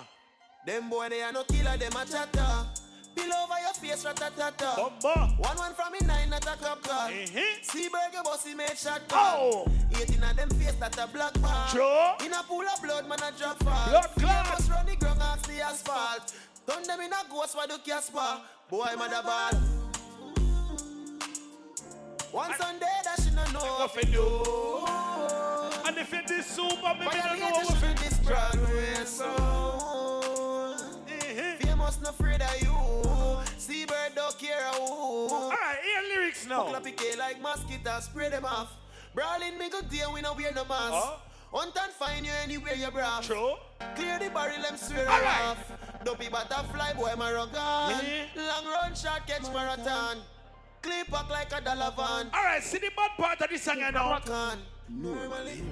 Them 0.66 0.88
boy 0.90 1.08
they 1.08 1.22
are 1.22 1.32
no 1.32 1.44
killer, 1.44 1.76
them 1.76 1.92
a 1.92 2.04
chatter. 2.04 2.66
Pill 3.16 3.32
over 3.34 3.54
your 3.60 3.74
face, 3.74 4.04
ratatata. 4.04 4.74
Bumba. 4.76 5.38
One 5.40 5.56
one 5.56 5.74
from 5.74 5.92
me 5.92 5.98
nine 6.06 6.32
at 6.32 6.44
a 6.44 6.56
cup 6.56 6.82
car. 6.84 7.08
Mhm. 7.10 7.64
See 7.64 7.88
burger 7.88 8.22
bossy 8.22 8.54
made 8.54 8.78
shot 8.78 9.02
Oh. 9.10 9.66
Eighteen 10.00 10.22
of 10.22 10.36
them 10.36 10.50
face 10.50 10.74
that 10.78 10.96
a 10.98 11.06
black 11.08 11.40
bar. 11.40 11.68
Sure. 11.70 12.14
In 12.24 12.32
a 12.32 12.42
pool 12.44 12.64
of 12.68 12.80
blood, 12.82 13.08
man 13.08 13.18
a 13.22 13.32
drop 13.36 13.58
fall. 13.64 13.88
Blood 13.90 14.10
clot. 14.18 14.68
Run 14.70 14.86
the 14.86 14.96
ground 14.96 15.20
off 15.22 15.42
the 15.42 15.60
asphalt. 15.60 16.32
Turn 16.66 16.82
them 16.84 17.00
in 17.00 17.12
a 17.12 17.24
ghost 17.28 17.56
for 17.56 17.66
the 17.66 17.78
Casper. 17.78 18.40
Boy, 18.70 18.86
mother 18.96 19.22
ball. 19.24 19.50
One 22.32 22.52
Sunday 22.58 22.86
that 23.04 23.18
she 23.22 23.30
no 23.30 23.44
know 23.52 23.64
What 23.78 23.94
to 23.94 24.06
do? 24.06 24.12
do. 24.12 25.88
And 25.88 25.96
if 25.98 26.12
it 26.12 26.30
is 26.30 26.46
super, 26.46 26.94
me 26.94 27.06
me 27.06 27.10
don't 27.12 27.40
know 27.40 27.50
what 27.50 27.66
fi 27.66 27.94
street, 27.94 27.96
this 27.96 28.18
Broadway 28.20 29.04
song. 29.04 30.78
Famous 31.60 32.00
no 32.02 32.10
afraid 32.10 32.42
of 32.42 32.60
you. 32.60 33.42
Seabird 33.56 34.14
don't 34.14 34.38
care 34.38 34.62
who. 34.74 35.28
Alright, 35.28 35.78
hear 35.82 36.02
lyrics 36.18 36.46
now. 36.46 36.64
Clap 36.64 36.86
it 36.86 37.18
like 37.18 37.40
mosquitoes, 37.40 38.04
spray 38.04 38.28
them 38.28 38.44
off. 38.44 38.72
Brawling 39.14 39.58
me 39.58 39.70
good 39.70 39.88
day, 39.88 40.02
we 40.12 40.20
no 40.20 40.34
wear 40.34 40.52
no 40.52 40.64
mask. 40.66 40.92
Huh? 40.92 41.16
Hunt 41.52 41.74
and 41.82 41.92
find 41.92 42.26
you 42.26 42.32
anywhere 42.44 42.74
you 42.74 42.90
bra. 42.90 43.20
True. 43.22 43.54
Clear 43.96 44.18
the 44.18 44.28
barrel, 44.28 44.60
them 44.62 44.76
swear 44.76 45.08
Alright. 45.08 45.40
off. 45.46 45.72
Dopey 46.04 46.28
butterfly, 46.28 46.92
boy, 46.92 47.14
my 47.16 47.32
run 47.32 47.48
Yeah. 47.54 48.26
Long 48.36 48.66
run, 48.66 48.94
short 48.94 49.26
catch 49.26 49.50
marathon. 49.52 50.18
Clip 50.82 51.10
back 51.10 51.30
like 51.30 51.52
a 51.52 51.60
dollar 51.60 51.92
van. 51.96 52.30
Alright, 52.34 52.62
see 52.62 52.78
the 52.78 52.90
bad 52.96 53.10
part 53.16 53.40
of 53.40 53.50
this 53.50 53.62
song 53.62 53.78
you 53.78 53.92
know. 53.92 54.18
Normally. 54.88 55.62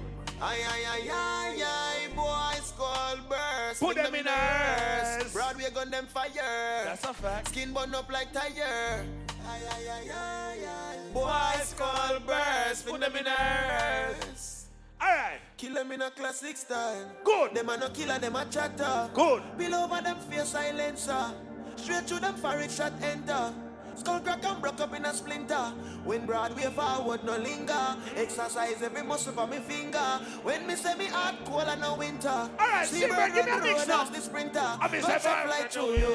Ay, 0.40 0.58
ay, 0.68 0.82
ay, 0.84 1.10
ay, 1.10 1.62
ay, 1.64 2.08
boys 2.14 2.72
call 2.76 3.16
burst. 3.26 3.80
Put 3.80 3.96
them 3.96 4.14
in 4.14 4.28
earth. 4.28 5.32
Broadway 5.32 5.70
gun 5.72 5.90
them 5.90 6.06
fire. 6.06 6.84
That's 6.84 7.04
a 7.04 7.14
fact. 7.14 7.48
Skin 7.48 7.72
burn 7.72 7.94
up 7.94 8.12
like 8.12 8.32
tire. 8.34 9.06
Ay, 9.48 9.60
ay, 9.70 9.88
ay, 9.88 10.10
ay, 10.12 10.58
ay. 10.68 10.96
Boys 11.14 11.74
call 11.78 12.20
burst. 12.20 12.86
Put 12.86 13.00
them 13.00 13.16
in 13.16 13.26
earth. 13.26 14.68
Alright, 15.00 15.40
Kill 15.56 15.72
them 15.74 15.92
in 15.92 16.02
a 16.02 16.10
classic 16.10 16.56
style. 16.56 17.10
Good. 17.24 17.54
Them 17.54 17.70
a 17.70 17.76
no 17.78 17.88
killer, 17.88 18.18
them 18.18 18.36
a 18.36 18.44
chatter. 18.44 19.08
Good. 19.14 19.42
Below 19.56 19.84
over 19.84 20.02
them 20.02 20.18
face 20.18 20.48
silencer. 20.48 21.32
Straight 21.76 22.04
through 22.04 22.20
them 22.20 22.34
forehead 22.34 22.70
shot 22.70 22.92
enter. 23.02 23.54
Skull 23.96 24.20
crack 24.20 24.44
and 24.44 24.60
broke 24.60 24.80
up 24.80 24.94
in 24.94 25.04
a 25.06 25.14
splinter. 25.14 25.72
When 26.04 26.26
Broadway 26.26 26.64
forward 26.64 27.24
no 27.24 27.36
linger. 27.38 27.96
Exercise 28.14 28.82
every 28.82 29.02
muscle 29.02 29.32
for 29.32 29.46
me 29.46 29.56
finger. 29.58 30.20
When 30.42 30.66
me 30.66 30.76
say 30.76 30.94
me 30.96 31.06
hard 31.06 31.36
cold 31.46 31.64
and 31.66 31.80
no 31.80 31.94
winter. 31.96 32.28
Alright, 32.28 32.86
See 32.88 33.00
Silver, 33.00 33.14
bird 33.16 33.34
give 33.34 33.46
me 33.46 33.52
run 33.52 33.60
a 33.60 33.62
the 33.62 33.68
mix 33.72 33.88
as 33.88 34.10
the 34.10 34.20
sprinter. 34.20 34.60
I 34.60 34.88
say 34.88 34.98
a 34.98 35.18
fire 35.18 35.46
fly 35.46 35.66
to 35.68 35.80
you. 35.80 36.14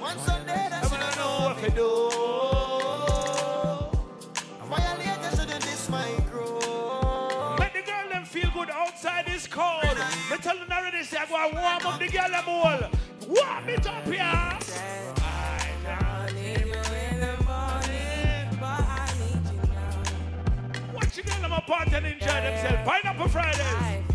One 0.00 0.18
Sunday 0.18 0.66
that 0.70 0.84
she 0.90 0.96
don't 0.96 1.16
know 1.16 1.46
what 1.46 1.58
to 1.62 1.70
do. 1.70 2.10
Violate 4.68 5.22
this 5.62 5.88
my 5.88 6.08
crew. 6.30 6.58
Make 7.60 7.74
the 7.74 7.82
girl 7.86 8.08
them 8.10 8.24
feel 8.24 8.50
good 8.52 8.70
outside 8.70 9.28
is 9.28 9.46
cold. 9.46 9.84
Me 10.30 10.36
tell 10.38 10.56
them 10.58 10.68
already 10.72 11.04
say 11.04 11.18
I 11.18 11.26
go 11.26 11.36
and 11.36 11.54
warm 11.54 11.86
up 11.86 12.00
the 12.00 12.08
girl 12.08 12.28
them 12.28 12.48
all. 12.48 12.90
Warm 13.32 13.68
it 13.68 13.86
up 13.86 14.04
here. 14.04 14.58
Watch 20.92 21.16
the 21.16 21.22
them 21.40 21.52
apart 21.52 21.92
and 21.94 22.06
enjoy 22.06 22.26
themselves. 22.26 22.86
Pineapple 22.86 23.28
Fridays. 23.28 24.11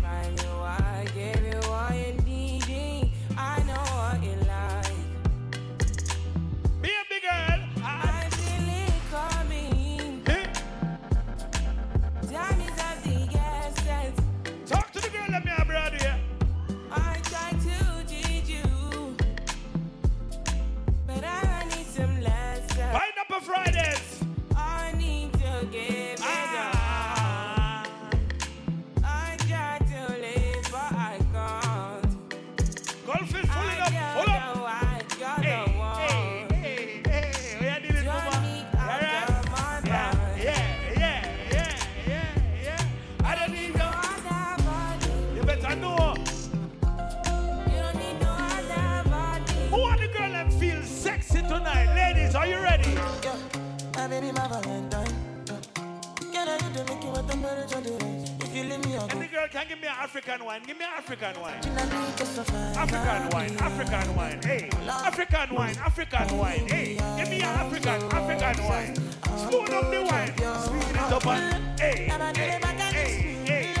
African 59.98 60.44
wine. 60.44 60.62
Give 60.64 60.78
me 60.78 60.84
African 60.96 61.40
wine. 61.40 61.60
You 61.64 61.70
know 61.72 61.84
me, 61.86 62.06
just 62.16 62.38
a 62.38 62.44
fine 62.44 62.76
African 62.76 63.30
wine, 63.30 63.56
African 63.58 64.14
wine, 64.16 64.40
hey. 64.42 64.70
African 64.88 65.54
wine, 65.56 65.76
African 65.78 66.38
wine, 66.38 66.68
hey. 66.68 66.94
Give 67.16 67.28
me 67.28 67.38
an 67.38 67.44
African, 67.44 68.02
African 68.12 68.64
wine. 68.64 68.94
Spoon 69.38 69.74
up 69.74 69.90
the 69.90 70.02
wine, 70.08 70.34
sweet 70.62 70.90
it 70.90 71.12
up 71.12 71.26
and 71.26 71.80
hey, 71.80 72.08
hey, 72.34 72.60
hey, 72.92 73.36
hey. 73.44 73.74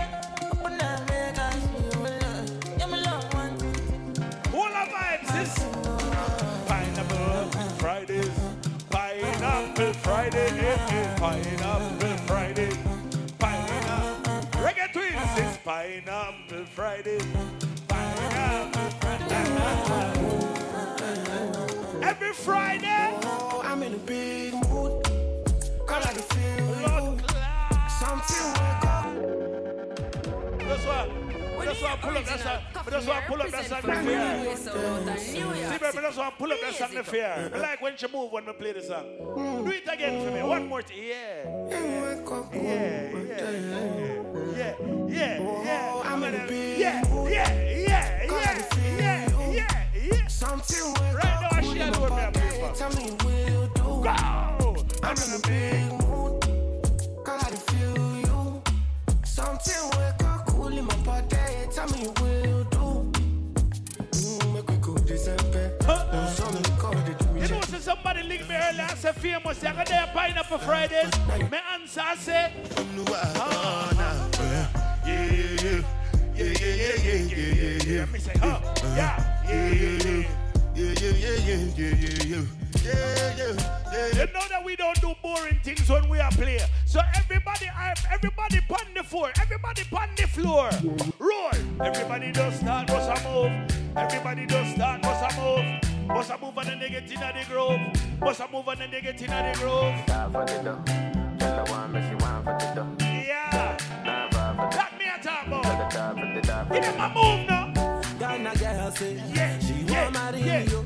All 4.52 4.68
the 4.68 4.84
vibes 4.90 5.42
is 5.42 5.54
Pineapple 6.66 7.50
Fridays, 7.78 8.40
Pineapple 8.90 9.92
Friday, 9.94 10.76
Pineapple 11.16 11.97
Pineapple 15.88 16.66
Friday, 16.66 17.18
Pineapple 17.88 18.90
Friday. 19.00 19.46
Every 22.02 22.32
Friday. 22.34 23.18
Oh, 23.22 23.62
I'm 23.64 23.82
in 23.82 23.94
a 23.94 23.96
big 23.96 24.52
mood. 24.68 25.02
Cause 25.86 26.04
I 26.04 26.12
can 26.12 26.22
feel 26.22 26.66
you. 26.82 27.18
Something 27.98 28.62
up. 28.62 28.87
That's 31.68 31.82
why. 31.82 31.88
That's 31.88 31.92
I 31.92 31.96
pull 32.08 32.16
up 32.16 32.24
that 32.24 32.40
song. 32.40 32.84
That's 32.90 33.06
why 33.06 33.18
I 33.18 33.20
pull 33.20 33.42
up 33.42 33.50
that 33.50 33.64
song. 33.66 35.18
See, 35.18 35.40
baby, 35.42 35.98
that's 36.00 36.16
why 36.16 36.26
I 36.26 36.30
pull 36.30 36.52
up 36.52 36.60
that 36.60 36.74
song. 36.74 36.94
the 36.94 37.04
fair. 37.04 37.50
I 37.54 37.58
like 37.58 37.82
when 37.82 37.96
she 37.96 38.06
move 38.08 38.32
when 38.32 38.46
we 38.46 38.52
play 38.52 38.72
the 38.72 38.82
song. 38.82 39.04
Do 39.64 39.70
it 39.70 39.88
again 39.92 40.24
for 40.24 40.30
me. 40.32 40.42
One 40.42 40.66
more 40.66 40.82
time. 40.82 40.96
Yeah. 40.98 41.68
Yeah. 41.68 42.08
Yeah. 42.54 43.28
Yeah. 44.56 44.74
Yeah. 45.08 45.64
Yeah. 45.64 46.02
I'm 46.04 46.22
in 46.24 46.34
a 46.34 46.46
big 46.46 46.78
Yeah. 46.78 47.02
Yeah. 47.28 47.52
Yeah. 47.60 48.18
I 48.20 48.24
Yeah. 48.24 48.68
Yeah. 48.98 49.50
Yeah. 49.52 49.84
Yeah. 49.94 50.26
Something 50.26 50.94
Right 51.14 51.24
now, 51.24 51.60
cool 51.60 51.72
she 51.74 51.80
in 51.80 51.92
do 51.92 52.00
my 52.00 52.06
it, 52.06 52.10
me 52.10 52.16
a 52.16 52.30
body. 52.30 52.38
play 52.38 52.60
for. 52.60 52.74
Tell 52.74 52.90
me 52.96 53.10
will 53.24 53.66
do? 53.68 53.82
Go. 53.82 54.86
I'm 55.02 55.16
in 55.16 55.32
a 55.34 55.97
somebody 67.88 68.22
link 68.22 68.46
me 68.46 68.54
earlier 68.54 68.82
and 68.82 68.98
say 68.98 69.12
famous. 69.12 69.64
I 69.64 69.72
got 69.72 69.86
there 69.86 70.10
pineapple 70.12 70.58
Fridays. 70.58 71.10
My 71.26 71.62
answer 71.72 72.02
I 72.04 72.16
say, 72.16 72.52
oh, 72.76 73.90
yeah, 73.98 74.68
yeah, 75.06 75.24
yeah, 75.62 75.82
yeah, 76.36 76.52
yeah, 76.52 76.74
yeah, 76.76 77.16
yeah, 77.16 77.48
yeah, 77.56 77.94
yeah. 77.94 78.04
Me 78.12 78.18
say, 78.18 78.36
huh? 78.42 78.60
Yeah, 78.94 79.16
yeah, 79.48 79.72
yeah, 79.72 80.04
yeah. 80.04 80.28
Yeah, 80.74 80.92
yeah, 81.00 81.14
yeah, 81.24 81.36
yeah, 81.48 81.64
yeah, 81.78 81.94
yeah, 82.04 82.24
yeah. 82.24 82.44
Yeah, 82.84 83.38
yeah, 83.38 83.56
yeah. 83.92 84.26
You 84.26 84.32
know 84.34 84.46
that 84.50 84.62
we 84.62 84.76
don't 84.76 85.00
do 85.00 85.14
boring 85.22 85.58
things 85.64 85.88
when 85.88 86.10
we 86.10 86.20
are 86.20 86.30
play. 86.32 86.60
So 86.84 87.00
everybody, 87.16 87.70
everybody 88.12 88.60
pon 88.68 88.86
the 88.94 89.02
floor. 89.02 89.32
Everybody 89.40 89.84
pon 89.90 90.10
the 90.14 90.26
floor. 90.26 90.68
Roll. 91.18 91.86
Everybody 91.86 92.32
does 92.32 92.54
start, 92.56 92.88
bust 92.88 93.24
a 93.24 93.28
move. 93.28 93.52
Everybody 93.96 94.44
does 94.44 94.74
start, 94.74 95.00
bust 95.00 95.24
a 95.24 95.40
move. 95.40 95.87
Bust 96.08 96.30
a 96.30 96.38
move 96.38 96.56
and 96.56 96.68
then 96.68 96.78
they 96.80 96.88
get 96.88 97.10
in 97.10 97.20
the 97.20 97.44
groove. 97.48 97.80
Bust 98.20 98.40
a 98.40 98.48
move 98.50 98.66
and 98.68 98.80
then 98.80 98.90
they 98.90 99.00
get 99.00 99.20
in 99.20 99.28
the 99.28 99.52
groove. 99.58 99.94
Yeah. 103.26 103.76
That 104.70 104.98
me 104.98 105.04
a 105.06 105.22
talk 105.22 105.46
about. 105.46 106.72
Give 106.72 106.82
them 106.82 107.00
a 107.00 107.08
move 107.14 107.46
now. 107.46 108.00
Ghana 108.18 108.56
girl 108.56 108.90
say 108.90 109.22
Yeah, 109.32 109.58
she 109.60 109.74
yeah, 109.74 110.02
want 110.02 110.14
marry 110.14 110.40
yeah. 110.40 110.62
you. 110.64 110.84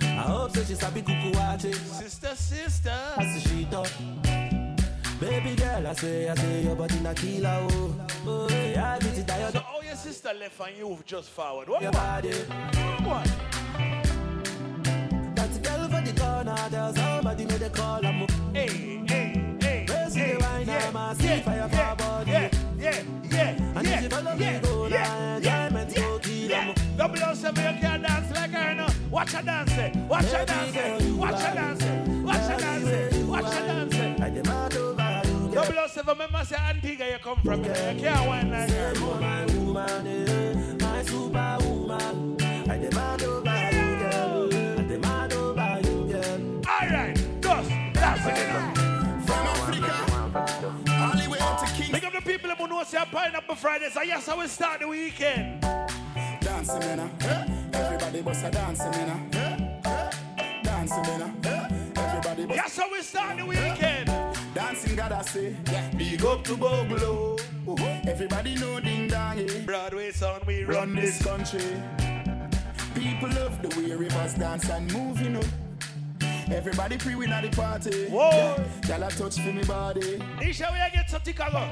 I 0.00 0.24
hope 0.26 0.56
say 0.56 0.64
she 0.64 0.74
sabi 0.74 1.02
kuku 1.02 1.32
wache. 1.34 1.74
Sister, 1.74 2.34
sister. 2.34 2.98
I 3.16 3.24
say 3.24 3.40
she 3.40 3.64
talk. 3.66 3.88
Baby 5.20 5.54
girl, 5.54 5.86
I 5.86 5.92
say, 5.92 6.28
I 6.28 6.34
say 6.34 6.62
your 6.64 6.74
body 6.74 6.98
na 7.00 7.14
killer 7.14 7.58
oh. 7.70 7.94
Oh, 8.26 8.48
yeah, 8.50 8.94
I 8.94 8.98
get 8.98 9.18
it 9.18 9.28
tired 9.28 9.52
So 9.52 9.60
all 9.60 9.78
oh, 9.78 9.82
your 9.82 9.94
sister 9.94 10.30
left 10.34 10.60
and 10.60 10.76
you 10.76 10.98
just 11.06 11.30
forward. 11.30 11.68
What 11.68 11.80
your 11.80 11.92
one? 11.92 12.02
body. 12.02 12.32
What? 13.04 13.30
Girl 15.62 15.88
for 15.88 16.00
the 16.02 16.20
corner, 16.20 16.56
there's 16.70 16.96
somebody 16.96 17.44
made 17.46 17.62
a 17.62 17.70
call. 17.70 18.04
I'm 18.06 18.26
Hey, 18.54 18.68
hey, 19.06 19.56
hey, 19.60 19.86
Raise 19.88 20.14
hey, 20.14 20.32
the 20.34 20.38
wine, 20.40 20.66
yeah, 20.66 20.88
I'm 20.88 20.96
a 20.96 21.14
see 21.14 21.40
fire 21.40 21.68
for 21.68 21.76
yeah, 21.76 21.94
body. 21.94 22.30
yeah, 22.30 22.50
yeah, 22.78 23.02
yeah, 23.30 23.48
And 23.78 23.86
yeah, 23.86 23.96
if 23.96 24.02
you 24.02 24.08
follow 24.10 24.34
me, 24.36 24.44
yeah, 24.44 24.60
go 24.60 24.86
yeah, 24.86 25.38
yeah, 25.40 25.66
enjoyment 25.66 25.96
yeah, 25.96 26.02
go 26.02 26.18
kill 26.18 26.50
yeah. 26.50 26.74
Double 26.96 27.24
O 27.24 27.34
seven, 27.34 27.74
you 27.74 27.80
can't 27.80 28.02
dance 28.02 28.34
like 28.34 28.50
her 28.50 28.74
now. 28.74 28.88
Watch 29.10 29.32
her 29.32 29.42
dance, 29.42 29.72
eh. 29.72 29.92
watch 30.08 30.24
her 30.26 30.44
dance, 30.44 30.76
eh. 30.76 31.12
watch 31.14 31.40
her 31.42 31.54
dance, 31.54 31.82
eh. 31.82 32.22
watch 32.22 32.36
her 32.36 32.58
dance, 32.58 33.16
watch 33.26 33.54
her 33.54 33.66
dance. 33.66 34.20
I 34.20 34.30
demand 34.30 34.74
over 34.76 35.22
you. 35.24 35.54
Double 35.54 35.78
O 35.78 35.86
seven, 35.86 36.12
remember 36.12 36.44
say 36.44 36.56
Antigua 36.56 37.06
you 37.10 37.18
come 37.18 37.38
from, 37.42 37.64
you 37.64 37.70
can't 37.72 38.26
wine 38.28 38.50
like 38.50 38.70
her. 38.70 38.92
Woman, 39.00 39.46
Pineapple 53.12 53.56
Fridays, 53.56 53.94
and 53.94 54.06
yes, 54.08 54.26
I 54.26 54.34
will 54.34 54.48
start 54.48 54.80
the 54.80 54.88
weekend. 54.88 55.60
Dancing, 56.40 56.78
man. 56.78 57.10
eh? 57.20 57.46
Everybody 57.74 58.22
bust 58.22 58.42
a 58.46 58.50
dancing, 58.50 58.90
man. 58.90 59.28
eh? 59.34 59.80
eh? 59.84 60.10
Dancing, 60.62 61.02
man. 61.02 61.36
eh? 61.44 61.68
Everybody 61.94 62.46
bust 62.46 62.56
Yes, 62.56 62.78
I 62.78 62.88
will 62.88 63.02
start 63.02 63.36
the 63.36 63.44
weekend. 63.44 64.06
Dancing, 64.54 64.96
gotta 64.96 65.22
say. 65.28 65.54
Big 65.98 66.24
up 66.24 66.42
to 66.44 66.56
Bogle. 66.56 67.38
Everybody 68.08 68.54
know 68.54 68.80
ding 68.80 69.08
dong, 69.08 69.40
eh? 69.40 69.60
Broadway 69.66 70.10
sound, 70.10 70.44
we 70.46 70.64
Run 70.64 70.76
run 70.76 70.94
this 70.94 71.22
country. 71.22 71.60
People 72.94 73.28
love 73.28 73.60
the 73.60 73.68
way 73.78 73.94
rivers 73.94 74.32
dance 74.34 74.70
and 74.70 74.90
move, 74.90 75.20
you 75.20 75.28
know. 75.28 75.42
Everybody 76.50 76.96
pre 76.96 77.14
win 77.14 77.30
at 77.30 77.42
the 77.42 77.54
party. 77.54 78.06
Whoa. 78.08 78.56
Y'all 78.88 79.10
touch 79.10 79.36
for 79.38 79.52
me 79.52 79.64
body. 79.64 80.18
Isha, 80.42 80.68
we 80.72 80.96
get 80.96 81.10
some 81.10 81.20
ticker 81.20 81.46
go. 81.52 81.68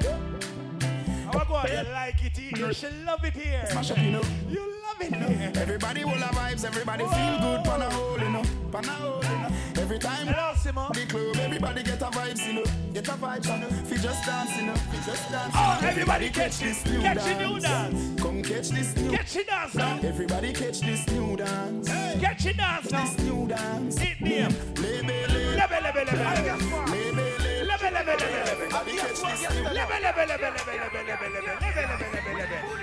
How 1.32 1.44
go 1.44 1.54
on? 1.54 1.68
You 1.68 1.92
like 1.92 2.24
it 2.24 2.36
here? 2.36 2.66
You 2.66 2.72
should 2.72 3.04
love 3.04 3.24
it 3.24 3.34
here. 3.34 3.64
Smash 3.70 3.90
up, 3.92 3.98
you 3.98 4.10
know. 4.10 4.22
You 4.48 4.60
love 4.82 5.00
it 5.00 5.14
here. 5.14 5.52
Everybody 5.56 6.04
will 6.04 6.12
have 6.12 6.34
vibes, 6.34 6.64
everybody 6.64 7.04
feel 7.04 7.38
good, 7.40 7.64
pan 7.64 7.82
a 7.82 7.90
hole, 7.90 8.18
you 8.18 8.30
know. 8.30 8.42
Pan 8.72 8.84
a 8.84 8.92
hole, 8.92 9.22
you 9.22 9.38
know. 9.38 9.48
Every 9.80 9.98
time 9.98 10.26
Hello, 10.26 10.52
Simon. 10.56 10.88
the 10.92 11.06
club, 11.06 11.36
everybody 11.36 11.82
get 11.82 12.02
a 12.02 12.06
vibes, 12.06 12.46
you 12.46 12.52
know. 12.54 12.64
Get 12.92 13.08
a 13.08 13.12
vibes, 13.12 13.46
you 13.46 13.58
know. 13.58 13.68
Fi 13.68 13.96
just 13.96 14.26
dance, 14.26 14.56
you 14.56 14.66
know. 14.66 14.74
Fi 14.74 15.06
just 15.06 15.30
dance. 15.30 15.54
Oh, 15.56 15.78
everybody 15.82 16.30
catch 16.30 16.58
this 16.58 16.84
new 16.86 17.00
Catch 17.00 17.24
the 17.24 17.34
new 17.48 17.60
dance. 17.60 18.20
Come 18.20 18.42
catch 18.42 18.68
this 18.70 18.96
new. 18.96 19.10
Catch 19.10 19.32
the 19.34 19.44
dance 19.44 19.74
now. 19.74 20.00
Everybody 20.02 20.52
catch 20.52 20.80
this 20.80 21.06
new 21.10 21.36
dance. 21.36 21.88
Catch 21.88 22.42
the 22.44 22.54
dance 22.54 22.90
now. 22.90 23.04
This 23.04 23.18
new 23.24 23.46
dance. 23.46 23.98
Hit 23.98 24.20
name. 24.20 24.54
Lebe, 24.76 25.06
lebe. 25.06 25.56
Level, 25.56 25.82
level, 25.82 26.04
level. 26.04 26.92
Lebe, 26.92 27.16
lebe. 27.16 27.29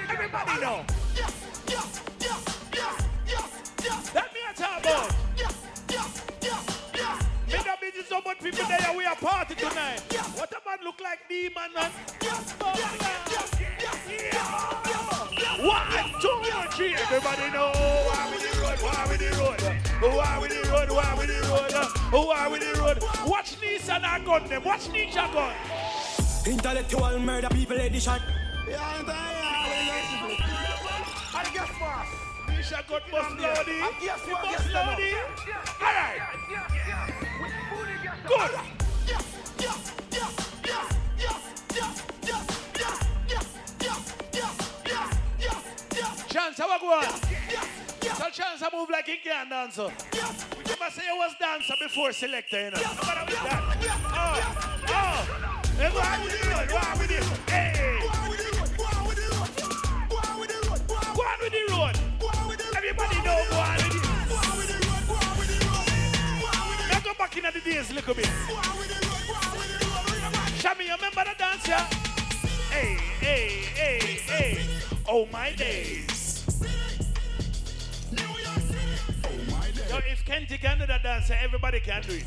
Everybody 0.09 0.59
know. 0.59 0.85
Let 4.13 4.33
me 4.33 4.39
talk 4.55 4.79
about. 4.79 5.15
Yes, 5.37 5.55
yes, 5.89 6.23
yes, 6.41 6.63
yes. 6.93 7.25
Me 7.47 7.59
not 7.65 7.81
meeting 7.81 8.03
so 8.09 8.21
much 8.25 8.39
people 8.39 8.65
there. 8.67 8.93
We 8.97 9.05
are 9.05 9.15
party 9.15 9.55
tonight. 9.55 10.01
What 10.35 10.51
a 10.51 10.59
man 10.67 10.79
look 10.83 10.99
like 11.01 11.29
me, 11.29 11.49
man. 11.55 11.71
One, 15.65 16.21
two, 16.21 16.41
three. 16.75 16.95
Everybody 16.95 17.51
know. 17.51 17.71
Why 17.71 18.31
we 18.31 18.37
the 18.37 18.49
road? 18.61 18.79
Why 18.81 19.07
we 19.09 19.17
the 19.17 19.29
road? 19.37 19.86
Why 20.01 20.39
we 20.41 20.47
the 20.47 20.69
road, 20.69 20.89
why 20.91 21.15
we 21.19 21.25
the 21.25 21.33
road, 21.49 21.73
why 22.11 22.47
we 22.49 22.59
the 22.59 22.73
road. 22.79 22.99
Watch 23.25 23.59
Nissan 23.59 24.03
and 24.03 24.25
gun 24.25 24.47
them. 24.47 24.63
Watch 24.63 24.89
Ninja 24.89 25.31
gun. 25.33 25.53
Intellectual 26.45 27.19
murder 27.19 27.49
people 27.49 27.77
edition. 27.77 28.13
And 28.13 29.07
guess 31.53 31.69
what? 31.79 32.05
Nisha 32.47 32.87
got 32.87 33.11
bust 33.11 33.37
loady. 33.37 33.81
He 33.99 34.07
bust 34.07 34.69
loady. 34.69 35.13
All 35.81 35.93
right. 35.93 36.21
Good. 38.27 38.51
Chance, 46.29 46.57
how 46.57 46.69
I 46.69 46.77
go 46.79 47.36
so 48.27 48.43
chance 48.43 48.61
I 48.61 48.67
move 48.75 48.89
like 48.89 49.07
a 49.07 49.15
can 49.23 49.47
dancer. 49.47 49.89
Yes. 50.11 50.45
You 50.67 50.75
must 50.79 50.95
say 50.97 51.03
you 51.07 51.15
was 51.15 51.31
dancer 51.39 51.73
before 51.81 52.11
selector, 52.11 52.59
you 52.59 52.71
know. 52.71 52.77
Yes. 52.77 52.99
With? 52.99 53.31
Yes. 53.31 54.01
Oh, 54.03 54.35
yes. 54.35 54.83
oh. 54.89 55.23
Yes. 55.79 55.93
Go 55.93 55.99
on 56.01 56.19
with 56.19 56.35
the 56.35 56.49
road, 56.49 56.67
go 56.67 56.75
on 56.75 56.99
with. 56.99 57.11
Hey. 57.47 57.99
Go 58.01 58.07
on 58.11 58.27
with 58.27 58.39
the 58.43 58.47
road, 58.59 58.71
go 58.75 58.83
on 58.83 59.07
with 59.07 59.15
the 59.15 59.27
road. 59.31 59.51
Go 60.09 60.17
on 60.17 60.39
with 60.39 60.49
the 60.51 60.59
road, 60.67 60.81
go 60.87 60.95
on 60.95 61.39
with 61.39 61.51
the 61.55 61.63
road. 61.71 61.95
Go 62.19 62.27
on 62.27 62.47
with 62.49 62.57
the 62.57 62.65
road. 62.67 62.75
Everybody 62.75 63.15
know 63.23 63.39
go 63.47 63.55
on 63.63 63.77
with 63.79 63.95
it. 63.95 64.03
Go 64.27 64.35
on 64.35 64.57
with 64.59 64.67
the 64.67 64.77
road, 64.83 65.03
go 65.07 65.15
on 65.15 65.33
with 65.39 65.47
the 65.47 65.57
road. 65.71 65.87
Now 66.91 66.99
go 66.99 67.13
back 67.15 67.37
in 67.37 67.43
the 67.47 67.61
days 67.63 67.91
a 67.91 67.93
little 67.93 68.13
bit. 68.13 68.27
Go 68.27 68.55
on 68.59 68.75
with 68.75 68.91
the 68.91 68.99
road, 69.07 69.23
go 69.23 69.35
on 69.39 69.55
with 69.55 69.71
the 69.71 69.87
road. 69.87 70.51
Shami, 70.59 70.83
you 70.83 70.95
remember 70.99 71.23
the 71.23 71.35
dance, 71.39 71.63
yeah? 71.63 71.87
Hey, 72.75 72.99
hey, 73.23 73.47
hey, 73.71 73.99
hey. 74.27 74.59
Oh 75.07 75.25
my 75.31 75.53
days. 75.53 76.16
Yo, 79.89 79.97
if 80.11 80.25
Kenty 80.25 80.57
can 80.57 80.79
do 80.79 80.85
that 80.85 81.03
dance, 81.03 81.31
everybody 81.31 81.79
can 81.79 82.01
do 82.01 82.13
it. 82.13 82.25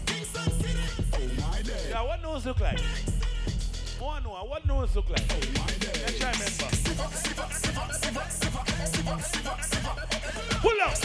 Yeah, 1.91 2.03
what 2.03 2.23
nose 2.23 2.47
look 2.47 2.61
like? 2.61 2.79
I 2.79 4.03
want 4.03 4.25
to 4.25 4.31
know 4.31 4.45
what 4.45 4.67
nose 4.67 4.97
look 4.97 5.11
like. 5.11 5.29
Let's 5.29 6.19
try 6.19 6.33
remember. 6.33 6.71
Pull 10.61 10.81
up. 10.83 10.97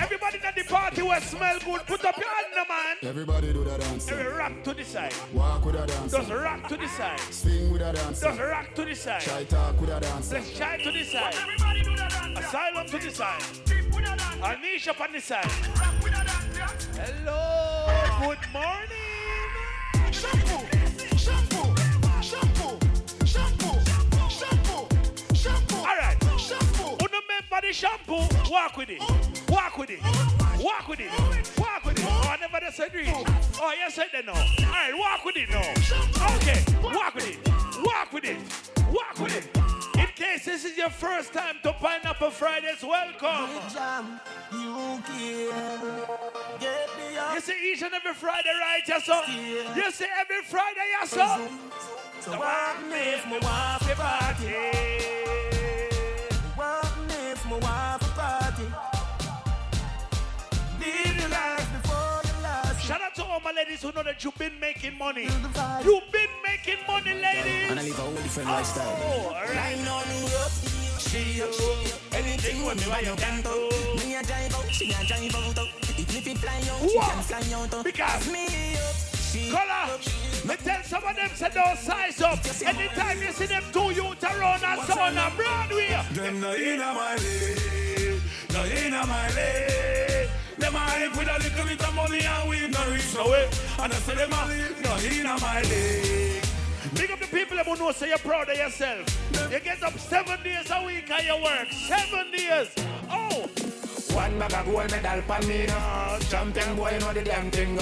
Everybody 0.00 0.38
at 0.44 0.54
the 0.56 0.64
party 0.64 1.02
will 1.02 1.20
smell 1.20 1.58
good. 1.60 1.86
Put 1.86 2.04
up 2.04 2.16
your 2.16 2.28
hand, 2.28 2.68
man. 2.68 2.96
Everybody 3.02 3.52
do 3.52 3.62
that 3.64 3.80
dance. 3.80 4.10
Every 4.10 4.32
rock 4.32 4.52
to 4.64 4.74
the 4.74 4.84
side. 4.84 5.14
Walk 5.32 5.64
with 5.64 5.76
a 5.76 5.86
dance. 5.86 6.12
Just 6.12 6.30
rock 6.30 6.68
to 6.68 6.76
the 6.76 6.88
side. 6.88 7.20
Swing 7.30 7.72
with 7.72 7.82
a 7.82 7.92
dance. 7.92 8.20
Just 8.20 8.40
rock 8.40 8.74
to 8.74 8.84
the 8.84 8.94
side. 8.94 9.20
Try 9.20 9.44
talk 9.44 9.80
with 9.80 9.90
a 9.90 10.00
dance. 10.00 10.32
Let's 10.32 10.56
try 10.56 10.82
to 10.82 10.90
the 10.90 11.04
side. 11.04 11.34
Asylum 12.36 12.86
to 12.86 12.98
the 12.98 13.10
side. 13.10 13.42
Anisha 14.42 14.98
on 14.98 15.20
side. 15.20 15.44
Hello. 16.96 17.86
Good 18.20 18.38
morning. 18.52 19.50
Shampoo, 20.10 20.66
shampoo, 21.16 21.74
shampoo, 22.22 22.78
shampoo, 23.26 23.78
shampoo, 24.28 24.88
shampoo. 25.34 25.76
All 25.76 25.96
right. 25.96 26.16
Shampoo. 26.38 26.96
Who 26.96 27.06
remember 27.06 27.60
the 27.60 27.72
shampoo? 27.72 28.26
Walk 28.50 28.76
with 28.78 28.88
it. 28.90 29.02
Walk 29.48 29.76
with 29.76 29.90
it. 29.90 30.00
Walk 30.58 30.88
with 30.88 31.00
it. 31.00 31.10
Walk 31.58 31.84
with 31.84 31.98
it. 31.98 32.04
Oh, 32.08 32.22
I 32.24 32.36
never 32.40 32.60
disagree. 32.64 33.08
Oh, 33.08 33.74
yes, 33.76 33.98
I 33.98 34.08
did 34.08 34.26
no. 34.26 34.32
All 34.32 34.40
right, 34.40 34.94
walk 34.96 35.24
with 35.24 35.36
it 35.36 35.50
now. 35.50 35.74
Okay, 36.36 36.64
walk 36.82 37.14
with 37.14 37.28
it. 37.28 37.38
Walk 37.84 38.12
with 38.12 38.24
it. 38.24 38.38
Walk 38.90 39.18
with 39.18 39.36
it. 39.36 39.56
In 39.56 39.69
case 40.32 40.44
this 40.44 40.64
is 40.64 40.76
your 40.76 40.90
first 40.90 41.32
time 41.32 41.56
to 41.62 41.72
Pineapple 41.72 42.30
Fridays, 42.30 42.82
welcome. 42.82 43.50
Jam, 43.72 44.20
you 44.52 45.02
care. 45.06 46.06
Get 46.60 46.88
me 46.98 47.16
up. 47.16 47.34
You 47.34 47.40
see 47.40 47.72
each 47.72 47.82
and 47.82 47.94
every 47.94 48.14
Friday, 48.14 48.50
right, 48.60 48.82
yes, 48.86 49.04
sir? 49.04 49.22
You 49.76 49.90
see 49.90 50.06
every 50.20 50.42
Friday, 50.42 50.86
yes, 51.00 51.10
sir? 51.10 51.48
So 52.20 52.32
what 52.32 52.76
if 52.92 53.26
my 53.26 53.38
wife 53.38 53.90
a 53.90 53.96
party? 53.96 54.54
What 56.54 56.92
if 57.08 57.44
my 57.46 57.56
wife 57.58 58.02
a 58.02 58.20
party? 58.20 58.68
Live 60.80 61.20
your 61.20 61.28
life 61.28 61.82
before. 61.82 61.89
Shout 62.90 63.02
out 63.02 63.14
to 63.14 63.24
all 63.24 63.38
my 63.38 63.52
ladies 63.52 63.82
who 63.82 63.92
know 63.92 64.02
that 64.02 64.24
you've 64.24 64.36
been 64.36 64.58
making 64.58 64.98
money. 64.98 65.22
You've 65.22 66.10
been 66.10 66.34
making 66.42 66.82
money, 66.88 67.14
ladies. 67.14 67.70
And 67.70 67.78
I 67.78 67.84
live 67.84 67.96
a 67.96 68.02
whole 68.02 68.14
different 68.14 68.48
oh, 68.48 68.52
lifestyle. 68.52 68.98
Oh, 68.98 69.26
all 69.28 69.32
right. 69.46 69.78
Line 69.78 69.86
on 69.86 70.08
me 70.10 70.24
up, 70.42 70.50
she 70.98 71.40
up. 71.40 71.54
Anything 72.10 72.66
with 72.66 72.82
me, 72.82 72.90
why 72.90 72.98
you 73.06 73.14
can't 73.14 73.44
do? 73.44 73.70
Me 73.94 74.16
a 74.16 74.22
drive 74.24 74.52
out, 74.56 74.68
she 74.72 74.90
a 74.90 75.06
drive 75.06 75.34
out. 75.36 75.58
out. 75.60 75.68
If 75.86 76.26
it 76.26 76.38
fly 76.38 76.50
out, 76.50 76.90
she 76.90 76.96
What? 76.98 77.10
can 77.10 77.22
fly 77.22 77.62
out. 77.62 77.74
out. 77.74 77.84
Because- 77.84 78.26
me 78.26 78.74
up, 78.74 78.96
she 79.30 79.50
Color, 79.52 79.86
me 80.48 80.56
tell 80.56 80.82
some 80.82 81.04
of 81.04 81.14
them 81.14 81.30
say 81.32 81.50
don't 81.54 81.78
size 81.78 82.20
up. 82.22 82.40
Anytime 82.66 83.22
you 83.22 83.30
see 83.30 83.46
them 83.46 83.62
two 83.72 83.92
youth 83.94 84.24
around 84.24 84.64
and 84.64 84.82
so 84.82 84.98
on 84.98 85.16
a 85.16 85.30
Broadway. 85.36 85.94
Them 86.10 86.40
no 86.40 86.52
inna 86.56 86.92
my 86.92 87.14
league, 87.22 88.20
no 88.52 88.64
inna 88.64 89.06
my 89.06 89.28
league. 89.28 90.09
Them 90.60 90.74
a 90.74 90.78
hype 90.78 91.16
with 91.16 91.28
a 91.28 91.38
little 91.42 91.64
bit 91.64 91.82
of 91.82 91.94
money 91.94 92.20
and 92.20 92.48
we 92.48 92.68
no 92.68 92.80
reach 92.92 93.14
no 93.14 93.24
way. 93.30 93.48
And 93.80 93.92
I 93.92 93.96
say 93.96 94.14
them 94.14 94.32
a 94.32 94.82
no 94.84 94.96
inna 94.98 95.40
my 95.40 95.62
league. 95.62 96.44
Big 96.94 97.10
up 97.10 97.20
the 97.20 97.26
people 97.26 97.56
who 97.58 97.76
know 97.76 97.92
say 97.92 98.08
you're 98.08 98.18
proud 98.18 98.48
of 98.48 98.56
yourself. 98.56 99.06
You 99.50 99.60
get 99.60 99.82
up 99.82 99.96
seven 99.98 100.42
days 100.42 100.70
a 100.70 100.84
week 100.84 101.10
and 101.10 101.26
you 101.26 101.42
work. 101.42 101.68
Seven 101.88 102.30
days. 102.30 102.68
Oh, 103.10 103.48
One 104.14 104.38
bag 104.38 104.52
of 104.52 104.66
gold 104.66 104.90
medal 104.90 105.22
pan 105.22 105.48
me 105.48 105.66
now. 105.66 106.18
Champion 106.28 106.76
boy, 106.76 106.96
know 107.00 107.12
the 107.12 107.22
damn 107.22 107.50
thing. 107.50 107.76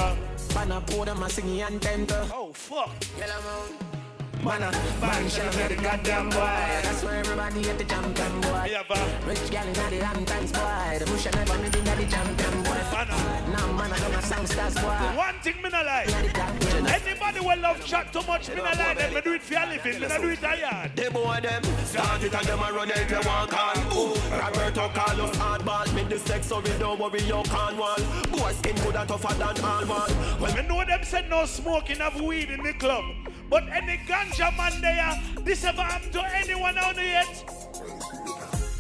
Man 0.54 0.72
a 0.72 0.80
pour 0.80 1.04
them 1.04 1.22
a 1.22 1.28
singing 1.28 1.62
anthem. 1.62 2.06
to. 2.06 2.30
oh, 2.32 2.52
fuck. 2.52 2.90
Man 4.48 4.62
a 4.62 4.72
man 4.98 5.28
shall 5.28 5.52
get 5.52 5.68
the 5.68 5.76
goddamn 5.76 6.30
boy. 6.30 6.37
That's 6.38 7.04
where 7.04 7.16
everybody 7.16 7.61
get 7.61 7.76
the 7.76 7.84
champion 7.84 8.40
boy. 8.40 8.62
Me 8.64 9.28
Rich 9.28 9.50
gal 9.50 9.66
inna 9.68 9.90
the 9.90 9.98
lanterns 10.00 10.52
boy. 10.52 10.96
The 10.98 11.04
bush 11.04 11.26
a 11.26 11.30
never 11.32 11.54
inna 11.56 11.68
the 11.68 12.06
champion 12.08 12.62
boy. 12.62 12.80
man. 12.90 13.52
Now 13.52 13.72
man 13.72 13.92
a 13.92 13.98
gonna 14.00 14.22
sound 14.22 14.48
stars 14.48 14.74
boy. 14.76 14.96
One 15.20 15.34
thing 15.42 15.56
me 15.62 15.68
no 15.68 15.82
like. 15.82 16.08
Inna 16.08 16.22
the 16.22 16.32
champion. 16.32 16.87
Anybody 16.87 17.40
will 17.40 17.58
love 17.58 17.84
chat 17.84 18.11
too 18.11 18.22
much, 18.26 18.48
me 18.48 18.54
no 18.56 18.62
like 18.62 18.96
them. 18.96 19.12
Me 19.12 19.20
do 19.20 19.34
it 19.34 19.42
for 19.42 19.54
a 19.54 19.66
living. 19.66 20.00
Me 20.00 20.08
no 20.08 20.18
do 20.18 20.28
it 20.30 20.42
a 20.42 20.58
yard. 20.58 20.96
The 20.96 21.11
boy 21.11 21.40
them 21.42 21.62
start 21.84 22.22
it 22.22 22.34
and 22.34 22.46
them 22.46 22.61
a 22.61 22.72
run 22.72 22.90
it 22.90 23.06
they 23.06 23.28
want 23.28 23.52
on. 23.52 23.76
Ooh, 23.92 24.14
Roberto 24.32 24.88
Carlos 24.94 25.37
hardball, 25.37 25.94
make 25.94 26.08
the 26.08 26.18
sex 26.18 26.46
so 26.46 26.61
we 26.61 26.70
don't 26.78 26.98
worry 26.98 27.20
you 27.20 27.42
can't 27.44 27.76
wall. 27.76 28.00
Boy 28.30 28.52
skin 28.52 28.76
good 28.76 28.96
and 28.96 29.08
tougher 29.11 29.34
than 29.34 29.62
all 29.62 29.84
one. 29.84 30.40
Well, 30.40 30.54
Me 30.56 30.62
know 30.66 30.82
them 30.87 31.00
said 31.02 31.28
no 31.28 31.44
smoking 31.44 32.00
of 32.00 32.18
weed 32.18 32.48
in 32.48 32.62
the 32.62 32.72
club. 32.72 33.04
But 33.50 33.64
any 33.72 33.96
ganja 34.06 34.54
man 34.56 34.80
there, 34.80 35.42
this 35.42 35.64
ever 35.64 35.82
happened 35.82 36.12
to 36.12 36.22
anyone 36.37 36.76
out 36.76 36.94
there 36.94 37.04
yet? 37.04 37.44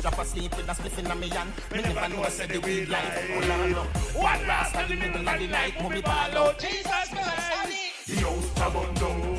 Drop 0.00 0.18
asleep 0.18 0.56
with 0.56 0.68
a 0.68 0.72
spliff 0.72 0.98
inna 0.98 1.14
me 1.14 1.28
hand. 1.28 1.52
Me 1.72 1.82
never 1.82 2.08
know 2.14 2.22
I 2.22 2.28
said 2.28 2.50
the 2.50 2.60
weed 2.60 2.88
life. 2.88 3.30
Hold 3.30 3.50
on 3.50 3.74
up. 3.74 3.96
One 4.14 4.46
last 4.46 4.74
in 4.76 4.98
the 4.98 5.06
middle 5.06 5.28
of 5.28 5.38
the 5.38 5.46
night, 5.46 5.82
movie 5.82 6.02
ball 6.02 6.36
out. 6.36 6.58
Jesus 6.58 6.84
Christ. 6.84 8.06
The 8.06 8.14
house 8.20 8.52
a 8.56 8.70
bun 8.70 8.94
down. 8.94 9.37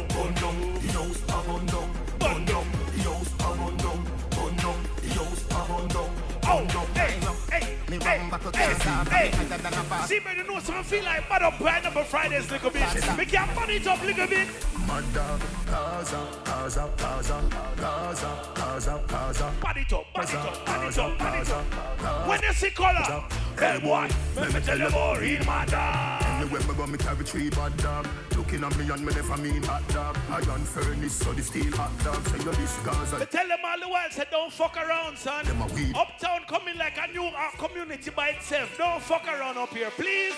Hey, 7.91 8.29
hey, 8.53 8.73
hey, 9.11 9.31
hey. 9.31 10.05
See, 10.05 10.19
man, 10.19 10.37
you 10.37 10.43
know 10.43 10.59
something 10.59 10.83
feel 10.83 11.03
like 11.05 11.29
mad 11.29 11.43
up 11.43 11.53
pineapple 11.59 12.03
Fridays 12.03 12.51
little 12.51 12.69
bit. 12.69 12.83
We 13.17 13.25
can 13.25 13.47
fun 13.49 13.69
it 13.69 13.87
up 13.87 14.01
little 14.03 14.27
bit. 14.27 14.47
Mad 14.87 15.13
dog. 15.13 15.41
Gaza, 15.69 16.27
Gaza, 16.43 16.89
Gaza, 16.97 17.49
Gaza, 17.77 18.51
Gaza, 18.55 19.03
Gaza. 19.07 19.53
Pan 19.61 19.77
it 19.77 19.93
up, 19.93 20.05
pan 20.15 20.23
it 20.23 20.35
up, 20.35 20.65
pan 20.65 20.87
it 20.87 20.97
up, 20.97 21.17
pan 21.19 21.41
it 21.41 21.51
up. 21.51 22.27
When 22.27 22.41
you 22.41 22.53
see 22.53 22.69
color, 22.71 23.23
hey 23.59 23.79
boy, 23.79 24.09
let 24.35 24.53
me 24.53 24.59
tell 24.61 24.79
you 24.79 24.89
more 24.89 25.21
my 25.45 25.65
dog. 25.65 26.23
Anywhere 26.23 26.61
me 26.61 26.73
go, 26.73 26.87
me 26.87 26.97
carry 26.97 27.23
three 27.23 27.49
bad 27.51 27.77
dog. 27.77 28.07
Looking 28.35 28.63
at 28.63 28.75
me 28.77 28.89
and 28.89 29.05
me 29.05 29.13
never 29.13 29.37
mean 29.37 29.61
hot 29.63 29.87
dog. 29.89 30.17
Iron 30.31 30.61
furnace, 30.61 31.13
so 31.13 31.33
the 31.33 31.43
steel 31.43 31.71
hot 31.75 31.91
dog. 32.03 32.27
Say 32.27 32.37
you 32.37 32.51
this 32.53 32.77
Me 33.19 33.25
tell 33.25 33.47
them 33.47 33.59
all 33.63 33.79
the 33.79 33.89
while, 33.89 34.09
say 34.09 34.25
don't 34.31 34.51
fuck 34.51 34.75
around, 34.77 35.17
son. 35.17 35.45
A. 35.45 35.99
Uptown 35.99 36.41
coming 36.47 36.77
like 36.77 36.97
a 36.97 37.11
new 37.11 37.25
uh, 37.25 37.51
community 37.79 38.11
by 38.11 38.29
itself. 38.29 38.77
Don't 38.77 39.01
fuck 39.01 39.25
around 39.27 39.57
up 39.57 39.69
here, 39.69 39.89
please. 39.91 40.35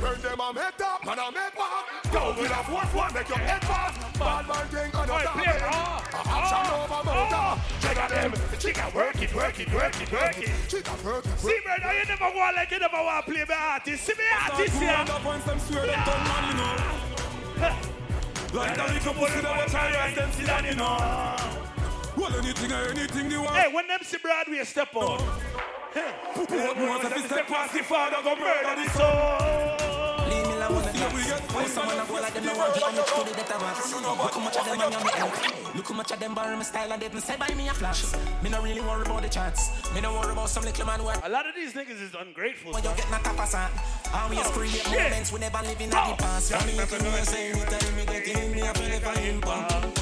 Burn 0.00 0.20
them 0.22 0.40
a 0.40 0.52
make 0.54 0.80
up, 0.80 1.04
man 1.04 1.18
a 1.18 1.30
make 1.30 1.54
back. 1.54 2.12
Go 2.12 2.34
with 2.40 2.50
a 2.50 2.64
fourth 2.64 2.94
one, 2.94 3.12
make 3.12 3.28
your 3.28 3.38
head 3.38 3.62
fast. 3.64 4.18
Bad 4.18 4.48
man 4.48 4.66
drink 4.70 4.94
and 4.94 5.10
Oi, 5.10 5.16
a 5.16 5.28
play 5.28 5.44
it. 5.44 5.62
Oh, 5.62 6.00
Action 6.24 6.72
over 6.72 7.04
motor. 7.04 7.60
Check 7.80 7.96
out 7.98 8.10
them. 8.10 8.32
Check 8.58 8.78
out 8.78 8.94
work 8.94 9.20
it, 9.20 9.34
work 9.34 9.60
it, 9.60 9.72
work 9.74 10.00
it, 10.00 10.12
work 10.12 10.38
it. 10.38 10.50
Chica 10.68 10.90
hurt. 11.04 11.24
See, 11.38 11.60
brother, 11.64 11.92
you 11.98 12.06
never 12.08 12.30
want 12.34 12.56
like 12.56 12.70
you 12.70 12.78
never 12.78 12.96
want 12.96 13.26
to 13.26 13.32
play 13.32 13.44
the 13.44 13.54
artist. 13.54 14.04
See 14.04 14.14
me 14.14 14.24
artist 14.40 14.78
here. 14.78 15.04
Like 18.52 18.74
that 18.74 18.92
little 18.92 19.14
pussy 19.14 19.40
that 19.42 19.62
was 19.62 19.70
trying 19.70 20.14
to 20.14 20.20
them 20.20 20.32
sit 20.32 20.46
down, 20.46 20.64
you 20.64 20.74
know. 20.74 21.36
Well, 22.16 22.34
anything, 22.34 22.72
anything 22.72 23.28
they 23.28 23.36
want. 23.38 23.50
Hey, 23.50 23.72
when 23.72 23.86
them 23.86 24.00
see 24.02 24.18
Broadway 24.18 24.64
step 24.64 24.88
out. 24.96 25.22
What 25.92 26.78
more 26.78 27.02
if 27.02 27.24
step 27.26 27.46
past 27.48 27.74
the 27.74 27.82
father, 27.82 28.22
go 28.22 28.36
murder 28.36 28.74
the 28.78 28.86
soul. 28.94 29.90
Leave 30.30 30.46
me 30.46 30.54
alone 30.54 30.76
we 30.76 30.82
that. 30.86 31.66
someone 31.66 31.98
a 31.98 32.04
go 32.06 32.14
like 32.14 32.32
them 32.32 32.44
no 32.46 32.54
want 32.54 32.74
to 32.74 32.80
much 32.80 33.10
to 33.10 33.24
the 33.26 33.34
death 33.34 33.50
of 33.56 33.62
us. 33.62 33.92
Look 33.92 34.34
how 34.34 34.40
much 34.40 34.56
of 34.56 34.64
them 34.66 34.80
on 34.80 35.04
me 35.04 35.10
help. 35.18 35.74
Look 35.74 35.88
how 35.88 35.94
much 35.94 36.12
of 36.12 36.20
them 36.20 36.34
borrow 36.34 36.56
my 36.56 36.62
style 36.62 36.92
and 36.92 37.02
they 37.02 37.18
say 37.18 37.36
buy 37.36 37.52
me 37.54 37.66
a 37.68 37.74
flash. 37.74 38.04
Me 38.40 38.50
no 38.50 38.62
really 38.62 38.80
worry 38.80 39.02
about 39.02 39.22
the 39.22 39.28
charts. 39.28 39.92
Me 39.92 40.00
no 40.00 40.12
worry 40.14 40.30
about 40.30 40.48
some 40.48 40.62
little 40.62 40.86
man 40.86 41.00
who 41.00 41.08
A 41.08 41.28
lot 41.28 41.48
of 41.48 41.56
these 41.56 41.72
niggas 41.72 42.00
is 42.00 42.14
ungrateful. 42.14 42.72
when 42.72 42.84
you 42.84 42.90
son. 42.90 42.96
get 42.96 43.10
knocked 43.10 43.26
up 43.26 43.38
a 43.40 43.46
son. 43.48 43.70
Always 44.14 44.46
Oh, 44.46 44.50
create 44.50 44.86
moments 44.86 45.32
we 45.32 45.40
never 45.40 45.62
live 45.62 45.80
in 45.80 45.90
the 45.90 45.96
past. 45.96 46.52
For 46.52 46.66
me, 46.66 46.72
you 46.78 46.86
can 46.86 47.24
say 47.24 47.50
anytime 47.50 47.96
me 47.96 48.04
get 48.06 48.28
in 48.28 48.52
me, 48.52 48.62
I 48.62 48.72
feel 48.74 48.90
like 48.94 49.06
I 49.06 49.20
impact. 49.22 49.98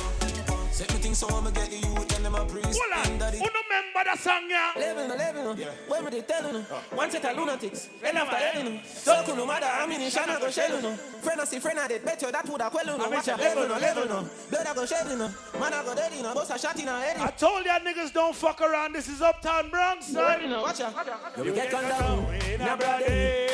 Set 0.71 0.93
me 0.93 1.01
things 1.01 1.17
so 1.17 1.29
I'ma 1.29 1.49
get 1.51 1.71
the 1.71 1.77
youth 1.77 2.15
and 2.15 2.25
them 2.27 2.35
a 2.35 2.45
priest. 2.45 2.79
Hold 2.79 2.93
on. 2.93 3.58
And 3.79 3.95
daddy- 3.95 3.99
Who 3.99 4.03
no 4.03 4.05
remember 4.05 4.05
that 4.05 4.19
song, 4.19 4.43
yeah? 4.49 4.73
Level 4.77 5.09
no 5.09 5.15
level 5.15 5.45
no. 5.45 5.65
When 5.89 6.05
me 6.05 6.11
they 6.11 6.21
tell 6.23 6.53
you 6.53 6.59
uh-huh. 6.59 6.97
One 6.97 7.11
set 7.11 7.25
of 7.25 7.37
lunatics. 7.37 7.89
Then 8.03 8.17
after 8.17 8.37
hell 8.37 8.65
no. 8.65 8.81
Circle 8.85 9.37
no 9.37 9.47
matter 9.47 9.67
how 9.67 9.87
many 9.87 10.11
shana 10.11 10.41
go 10.41 10.51
shell 10.51 10.83
no. 10.83 10.97
Friend 10.97 11.41
I 11.41 11.45
see 11.45 11.59
friend 11.59 11.79
I 11.79 11.89
did 11.89 12.05
bet 12.05 12.23
you 12.23 12.33
that 12.33 12.47
woulda 12.49 12.71
quell 12.71 12.87
no. 12.87 13.09
Watch 13.09 13.29
out 13.29 13.41
level 13.41 13.69
no 13.69 13.79
level 13.79 14.07
no. 14.07 14.29
Blood 14.51 14.67
I 14.67 14.75
go 14.75 14.87
shed 14.87 15.07
no. 15.07 15.31
Man 15.61 15.73
I 15.75 15.85
go 15.85 15.95
dead 15.95 16.13
no. 16.23 16.35
Boss 16.35 16.51
a 16.51 16.59
shot 16.59 16.79
in 16.81 16.89
a 16.89 17.01
head 17.01 17.17
I 17.19 17.31
told 17.31 17.65
y'all 17.65 17.81
niggas 17.81 18.13
don't 18.13 18.35
fuck 18.35 18.61
around. 18.61 18.95
This 18.95 19.09
is 19.09 19.23
Uptown 19.23 19.71
Bronx, 19.71 20.07
son. 20.07 20.51
Watch 20.51 20.81
out. 20.81 20.95
You 21.39 21.45
get 21.45 21.71
get 21.71 21.73
gunned 21.73 21.89
down 21.89 22.25
down. 22.25 22.35
in 22.35 22.61
a 22.61 22.77
brother. 22.77 23.49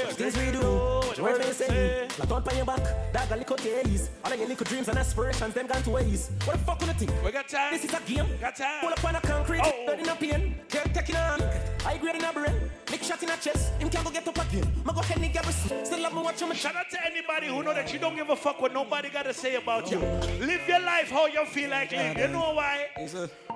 Brother. 1.24 1.42
Things 1.44 1.60
we 1.60 1.66
do. 1.66 1.80
What 2.18 2.28
you 2.28 2.34
want 2.34 2.38
me 2.38 2.44
say? 2.44 2.44
Like 2.44 2.52
on 2.52 2.56
your 2.56 2.66
back, 2.66 3.12
dog 3.12 3.30
a 3.30 3.36
little 3.36 3.56
days. 3.56 4.10
All 4.24 4.32
of 4.32 4.38
your 4.38 4.48
little 4.48 4.64
dreams 4.66 4.88
and 4.88 4.98
aspirations, 4.98 5.54
them 5.54 5.66
gone 5.66 5.82
to 5.82 5.90
waste. 5.90 6.30
What 6.44 6.52
the 6.52 6.58
fuck 6.64 6.80
you 6.80 6.92
think? 6.92 7.24
We 7.24 7.32
got 7.32 7.48
time. 7.48 7.72
This 7.72 7.84
is 7.84 7.94
a 7.94 8.00
game. 8.00 8.26
Got 8.40 8.56
time. 8.56 8.80
Pull 8.80 8.92
up 8.92 9.04
on 9.04 9.14
a 9.16 9.20
concrete, 9.20 9.60
Oh. 9.64 9.84
blood 9.86 10.00
in 10.00 10.08
a 10.08 10.14
pain. 10.14 10.54
Girl 10.70 10.84
taking 10.92 11.16
on. 11.16 11.40
I 11.86 11.98
grade 11.98 12.16
in 12.16 12.24
a 12.24 12.32
brain. 12.32 12.70
Lick 12.90 13.02
shot 13.02 13.22
in 13.22 13.30
a 13.30 13.36
chest. 13.36 13.72
Him 13.80 13.90
can't 13.90 14.04
go 14.04 14.10
get 14.10 14.26
up 14.28 14.38
again. 14.38 14.70
Ma 14.84 14.92
go 14.92 15.00
ahead 15.00 15.18
and 15.18 15.32
get 15.32 15.44
Still 15.84 16.00
love 16.00 16.14
me 16.14 16.22
watch 16.22 16.40
him. 16.40 16.52
Shout 16.54 16.76
out 16.76 16.90
to 16.90 17.06
anybody 17.06 17.48
who 17.48 17.62
know 17.62 17.74
that 17.74 17.92
you 17.92 17.98
don't 17.98 18.16
give 18.16 18.30
a 18.30 18.36
fuck 18.36 18.60
what 18.60 18.72
nobody 18.72 19.08
got 19.10 19.24
to 19.24 19.34
say 19.34 19.56
about 19.56 19.90
you. 19.90 19.98
Live 20.40 20.68
your 20.68 20.80
life 20.80 21.10
how 21.10 21.26
you 21.26 21.44
feel 21.46 21.70
like 21.70 21.92
live. 21.92 22.18
You 22.18 22.28
know 22.28 22.54
why? 22.54 22.86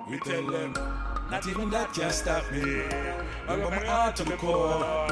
We 0.09 0.17
tell 0.17 0.41
them, 0.41 0.73
not 1.29 1.47
even 1.47 1.69
that 1.69 1.93
can 1.93 2.11
stop 2.11 2.51
me. 2.51 2.81
I 3.47 3.55
got 3.57 3.69
my 3.69 3.85
heart 3.85 4.15
to 4.15 4.23
the 4.23 4.35
core. 4.37 5.07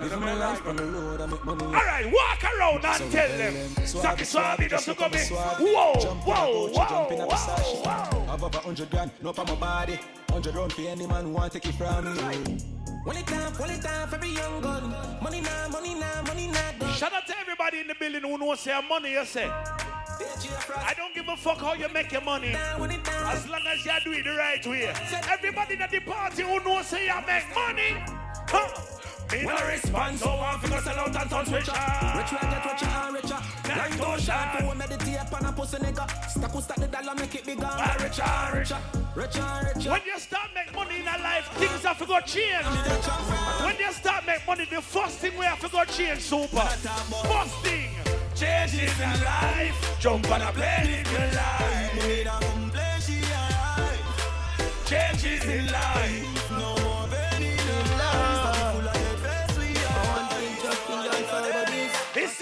Living 0.00 0.18
my 0.18 0.34
life 0.34 0.66
on 0.66 0.74
the 0.74 0.84
road, 0.84 1.20
I 1.20 1.26
make 1.26 1.44
money. 1.44 1.64
All 1.64 1.72
right, 1.72 2.12
walk 2.12 2.42
around 2.42 2.84
and 2.84 3.12
tell 3.12 3.28
them. 3.38 3.86
Saki 3.86 4.24
Swabi 4.24 4.68
doesn't 4.68 4.98
come 4.98 5.12
me. 5.12 5.18
Whoa, 5.18 5.92
whoa, 5.94 6.68
whoa, 6.68 6.68
whoa, 6.72 7.26
whoa. 7.26 8.26
Have 8.26 8.42
over 8.42 8.58
100 8.58 8.90
grand, 8.90 9.12
no 9.22 9.32
for 9.32 9.44
my 9.44 9.54
body. 9.54 9.98
100 10.30 10.54
round 10.56 10.72
for 10.72 10.82
any 10.82 11.06
man 11.06 11.24
who 11.24 11.30
want 11.30 11.52
to 11.52 11.60
take 11.60 11.72
it 11.72 11.76
from 11.76 12.04
me. 12.04 12.58
One 13.04 13.16
it 13.16 13.26
down, 13.26 13.52
one 13.54 13.70
it 13.70 13.80
down 13.80 14.08
for 14.08 14.16
every 14.16 14.30
young 14.30 14.60
gun. 14.60 14.90
Money 15.22 15.40
now, 15.40 15.68
money 15.68 15.94
now, 15.94 16.22
money 16.22 16.48
now. 16.48 16.72
done. 16.80 16.92
Shout 16.94 17.12
out 17.12 17.26
to 17.28 17.38
everybody 17.38 17.78
in 17.80 17.86
the 17.86 17.94
building 17.94 18.22
who 18.22 18.38
knows 18.38 18.60
say 18.60 18.80
money 18.88 19.12
you 19.12 19.24
say. 19.24 19.48
I 20.76 20.94
don't 20.94 21.14
give 21.14 21.28
a 21.28 21.36
fuck 21.36 21.58
how 21.58 21.74
you 21.74 21.88
make 21.88 22.12
your 22.12 22.22
money. 22.22 22.54
As 22.54 23.48
long 23.48 23.66
as 23.66 23.84
you 23.84 23.92
do 24.04 24.12
it 24.12 24.24
the 24.24 24.36
right 24.36 24.66
way. 24.66 24.92
Everybody 25.30 25.74
in 25.74 25.80
the 25.80 26.00
party 26.00 26.42
who 26.42 26.60
knows 26.64 26.86
say 26.86 27.06
you 27.06 27.14
make 27.26 27.54
money. 27.54 28.02
Huh. 28.48 28.68
Me 29.32 29.44
no 29.44 29.56
response, 29.66 30.20
so 30.20 30.28
I'm 30.28 30.58
finna 30.60 30.82
sell 30.82 30.98
out 30.98 31.16
and 31.16 31.30
turn 31.30 31.46
switcher. 31.46 31.72
Richer 31.72 32.36
get 32.42 32.64
richer 32.68 32.86
and 32.86 33.14
richer. 33.14 33.40
Life 33.66 33.98
go 33.98 34.18
short 34.18 34.58
for 34.58 34.66
one 34.66 34.76
meditate 34.76 35.32
on 35.32 35.46
a 35.46 35.52
pussy 35.52 35.78
nigga. 35.78 36.04
Stack 36.28 36.50
who 36.50 36.60
stack 36.60 36.76
the 36.76 36.86
dollar, 36.86 37.14
make 37.14 37.34
it 37.34 37.46
bigger. 37.46 37.64
And 37.64 37.72
ah, 37.72 37.96
richer 37.98 38.58
richer, 38.58 38.78
richer 39.16 39.72
richer. 39.74 39.90
When 39.90 40.02
you 40.04 40.18
start 40.18 40.50
make 40.54 40.74
money 40.74 41.00
in 41.00 41.08
a 41.08 41.16
life, 41.22 41.48
things 41.54 41.82
have 41.82 41.98
to 41.98 42.04
go 42.04 42.20
change. 42.20 42.66
When 43.64 43.76
you 43.78 43.92
start 43.92 44.26
make 44.26 44.46
money, 44.46 44.66
the 44.68 44.82
first 44.82 45.16
thing 45.16 45.32
we 45.38 45.46
have 45.46 45.60
to 45.60 45.68
go 45.68 45.82
change, 45.84 46.20
super. 46.20 46.60
First 46.60 47.56
thing, 47.64 47.88
changes 48.42 49.00
in 49.00 49.24
life. 49.24 49.96
Jump 50.00 50.30
on 50.30 50.42
a 50.42 50.52
plane 50.52 50.90
in 50.98 51.06
your 51.12 51.28
life. 51.32 51.62
Changes 54.84 55.44
in 55.44 55.66
life. 55.72 56.41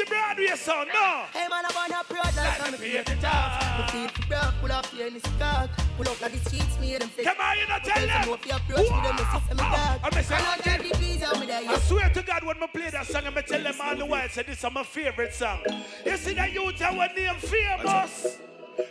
The 0.01 0.07
Broadway 0.07 0.57
song, 0.57 0.87
no. 0.93 1.25
Hey 1.33 1.47
man, 1.49 1.65
I'm 1.69 1.77
on 1.77 1.91
a 1.91 2.05
broad 2.09 2.37
like 2.37 2.61
I'm 2.61 2.75
a 2.75 3.05
talk. 3.21 3.79
Me 3.79 3.85
feel 3.93 4.09
for 4.09 4.27
broke, 4.29 4.55
pull 4.61 4.73
up 4.73 4.87
here 4.87 5.07
in 5.09 5.15
the 5.15 5.21
stock. 5.21 5.71
Pull 5.97 6.09
up 6.09 6.21
like 6.21 6.33
the 6.33 6.39
streets, 6.49 6.81
me 6.81 6.97
them 6.97 7.09
flex. 7.09 7.29
Come 7.29 7.41
on, 7.41 7.59
you 7.59 7.69
not 7.69 7.85
tell 7.85 8.07
them. 8.07 8.29
If 8.29 8.47
you 8.47 8.53
approach 8.53 8.91
me, 8.91 9.01
them 9.03 9.17
me 9.17 9.23
me 9.23 9.57
dog. 9.57 10.01
I'm 10.03 10.13
saying- 10.13 10.43
I 10.43 10.57
know 10.57 10.63
that 10.65 10.83
the 10.83 10.99
bees 10.99 11.23
out 11.23 11.41
me 11.41 11.47
there, 11.47 11.63
I 11.69 11.79
swear 11.81 12.11
to 12.11 12.23
God, 12.23 12.45
when 12.45 12.63
I 12.63 12.67
play 12.67 12.91
that 12.91 13.07
song, 13.07 13.27
I'ma 13.27 13.41
tell 13.43 13.63
them 13.63 13.81
all 13.81 13.97
the 13.97 14.07
while, 14.07 14.29
say 14.29 14.43
this 14.43 14.65
is 14.65 14.71
my 14.73 14.83
favorite 14.85 15.35
song. 15.35 15.61
You 16.07 16.17
see 16.17 16.35
that 16.35 16.53
youth 16.53 16.81
are 16.83 16.97
one 16.97 17.15
name 17.15 17.35
famous. 17.37 18.39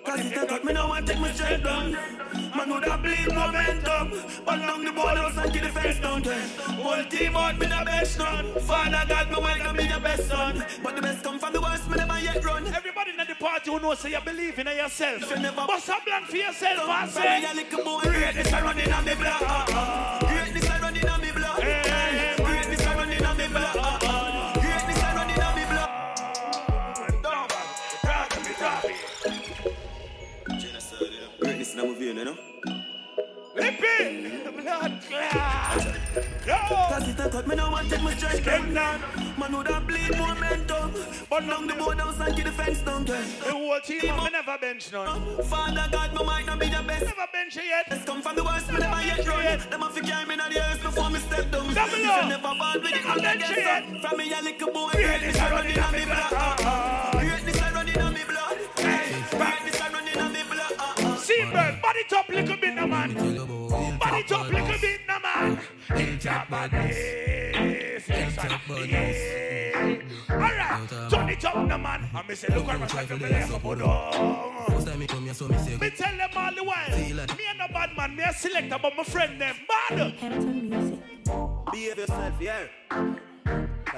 Cause 0.05 0.19
it 0.19 0.33
take 0.33 0.51
out 0.51 0.63
me 0.63 0.73
now 0.73 0.93
and 0.93 1.07
take 1.07 1.19
me 1.19 1.29
straight 1.29 1.63
down. 1.63 1.91
Man 2.55 2.69
would 2.69 2.83
have 2.85 3.01
bleed 3.01 3.33
momentum. 3.33 4.11
But 4.45 4.59
long 4.59 4.83
the 4.85 4.91
ball 4.91 5.15
house 5.15 5.37
and 5.37 5.53
kill 5.53 5.63
the 5.63 5.69
fence 5.69 5.99
down. 5.99 6.23
Whole 6.23 7.03
team 7.05 7.35
out 7.35 7.57
me 7.59 7.65
the 7.67 7.81
best 7.85 8.19
run. 8.19 8.45
Father 8.61 9.03
God 9.07 9.29
me 9.29 9.63
to 9.63 9.73
be 9.73 9.87
the 9.87 9.99
best 9.99 10.27
son. 10.27 10.63
But 10.83 10.95
the 10.95 11.01
best 11.01 11.23
come 11.23 11.39
from 11.39 11.53
the 11.53 11.61
worst 11.61 11.89
me 11.89 11.97
never 11.97 12.19
yet 12.19 12.43
run. 12.45 12.67
Everybody 12.67 13.11
in 13.11 13.17
the 13.17 13.35
party 13.35 13.71
who 13.71 13.79
knows 13.79 13.99
say 13.99 14.11
you 14.11 14.21
believe 14.23 14.59
in 14.59 14.67
yourself. 14.67 15.21
Bust 15.55 15.89
a 15.89 15.95
blank 16.05 16.25
for 16.27 16.37
yourself 16.37 16.89
and 16.89 17.11
Say 17.11 17.21
say. 17.21 17.51
a 17.51 17.55
little 17.55 17.83
boy. 17.83 18.01
Greatness 18.01 18.51
a 18.53 18.61
running 18.61 18.91
on 18.93 19.05
me 19.05 19.15
blood. 19.15 20.19
Greatness 20.21 20.69
a 20.69 20.79
running 20.81 21.07
on 21.09 21.21
me 21.21 21.31
blood 21.31 22.28
In 31.79 31.85
a 31.85 31.87
movie, 31.87 32.05
you 32.07 32.25
know? 32.25 32.35
Lippy! 33.55 34.27
Blood 34.51 35.01
clot! 35.07 35.87
Cause 36.45 37.07
it 37.07 37.15
take 37.15 37.35
out 37.35 37.47
me 37.47 37.55
now 37.55 37.73
and 37.73 37.89
take 37.89 38.03
me 38.03 38.11
straight 38.15 38.43
down 38.43 39.01
Man 39.37 39.55
would 39.55 39.67
have 39.67 39.87
bleed 39.87 40.17
momentum 40.17 40.93
But 41.29 41.45
long 41.45 41.67
the 41.67 41.75
ball 41.75 41.95
house 41.95 42.19
and 42.19 42.35
the 42.35 42.51
fence 42.51 42.81
down 42.81 43.05
The 43.05 43.15
whole 43.49 43.79
team, 43.79 44.11
I 44.11 44.29
never 44.29 44.57
bench 44.59 44.91
none. 44.91 45.41
Father 45.43 45.87
God, 45.89 46.13
me 46.19 46.25
might 46.25 46.45
not 46.47 46.59
be 46.59 46.65
the 46.65 46.83
best 46.85 47.05
Never 47.05 47.27
bench 47.31 47.55
yet. 47.55 47.85
Let's 47.89 48.03
come 48.03 48.21
from 48.21 48.35
the 48.35 48.43
worst, 48.43 48.73
me 48.73 48.79
never 48.79 49.01
yet 49.01 49.25
run 49.25 49.69
Them 49.69 49.83
a 49.83 49.89
fi 49.89 50.01
carry 50.01 50.25
me 50.25 50.33
in 50.33 50.53
the 50.53 50.59
earth 50.59 50.83
before 50.83 51.09
me 51.09 51.19
step 51.19 51.49
down 51.49 51.73
Double 51.73 52.05
up. 52.07 52.27
never 52.27 52.41
born 52.41 52.83
with 52.83 52.91
it, 52.91 53.05
Never 53.05 53.09
I'm 53.09 53.21
bench 53.21 53.51
it 53.51 53.57
yet. 53.57 54.01
From 54.01 54.17
me 54.17 54.33
a 54.33 54.41
little 54.41 54.71
boy, 54.73 54.89
greatness 54.91 55.37
a 55.37 55.49
running 55.49 55.79
on 55.79 55.93
me 55.93 56.03
blood 56.03 57.18
Seabird, 61.99 62.07
body 62.07 62.07
top 62.07 62.29
little 62.29 62.57
bit, 62.57 62.75
no 62.75 62.87
man. 62.87 63.13
Body 63.99 64.23
top 64.23 64.51
little 64.51 64.79
bit, 64.79 65.01
no 65.07 65.19
man. 65.19 65.59
Hilltop 65.95 66.49
badness. 66.49 66.97
Yes, 68.07 68.87
yeah. 68.87 69.97
Alright, 70.29 70.89
turn 71.09 71.29
it 71.29 71.45
up, 71.45 71.67
no 71.67 71.77
man. 71.77 72.09
And 72.15 72.27
me 72.27 72.35
say, 72.35 72.47
look 72.55 72.67
at 72.67 72.79
myself, 72.79 73.09
me 73.09 73.17
lay 73.17 73.43
up, 73.43 73.61
put 73.61 73.81
on. 73.81 74.99
Me 74.99 75.07
tell 75.89 76.17
them 76.17 76.29
all 76.35 76.53
the 76.55 76.63
while. 76.63 76.89
Me 76.97 77.11
and 77.11 77.19
a 77.19 77.73
bad 77.73 77.97
man, 77.97 78.15
me 78.15 78.23
a 78.23 78.33
selector, 78.33 78.79
but 78.81 78.95
my 78.95 79.03
friend 79.03 79.41
them 79.41 79.55
bad. 79.67 80.13
Behave 81.71 81.97
yourself, 81.97 82.33
yeah. 82.39 82.67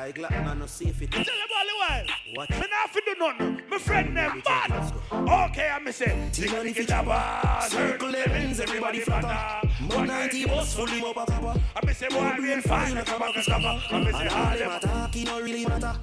Like 0.01 0.17
Latin 0.17 0.47
and 0.47 0.59
no 0.59 0.65
safe 0.65 0.99
it. 1.03 1.11
Tell 1.11 1.23
them 1.23 1.35
all 1.55 1.65
the 1.69 1.75
while. 1.79 2.05
Watch. 2.35 2.49
Me 2.49 2.57
not 2.57 2.89
fi 2.89 2.99
do 3.05 3.13
nothing. 3.19 3.61
My 3.69 3.77
friend 3.77 4.17
them 4.17 4.41
bad. 4.43 4.93
Okay, 5.11 5.69
I 5.69 5.77
me 5.77 5.91
say, 5.91 6.27
take 6.33 6.51
a 6.51 6.55
little 6.55 6.85
jabba. 6.85 7.61
Circle 7.69 8.11
them 8.11 8.31
ends, 8.31 8.59
everybody 8.59 9.01
flatter. 9.01 9.67
One 9.95 10.07
ninety 10.07 10.47
bus 10.47 10.73
full 10.73 10.87
him 10.87 11.03
up 11.03 11.17
a 11.17 11.31
copper. 11.31 11.61
I 11.75 11.85
me 11.85 11.93
say, 11.93 12.07
boy, 12.07 12.33
real 12.39 12.61
fine, 12.61 12.95
like 12.95 13.09
a 13.09 13.19
back 13.19 13.36
a 13.36 13.43
scupper. 13.43 13.80
I 13.91 13.99
me 13.99 14.11
say, 14.11 14.28
all 14.28 14.57
them 14.57 14.71
attack, 14.71 15.15
it 15.15 15.26
don't 15.28 15.43
really 15.43 15.65
matter. 15.67 15.93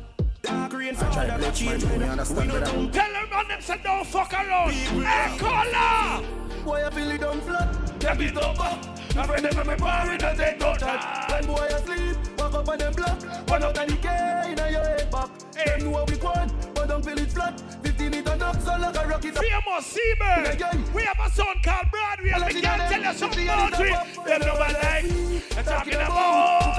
Dark 0.43 0.73
rain 0.75 0.95
I 0.97 1.13
try 1.13 1.27
to 1.27 1.37
let 1.39 1.61
you 1.61 1.99
me 1.99 2.05
understand 2.07 2.51
that. 2.51 2.67
Tell 2.67 3.13
them 3.13 3.33
on 3.33 3.49
them 3.49 3.61
say 3.61 3.81
don't 3.83 4.07
fuck 4.07 4.33
around. 4.33 4.75
Hey, 4.75 5.39
caller! 5.39 6.25
Boy, 6.65 6.87
I 6.87 6.91
feel 6.91 7.11
it 7.11 7.21
done 7.21 7.41
flat 7.41 7.99
Get 7.99 8.21
it 8.21 8.37
up. 8.37 8.98
My 9.19 9.27
friend 9.27 9.45
them 9.47 9.67
me 9.67 9.75
bar 9.75 10.15
it 10.15 10.21
take 10.21 10.61
no 10.61 10.77
touch. 10.77 11.33
When 11.33 11.47
boy 11.47 11.67
asleep, 11.67 12.17
walk 12.39 12.55
up 12.55 12.69
on 12.69 12.79
them 12.79 12.93
block 12.93 13.21
One 13.49 13.65
out 13.65 13.77
of 13.77 13.89
the 13.89 13.97
K 13.97 14.09
in 14.47 14.57
your 14.57 14.81
head 14.81 15.11
back 15.11 15.31
Them 15.55 15.91
know 15.91 16.05
we 16.07 16.17
want, 16.19 16.53
but 16.73 16.87
don't 16.87 17.05
feel 17.05 17.19
it 17.19 17.33
flat 17.33 17.61
15 17.83 18.15
it 18.15 18.29
and 18.29 18.43
up, 18.45 18.61
so 18.61 18.77
like 18.79 18.97
a 18.97 19.09
rocket 19.09 19.37
Famous 19.37 19.87
Seabird. 19.87 20.95
We 20.95 21.03
have 21.03 21.19
a 21.19 21.31
song 21.33 21.57
called 21.65 21.91
Broadway. 21.91 22.31
and 22.31 22.45
We 22.45 22.61
can't 22.61 22.89
tell 22.89 23.03
you 23.03 23.19
something 23.19 23.49
about 23.49 23.73
it. 23.81 24.25
Them 24.25 24.41
nobody 24.41 24.75
like. 24.75 25.49
They're 25.51 25.65
talking 25.65 25.95
about. 25.95 26.79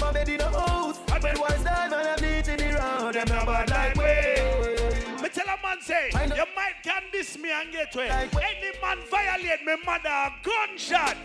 My 0.00 0.12
bed 0.12 0.28
in 0.30 0.38
the 0.38 0.44
house, 0.44 1.00
my 1.10 1.18
bed 1.18 1.36
was 1.38 1.62
down 1.64 1.92
and 1.92 2.08
I'm 2.08 2.24
eating 2.24 2.60
it 2.60 2.74
round 2.74 3.14
Them 3.14 3.28
nobody 3.28 3.72
like 3.72 3.94
we. 3.94 3.97
Me 3.97 3.97
tell 5.38 5.54
a 5.54 5.62
man 5.62 5.80
say, 5.80 6.10
you 6.12 6.44
might 6.56 6.82
can 6.82 7.02
diss 7.12 7.38
me 7.38 7.50
and 7.52 7.70
get 7.72 7.94
away. 7.94 8.08
Any 8.08 8.72
man 8.82 8.98
violate 9.10 9.64
me 9.64 9.74
mother 9.84 10.08
a 10.08 10.32
gunshot. 10.42 11.16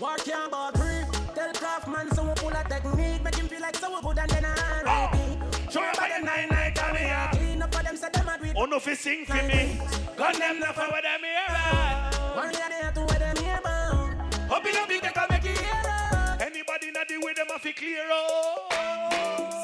War 0.00 0.16
can't 0.18 0.50
ball 0.50 0.70
free. 0.72 1.02
Tell 1.34 1.52
Craftman 1.52 2.14
so 2.14 2.24
we 2.24 2.34
pull 2.34 2.50
a 2.50 2.62
technique. 2.68 3.22
Make 3.24 3.34
him 3.34 3.48
feel 3.48 3.60
like 3.60 3.76
so 3.76 3.88
ah, 3.90 4.00
we 4.00 4.14
good 4.14 4.18
and 4.18 4.30
then 4.30 4.44
I 4.44 5.10
repeat. 5.10 5.72
Show 5.72 5.82
you 5.82 5.90
about 5.90 6.10
the 6.16 6.24
nine 6.24 6.48
night 6.48 6.74
come 6.76 6.96
here. 6.96 7.28
Clean 7.32 7.62
up 7.62 7.74
for 7.74 7.82
them, 7.82 7.96
say 7.96 8.08
them 8.12 8.28
a 8.28 8.38
do 8.38 8.44
it. 8.44 8.56
Oh 8.56 8.64
no, 8.66 8.78
fi 8.78 8.94
sing 8.94 9.24
for 9.24 9.34
me. 9.34 9.80
Gun 10.16 10.38
them 10.38 10.60
not 10.60 10.74
for 10.74 10.82
what 10.82 11.02
them 11.02 11.20
here. 11.22 12.36
One 12.36 12.52
year 12.52 12.68
they 12.68 12.84
have 12.84 12.94
to 12.94 13.00
wear 13.00 13.18
them 13.18 13.36
here 13.44 13.60
bound. 13.64 14.52
Up 14.52 14.64
in 14.64 14.76
a 14.76 14.86
big 14.86 15.02
they 15.02 15.08
can 15.08 15.26
make 15.30 15.44
it 15.44 15.58
here. 15.58 16.38
Anybody 16.40 16.90
not 16.92 17.08
the 17.08 17.18
way 17.18 17.34
them 17.34 17.46
a 17.54 17.58
fi 17.58 17.72
clear 17.72 18.08
out. 18.12 19.55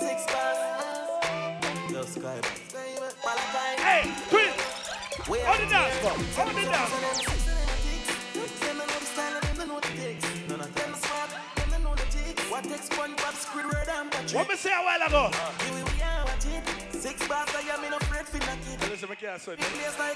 The 5.64 5.70
dance 5.70 5.98
go? 6.02 6.08
How 6.08 6.44
the 6.44 6.52
dance? 6.62 6.92
And 13.88 14.34
What 14.34 14.48
me 14.48 14.56
say 14.56 14.70
a 14.70 14.82
while 14.82 15.06
ago? 15.06 15.30
Six 16.90 17.28
bars, 17.28 17.48
I 17.54 17.60
am 17.74 17.84
in 17.84 17.92
a 17.92 17.96
afraid 17.96 18.26
for 18.26 18.36
it. 18.36 18.90
Listen, 18.90 19.08
me 19.08 19.16
can't 19.16 19.40
say 19.40 19.52
a 19.52 19.56
fire. 19.56 20.14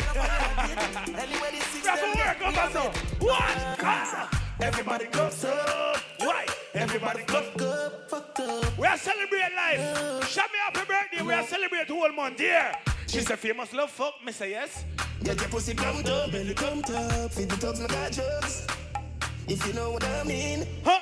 Anyway, 1.19 1.51
this 1.53 1.65
six 1.65 1.83
Grab 1.83 1.99
a 1.99 2.07
work 2.17 2.43
up 2.43 2.65
and 2.65 2.73
so. 2.73 2.81
What? 3.25 3.43
Ah. 3.81 4.43
Everybody 4.61 5.07
goes 5.07 5.45
up. 5.45 5.99
Why? 6.19 6.47
Everybody 6.75 7.23
fuck 7.23 7.63
up, 7.63 8.11
fuck 8.11 8.41
up. 8.41 8.79
We 8.79 8.87
are 8.87 8.97
celebrating 8.97 9.57
life. 9.57 10.29
Shout 10.29 10.51
me 10.53 10.59
happy 10.65 10.87
birthday. 10.87 11.23
We 11.23 11.35
are 11.35 11.47
celebrating 11.47 11.95
whole 11.95 12.13
month 12.13 12.39
here. 12.39 12.73
She 13.07 13.21
said 13.21 13.39
famous 13.39 13.73
love 13.73 13.91
fuck. 13.91 14.15
Me 14.25 14.33
say 14.33 14.51
yes. 14.51 14.85
Get 15.23 15.41
your 15.41 15.49
pussy 15.49 15.75
pumped 15.75 16.09
up, 16.09 16.31
belly 16.31 16.55
pumped 16.55 16.91
up, 16.91 17.33
feed 17.33 17.49
the 17.49 17.57
dogs 17.57 17.81
like 17.81 18.13
drugs. 18.13 18.67
If 19.49 19.67
you 19.67 19.73
know 19.73 19.91
what 19.91 20.05
I 20.05 20.25
mean. 20.25 20.67
Huh? 20.85 21.01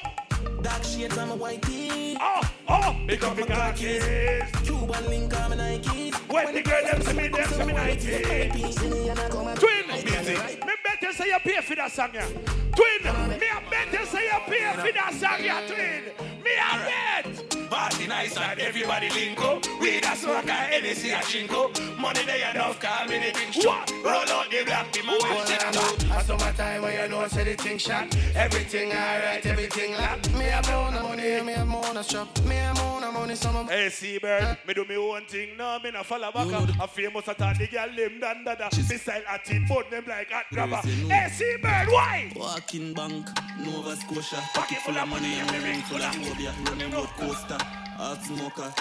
Dark 0.63 0.83
shades 0.85 1.19
on 1.19 1.29
my 1.29 1.35
white 1.35 1.63
tee. 1.63 2.17
Oh, 2.21 2.41
oh, 2.69 2.97
big 3.07 3.23
up 3.25 3.37
my 3.37 3.47
khakis. 3.47 4.51
Cuban 4.65 5.09
link 5.09 5.41
on 5.41 5.51
my 5.51 5.57
Nikes. 5.57 6.15
When 6.33 6.55
the 6.55 6.63
girl 6.63 6.85
them 6.85 7.03
see 7.03 7.13
me, 7.13 7.29
them 7.29 7.49
see 7.49 7.65
me 7.65 7.73
Nikes. 7.73 9.59
Twin, 9.59 10.05
busy. 10.05 10.35
Me 10.35 10.73
better 10.85 11.13
say 11.13 11.27
you 11.27 11.39
pay 11.41 11.61
for 11.61 11.75
that 11.77 11.93
song, 11.93 12.11
yeah. 12.15 12.27
Twin, 12.75 13.39
me 13.39 13.47
a 13.47 13.71
better 13.71 14.07
say 14.07 14.25
you 14.25 14.41
pay 14.47 14.73
for 14.75 14.93
that 14.93 15.15
song, 15.15 15.45
yeah. 15.45 15.67
Twin, 15.67 16.05
me 16.43 16.51
a 16.53 16.79
bet. 16.85 17.71
Party 17.71 18.07
nice 18.07 18.37
and 18.37 18.61
everybody 18.61 19.09
link 19.11 19.41
up. 19.41 19.67
We 19.81 19.99
a 19.99 20.17
smoke 20.17 20.49
and 20.49 20.85
NSC 20.85 21.13
a 21.13 21.23
chinko. 21.23 21.99
Money 21.99 22.25
they 22.25 22.49
enough, 22.49 22.79
call 22.81 23.07
me 23.07 23.19
the 23.19 23.33
big 23.33 23.53
shot. 23.53 23.91
Roll 24.05 24.15
out 24.15 24.51
the 24.51 24.63
black, 24.65 24.93
the 24.93 25.03
man 25.03 25.19
with 25.23 25.49
shit 25.49 25.63
about. 25.63 26.11
I 26.11 26.23
saw 26.23 26.37
my 26.39 26.53
time 26.53 26.83
when 26.83 26.93
you 27.01 27.09
know 27.09 27.27
say 27.27 27.45
the 27.45 27.55
thing 27.61 27.79
shot. 27.79 28.15
Everything 28.35 28.91
alright, 28.91 29.45
everything 29.47 29.93
locked. 29.93 30.31
Me 30.39 30.45
have 30.47 30.67
my 30.67 30.75
own 30.75 30.95
money, 31.03 31.41
me 31.43 31.53
have 31.53 31.67
my 31.67 31.77
own 31.89 32.03
shop. 32.05 32.29
Me 32.45 32.55
have 32.57 32.77
my 32.77 33.07
own 33.07 33.15
money, 33.15 33.35
some 33.35 33.67
Hey, 33.69 33.89
Seabird, 33.89 34.59
me 34.67 34.75
do 34.75 34.85
me 34.85 34.97
own 34.97 35.25
thing. 35.27 35.57
No, 35.57 35.79
me 35.83 35.91
not 35.91 36.07
follow 36.07 36.31
back. 36.33 36.47
I'm 36.81 36.89
famous 36.89 37.29
at 37.29 37.41
all 37.41 37.55
the 37.55 37.67
girl 37.67 37.89
them 37.97 38.21
done 38.21 38.45
dada. 38.45 38.69
Me 38.77 38.83
style 38.97 39.23
at 39.29 39.51
it, 39.51 39.63
but 39.69 39.91
them 39.91 40.05
like 40.09 40.31
hot 40.31 40.45
grabber. 40.53 40.77
Hey, 40.77 41.29
Seabird, 41.31 41.89
why? 41.89 42.33
Walking 42.37 42.93
bank, 42.95 43.29
Nova 43.59 43.97
Scotia, 43.97 44.43
pocket 44.55 44.79
full 44.79 44.97
of 44.99 45.09
money 45.09 45.35
and 45.35 45.51
ring 45.63 45.81
full 45.83 46.03
of 46.03 46.15
phobia. 46.15 46.53
Running 46.67 46.91
road 46.93 47.09
coaster, 47.17 47.59
hard 47.97 48.21
smoker. 48.23 48.73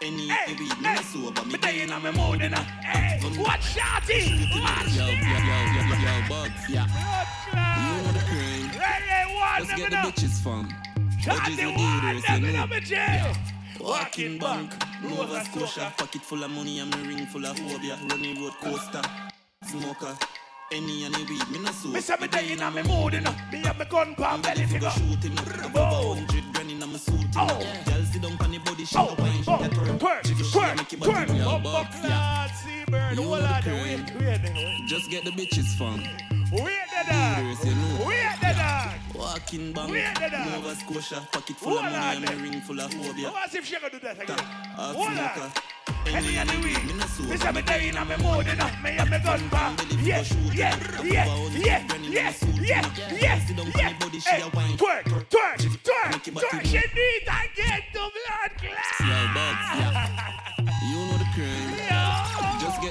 Any 0.00 0.28
Hey, 0.28 0.54
me 0.54 0.68
hey, 0.68 0.94
no 0.94 1.02
sober, 1.02 1.44
me 1.44 1.52
me 1.54 1.58
day 1.58 1.80
in 1.82 1.90
a 1.90 1.98
my 1.98 2.10
me 2.12 2.16
mood, 2.16 2.30
mood 2.30 2.38
you 2.40 2.46
in 2.46 2.52
know. 2.52 2.58
a. 2.58 2.86
Hey, 2.86 3.20
watch 3.42 3.74
shawty, 3.74 4.62
watch 4.62 4.94
Yo, 4.94 5.06
yo, 5.06 5.12
yo, 5.12 5.56
yo, 5.74 5.96
yo, 5.98 6.28
bugs, 6.28 6.68
yeah. 6.70 6.86
You 7.48 8.02
know 8.04 8.12
the 8.12 8.20
cream. 8.26 8.70
Let's 9.58 9.68
let 9.70 9.76
get 9.76 9.90
me 9.90 9.96
the 9.96 10.02
bitches 10.12 10.40
from. 10.40 10.68
Shawty, 11.20 11.56
Budgies 11.56 11.76
one, 11.76 12.06
leaders, 12.06 12.22
let 12.28 12.40
you 12.40 12.46
me 12.46 12.52
know, 12.52 12.60
know. 12.60 12.66
me 12.66 12.80
jail. 12.80 13.32
Walking 13.80 14.38
bank, 14.38 14.72
Nova 15.02 15.44
Scotia, 15.44 15.92
pocket 15.96 16.22
full 16.22 16.42
of 16.44 16.50
money 16.50 16.80
and 16.80 16.94
me 16.96 17.14
ring 17.14 17.26
full 17.26 17.44
of 17.46 17.58
phobia. 17.58 17.98
Running 18.10 18.42
road 18.42 18.54
coaster, 18.62 19.02
smoker. 19.64 20.16
Any 20.70 21.04
and 21.04 21.14
any 21.14 21.24
weed, 21.24 21.48
me 21.50 21.58
no. 21.60 21.70
Me 21.90 22.00
say 22.00 22.14
me 22.20 22.28
day 22.28 22.52
in 22.52 22.60
a 22.60 22.70
me 22.70 22.82
mood, 22.82 23.14
you 23.14 23.20
know. 23.20 23.34
Me 23.50 23.58
have 23.62 23.78
me 23.78 23.84
gun 23.86 24.14
palm 24.16 24.42
belly 24.42 24.64
figure. 24.66 24.90
shooting 24.90 25.38
up, 25.38 25.64
above 25.64 25.92
a 25.92 26.14
hundred 26.20 26.44
grand 26.52 26.70
in 26.70 26.82
a 26.82 26.86
me 26.86 26.98
suit. 26.98 27.26
Oh. 27.36 27.46
Girl 27.86 28.02
sit 28.12 28.20
down 28.22 28.36
on 28.40 28.50
the 28.50 28.58
body, 28.58 28.84
she 28.84 28.96
Oh, 28.98 29.08
a 29.08 29.22
wine, 29.22 29.42
she 29.42 29.50
oh, 29.50 29.54
a 29.54 29.68
twerk. 29.68 29.98
twerk, 29.98 30.26
She 30.26 30.34
go 30.34 30.42
she 30.44 30.58
a 30.58 30.62
twerk, 30.62 30.76
make 30.76 30.92
it 30.92 31.00
body 31.00 31.12
twerk. 31.12 31.28
real 31.34 31.44
Bumbo 31.44 31.72
buff, 31.72 31.94
Seabird, 31.94 33.16
You 33.16 33.22
hold 33.22 33.40
know 33.40 33.40
the 33.40 33.48
on, 33.48 33.62
cream. 33.62 33.74
wait, 33.82 34.14
wait, 34.20 34.54
wait. 34.54 34.88
Just 34.88 35.10
get 35.10 35.24
the 35.24 35.30
bitches 35.30 35.66
from. 35.78 36.00
Wait 36.52 36.76
the 36.92 37.12
dog. 37.12 37.38
Leaders, 37.38 37.64
you 37.64 37.74
know. 37.74 38.04
Wait 38.06 38.36
the 38.40 38.47
dog. 39.28 39.38
Walking 39.40 39.72
bank. 39.72 39.90
Nova 39.90 40.74
Scotia, 40.74 41.28
pocket 41.32 41.56
full 41.56 41.78
of 41.78 41.84
money 41.84 41.96
and 41.96 42.24
there. 42.24 42.36
ring 42.36 42.60
full 42.60 42.80
of 42.80 42.92
phobia. 42.92 43.30
What's 43.30 43.54
if 43.54 43.66
she 43.66 43.76
gonna 43.76 43.90
do 43.90 43.98
that 44.00 44.22
again? 44.22 44.38
On. 44.78 44.96
Any 46.06 46.36
and 46.38 46.48
the 46.48 46.56
weed. 46.62 47.28
Me 47.28 47.36
say 47.36 47.52
me 47.52 47.62
day 47.62 47.88
in 47.88 47.96
a 47.96 48.04
me 48.04 48.16
mood, 48.16 48.46
you 48.46 48.56
know. 48.56 48.70
Me 48.82 48.90
have 48.90 49.10
me 49.10 49.18
gun 49.18 49.50
palm. 49.50 49.76
Yeah, 50.02 50.24
yeah, 50.54 50.76
yeah, 51.02 51.04
yeah, 51.04 51.26
yeah, 51.52 51.84
yeah, 52.02 52.32
yeah, 52.60 52.82
yeah. 53.20 53.38
Hey, 53.38 54.40
twerk, 54.76 55.04
twerk, 55.28 55.58
twerk, 55.84 56.20
twerk. 56.22 56.64
She 56.64 56.76
need 56.76 57.24
to 57.26 57.38
get 57.56 57.82
to 57.92 58.10
blood 58.14 58.52
clot. 58.58 60.44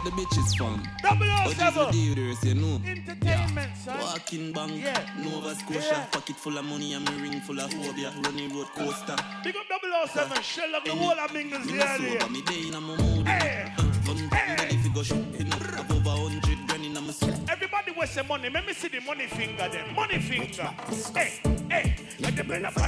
The 0.08 0.14
bitches 0.14 0.56
from. 0.56 0.82
Double 1.04 1.26
O 1.30 1.52
seven. 1.52 1.94
you 1.94 2.56
know. 2.56 2.80
Entertainment, 2.88 3.72
son. 3.84 4.00
Walking 4.00 4.54
bank, 4.54 4.72
Yeah. 4.82 5.04
Nova 5.22 5.54
Scotia, 5.54 5.82
Yeah. 5.84 6.06
pocket 6.06 6.38
full 6.38 6.58
of 6.58 6.64
money 6.64 6.94
and 6.94 7.04
me 7.10 7.22
ring 7.30 7.42
full 7.42 7.60
of 7.60 7.70
phobia. 7.74 8.14
Running 8.24 8.56
road 8.56 8.68
coaster. 8.74 9.18
Big 9.44 9.56
up 9.58 9.66
007, 10.08 10.42
shell 10.44 10.74
up 10.78 10.86
the 10.86 10.92
whole 10.92 11.12
of 11.20 11.34
Mingles 11.34 11.66
Me 11.66 11.74
the 11.74 11.78
no 11.80 11.86
earlier. 11.86 12.20
sober, 12.22 12.32
me 12.32 12.42
day 12.42 12.68
in 12.70 12.74
a 12.76 12.80
mood. 12.80 13.28
Hey. 13.28 13.74
Gun 14.06 14.30
ready 14.32 14.78
fi 14.78 14.90
go 14.96 15.04
shooting 15.04 15.47
above 15.74 16.06
a 16.06 16.10
hundred 16.10 16.68
grand 16.68 16.86
in 16.86 16.98
a 16.98 17.02
me. 17.02 17.14
Everybody 17.50 17.92
waste 17.92 18.16
the 18.16 18.24
money. 18.24 18.50
Let 18.50 18.66
me 18.66 18.74
see 18.74 18.88
the 18.88 19.02
money 19.02 19.28
finger 19.28 19.70
then. 19.72 19.94
Money 19.96 20.20
finger. 20.20 20.70
Hey, 21.16 21.40
hey. 21.70 21.96
Let 22.20 22.36
them 22.36 22.48
bring 22.48 22.66
up 22.66 22.74
the 22.74 22.82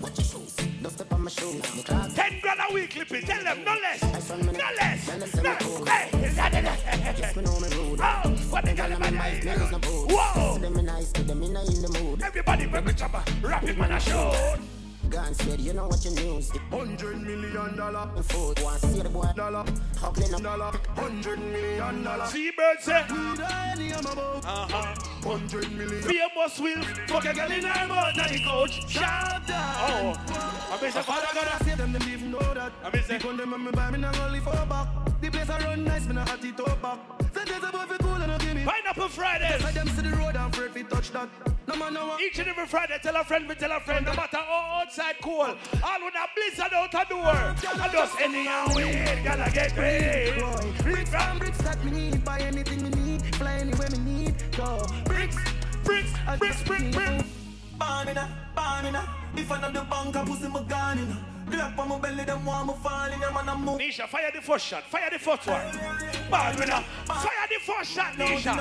Watch 0.00 0.18
your 0.18 0.24
shoes. 0.24 0.56
Don't 0.82 0.90
step 0.92 1.12
on 1.12 1.24
my 1.24 1.30
shoes. 1.30 1.84
Ten 2.14 2.40
grand 2.40 2.60
a 2.68 2.72
week, 2.72 2.90
clip 2.90 3.12
it. 3.12 3.26
Tell 3.26 3.42
them 3.42 3.64
no 3.64 3.72
less. 3.72 4.02
No 4.30 4.50
less. 4.78 5.36
No. 5.42 5.84
Hey, 5.84 6.10
is 6.24 6.36
that 6.36 6.52
Yes, 7.18 7.36
me 7.36 7.42
know 7.42 7.60
me 7.60 7.68
rude. 7.68 8.00
Oh, 8.02 8.30
what 8.50 8.64
the 8.64 8.72
girl 8.72 8.92
I'm 8.92 9.02
in 9.02 9.14
my 9.14 9.40
nails, 9.40 9.70
no 9.70 9.78
boots. 9.78 10.14
Whoa. 10.14 10.54
See 10.54 10.60
them 10.60 10.76
in 10.76 10.86
nice, 10.86 11.12
see 11.14 11.22
them 11.22 11.42
in 11.42 11.52
the 11.52 12.00
mood. 12.00 12.22
Everybody 12.22 12.64
a 12.64 12.92
chopper. 12.94 13.22
Rap 13.42 13.64
it, 13.64 13.76
man, 13.76 13.92
I 13.92 13.98
show. 13.98 14.56
Gone 15.10 15.34
said, 15.34 15.60
you 15.60 15.72
know 15.72 15.88
what 15.88 16.04
you 16.04 16.12
news. 16.12 16.50
Hundred 16.70 17.20
million 17.22 17.76
dollar. 17.76 18.08
The 18.14 18.22
food, 18.22 18.60
want 18.62 18.80
see 18.80 19.00
the 19.00 19.08
boy. 19.08 19.26
Dollar. 19.34 19.64
Huckling 19.96 20.32
up. 20.34 20.42
Dollar. 20.42 20.72
Hundred 20.94 21.40
million 21.40 22.04
dollar. 22.04 22.26
Seabird 22.26 22.80
say. 22.80 23.04
We 23.10 23.36
die 23.36 23.72
any 23.72 23.92
I'm. 23.92 24.06
Uh-huh. 24.06 24.94
Hundred 25.28 25.72
million. 25.72 26.02
Famous 26.02 26.60
will 26.60 26.82
fuck 27.08 27.24
a 27.24 27.34
girl 27.34 27.50
in 27.50 27.64
her 27.64 27.88
mouth 27.88 28.18
and 28.18 28.34
the 28.34 28.44
coach. 28.44 28.88
Shout 28.88 29.44
down. 29.48 29.74
Oh, 29.78 30.14
I 30.70 30.78
miss 30.80 30.94
a 30.94 31.02
father 31.02 31.26
I 31.28 31.34
gonna 31.34 31.64
say 31.64 31.74
them, 31.74 31.92
them 31.92 32.02
even 32.08 32.30
know 32.30 32.54
that. 32.54 32.72
I 32.84 32.90
miss 32.90 33.10
it. 33.10 33.20
Because 33.20 33.36
them 33.36 33.52
and 33.52 33.64
me 33.64 33.70
buy 33.72 33.90
me 33.90 33.98
not 33.98 34.14
gonna 34.14 34.32
live 34.32 34.44
for 34.44 34.52
back. 34.66 34.88
The 35.20 35.28
place 35.28 35.50
I 35.50 35.58
run 35.64 35.84
nice, 35.84 36.06
me 36.06 36.14
not 36.14 36.28
hot 36.28 36.44
it 36.44 36.60
up 36.60 36.80
back. 36.80 36.98
Say 37.34 37.44
there's 37.46 37.64
a 37.64 37.72
boy 37.72 37.84
fi 37.88 38.09
and. 38.20 38.64
Pineapple 38.64 39.08
Fridays. 39.08 39.62
Like 39.62 39.74
them 39.74 39.88
see 39.88 40.02
the 40.02 40.16
road 40.16 40.36
and 40.36 40.54
afraid 40.54 40.90
touch 40.90 41.10
that. 41.12 41.28
No 41.66 41.76
man 41.76 41.94
no 41.94 42.06
want. 42.06 42.20
Each 42.20 42.38
and 42.38 42.48
every 42.48 42.66
Friday, 42.66 42.98
tell 43.02 43.16
a 43.16 43.24
friend, 43.24 43.48
we 43.48 43.54
tell 43.54 43.72
a 43.72 43.80
friend, 43.80 44.04
no 44.04 44.12
matter 44.14 44.38
how 44.38 44.80
outside 44.82 45.16
cool, 45.22 45.42
all 45.42 46.00
with 46.04 46.14
a 46.14 46.26
blizzard 46.34 46.72
out 46.74 46.90
the 46.90 47.04
door. 47.08 47.24
I 47.24 47.88
just 47.92 48.20
anyhow 48.20 48.66
we 48.74 49.24
gotta 49.24 49.50
get 49.52 49.72
paid. 49.74 50.42
Bricks 50.82 51.14
and 51.14 51.38
bricks 51.38 51.58
that 51.58 51.84
me 51.84 51.90
need. 51.90 52.24
Buy 52.24 52.40
anything 52.40 52.82
me 52.82 52.90
need. 52.90 53.34
Fly 53.36 53.54
anywhere 53.54 53.90
me 53.90 53.98
need. 53.98 54.34
Go. 54.56 54.84
Bricks, 55.04 55.36
bricks, 55.84 56.12
bricks, 56.38 56.62
bricks, 56.64 56.96
bricks. 56.96 57.24
Bamina, 57.78 58.28
bamina. 58.56 59.08
If 59.36 59.50
I 59.50 59.60
know 59.60 59.70
the 59.70 59.80
bank, 59.82 60.16
I 60.16 60.24
pussy 60.24 60.48
my 60.48 60.62
gun 60.64 60.98
in. 60.98 61.29
Grab 61.50 61.80
on 61.80 61.88
my 61.88 61.98
belly, 61.98 62.24
them 62.24 62.44
want 62.44 62.68
me 62.68 62.74
fall 62.82 63.12
in. 63.12 63.20
Yeah, 63.20 63.30
man, 63.30 63.48
I'm 63.48 63.64
move. 63.64 63.78
Nisha, 63.80 64.06
fire 64.08 64.30
the 64.34 64.40
first 64.40 64.66
shot, 64.66 64.84
fire 64.84 65.10
the 65.10 65.18
first 65.18 65.46
one. 65.46 65.60
Bad 66.30 66.58
winner, 66.58 66.82
fire 67.06 67.48
the 67.48 67.58
first 67.60 67.90
shot, 67.92 68.12
Nisha. 68.14 68.54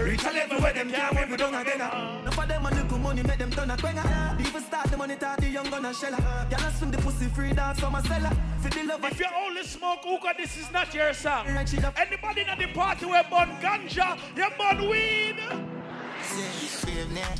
Reach 0.03 0.25
a 0.25 0.31
level 0.31 0.61
where 0.61 0.73
them 0.73 0.91
can't 0.91 1.15
win, 1.15 1.31
we 1.31 1.37
don't 1.37 1.55
again. 1.55 1.79
No 1.79 2.31
for 2.31 2.47
them 2.47 2.67
and 2.67 2.77
little 2.77 2.99
money, 2.99 3.23
make 3.23 3.39
them 3.39 3.51
turn 3.51 3.71
a 3.71 3.77
quenga. 3.77 4.41
Even 4.41 4.63
start 4.63 4.91
the 4.91 4.97
money, 4.97 5.17
talk 5.17 5.39
the 5.39 5.49
young 5.49 5.69
gonna 5.71 5.91
shella. 5.91 6.51
Y'all 6.51 6.71
swing 6.73 6.91
the 6.91 6.99
pussy 6.99 7.27
free 7.27 7.53
dance 7.53 7.81
from 7.81 7.95
a 7.95 8.03
cellar. 8.03 8.31
For 8.61 8.71
the 8.71 8.83
love 8.85 9.05
If 9.05 9.19
you 9.21 9.27
only 9.45 9.63
smoke 9.65 10.05
hookah, 10.05 10.35
this 10.39 10.57
is 10.57 10.71
not 10.73 10.95
your 10.95 11.13
song. 11.13 11.47
Anybody 11.47 12.43
in 12.43 12.59
the 12.59 12.69
party 12.75 13.07
where 13.07 13.25
burn 13.25 13.51
ganja, 13.61 14.19
you 14.37 14.49
burn 14.59 14.89
weed. 14.89 15.37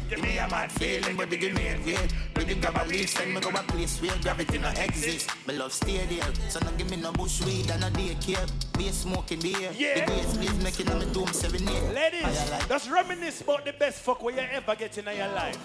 Give 0.09 0.21
me 0.23 0.39
a 0.39 0.49
mad 0.49 0.73
feeling, 0.73 1.17
but 1.17 1.31
the 1.31 1.39
main 1.53 1.85
way. 1.85 1.97
With 2.35 2.49
the 2.49 2.55
grab 2.55 2.77
a 2.85 2.89
leaf, 2.89 3.11
send 3.11 3.33
me 3.35 3.41
go 3.41 3.51
a 3.51 3.63
place 3.63 4.01
where 4.03 4.17
gravity 4.23 4.59
no 4.59 4.69
exist. 4.71 5.31
Me 5.47 5.57
love 5.57 5.73
stay 5.73 6.05
there, 6.07 6.29
so 6.49 6.59
no 6.61 6.71
give 6.73 6.91
me 6.91 6.97
no 6.97 7.13
bush 7.13 7.41
weed 7.45 7.71
and 7.71 7.81
no 7.81 7.89
daycare. 7.91 8.51
Be 8.77 8.89
a 8.89 8.93
smoking 8.93 9.41
beer. 9.41 9.71
Yeah. 9.77 10.01
The 10.01 10.07
grace 10.07 10.37
please 10.37 10.63
making 10.65 10.91
on 10.91 10.99
me 10.99 11.07
doom 11.13 11.29
seven 11.29 11.67
years. 11.67 11.95
Ladies, 11.95 12.51
just 12.69 12.91
reminisce 12.91 13.41
about 13.43 13.65
the 13.65 13.73
best 13.75 14.01
fuck 14.03 14.23
where 14.23 14.35
you 14.35 14.41
ever 14.53 14.75
get 14.75 14.97
in 14.99 15.05
your 15.05 15.29
life. 15.29 15.59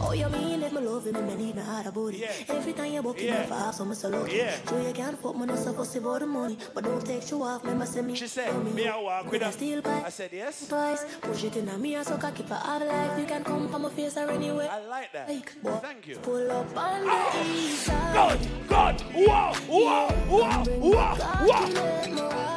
Oh, 0.00 0.12
you 0.12 0.28
mean 0.28 0.62
if 0.62 0.72
my 0.72 0.80
love 0.80 1.06
him, 1.06 1.26
me 1.26 1.34
need 1.36 1.56
no 1.56 1.62
harder 1.62 1.90
booty. 1.92 2.24
Every 2.48 2.72
time 2.72 2.92
you 2.92 3.02
book 3.02 3.16
Yeah. 3.20 3.42
it, 3.44 3.48
yeah. 3.48 3.70
so 3.70 3.84
I'm 3.84 3.94
so 3.94 4.08
lucky. 4.08 4.36
Yeah. 4.36 4.56
Sure 4.68 4.82
you 4.82 4.92
can't 4.92 5.18
fuck 5.18 5.36
me, 5.36 5.46
no 5.46 5.56
supposed 5.56 5.92
to 5.92 5.98
about 6.00 6.20
the 6.20 6.26
money. 6.26 6.58
But 6.74 6.84
don't 6.84 7.04
take 7.04 7.30
you 7.30 7.42
off, 7.42 7.62
remember 7.62 7.86
say 7.86 8.02
me. 8.02 8.14
She 8.14 8.26
said, 8.26 8.52
me 8.74 8.86
I 8.88 8.96
walk 8.98 9.30
with 9.30 9.42
her. 9.42 9.52
Steal 9.52 9.80
by 9.80 10.02
I 10.04 10.08
said, 10.10 10.30
yes. 10.32 10.68
twice. 10.68 11.04
Push 11.22 11.44
it 11.44 11.56
in 11.56 11.68
a 11.68 11.78
me, 11.78 11.96
I 11.96 12.02
so 12.02 12.16
cocky 12.18 12.42
for 12.42 12.54
half 12.54 12.82
life. 12.82 13.18
You 13.18 13.26
can 13.26 13.37
come 13.44 13.68
from 13.68 13.82
my 13.82 13.90
face 13.90 14.16
or 14.16 14.30
anywhere. 14.30 14.68
I 14.70 14.80
like 14.86 15.12
that. 15.12 15.28
Like, 15.28 15.62
boy, 15.62 15.78
Thank 15.82 16.06
you. 16.06 16.16
Pull 16.18 16.50
up 16.50 16.76
on 16.76 17.04
the 17.04 17.50
east 17.50 17.84
side. 17.84 18.38
Good, 18.38 18.68
good. 18.68 19.00
Whoa, 19.28 19.52
whoa, 19.68 20.08
whoa, 20.28 20.64
whoa, 20.78 21.14
whoa. 21.46 22.48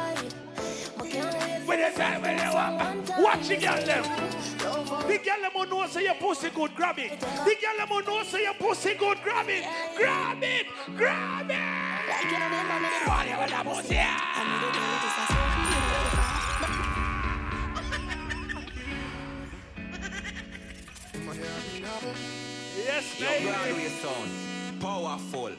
When 1.64 1.78
you 1.78 1.90
say, 1.92 2.20
when 2.20 2.38
you 2.38 2.52
walk, 2.52 3.18
watch 3.18 3.48
the 3.48 3.56
girl 3.56 3.82
them. 3.84 4.04
The 5.06 5.18
girl 5.18 5.40
them 5.42 5.50
who 5.52 5.66
know 5.66 5.86
say 5.86 6.04
your 6.04 6.14
pussy 6.14 6.50
good, 6.50 6.74
grab 6.74 6.98
it. 6.98 7.20
The 7.20 7.56
girl 7.60 7.76
them 7.78 7.88
who 7.88 8.02
know 8.02 8.22
say 8.24 8.42
your 8.42 8.54
pussy 8.54 8.94
good, 8.94 9.18
grab 9.22 9.48
it. 9.48 9.64
Grab 9.96 10.42
it, 10.42 10.66
grab 10.96 11.50
it. 11.50 11.82
What 13.08 13.26
you 13.26 13.36
want 13.36 13.50
that 13.50 13.64
pussy? 13.64 15.51
Yes, 21.42 23.20
Your 23.20 23.28
baby. 23.28 23.46
Broadway 23.46 23.88
sound, 23.88 24.80
powerful. 24.80 25.50